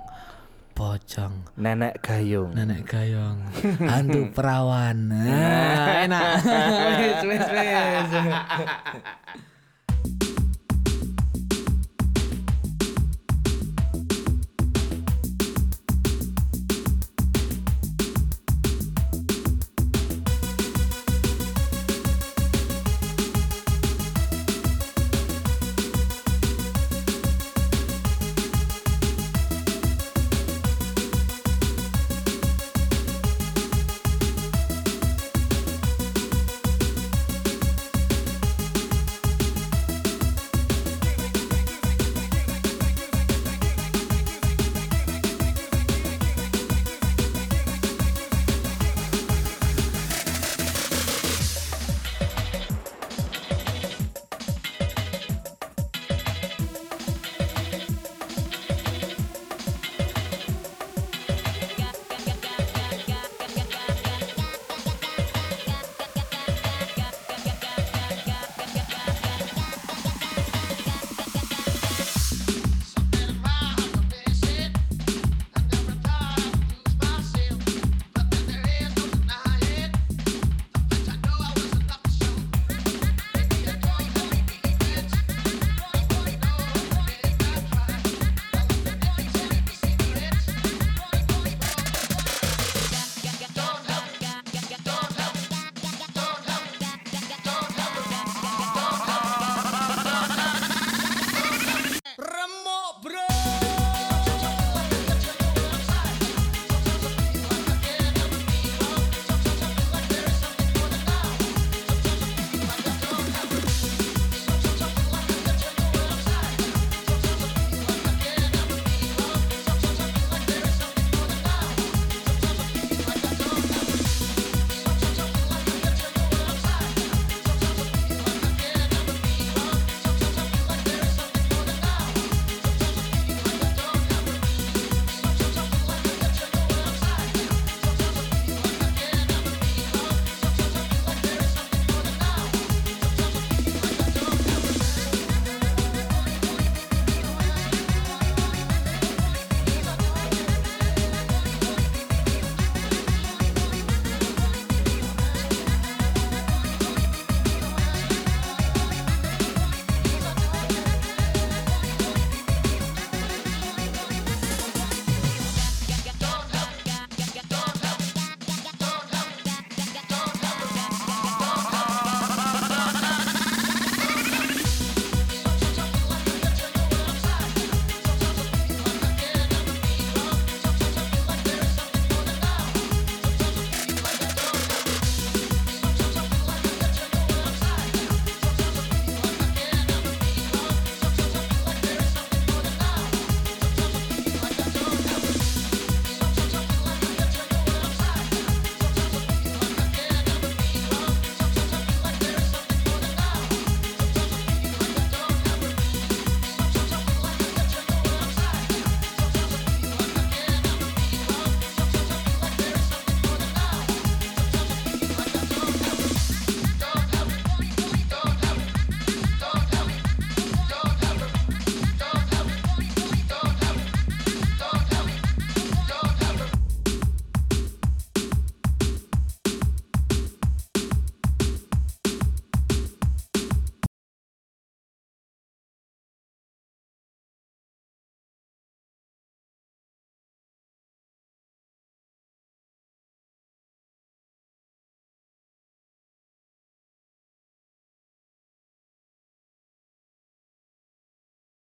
Pocong. 0.74 1.34
Nenek 1.54 2.02
gayung. 2.02 2.50
Nenek 2.50 2.82
gayung. 2.82 3.38
Hantu 3.86 4.26
perawan. 4.34 5.14
Nah, 5.14 6.10
enak. 6.10 6.42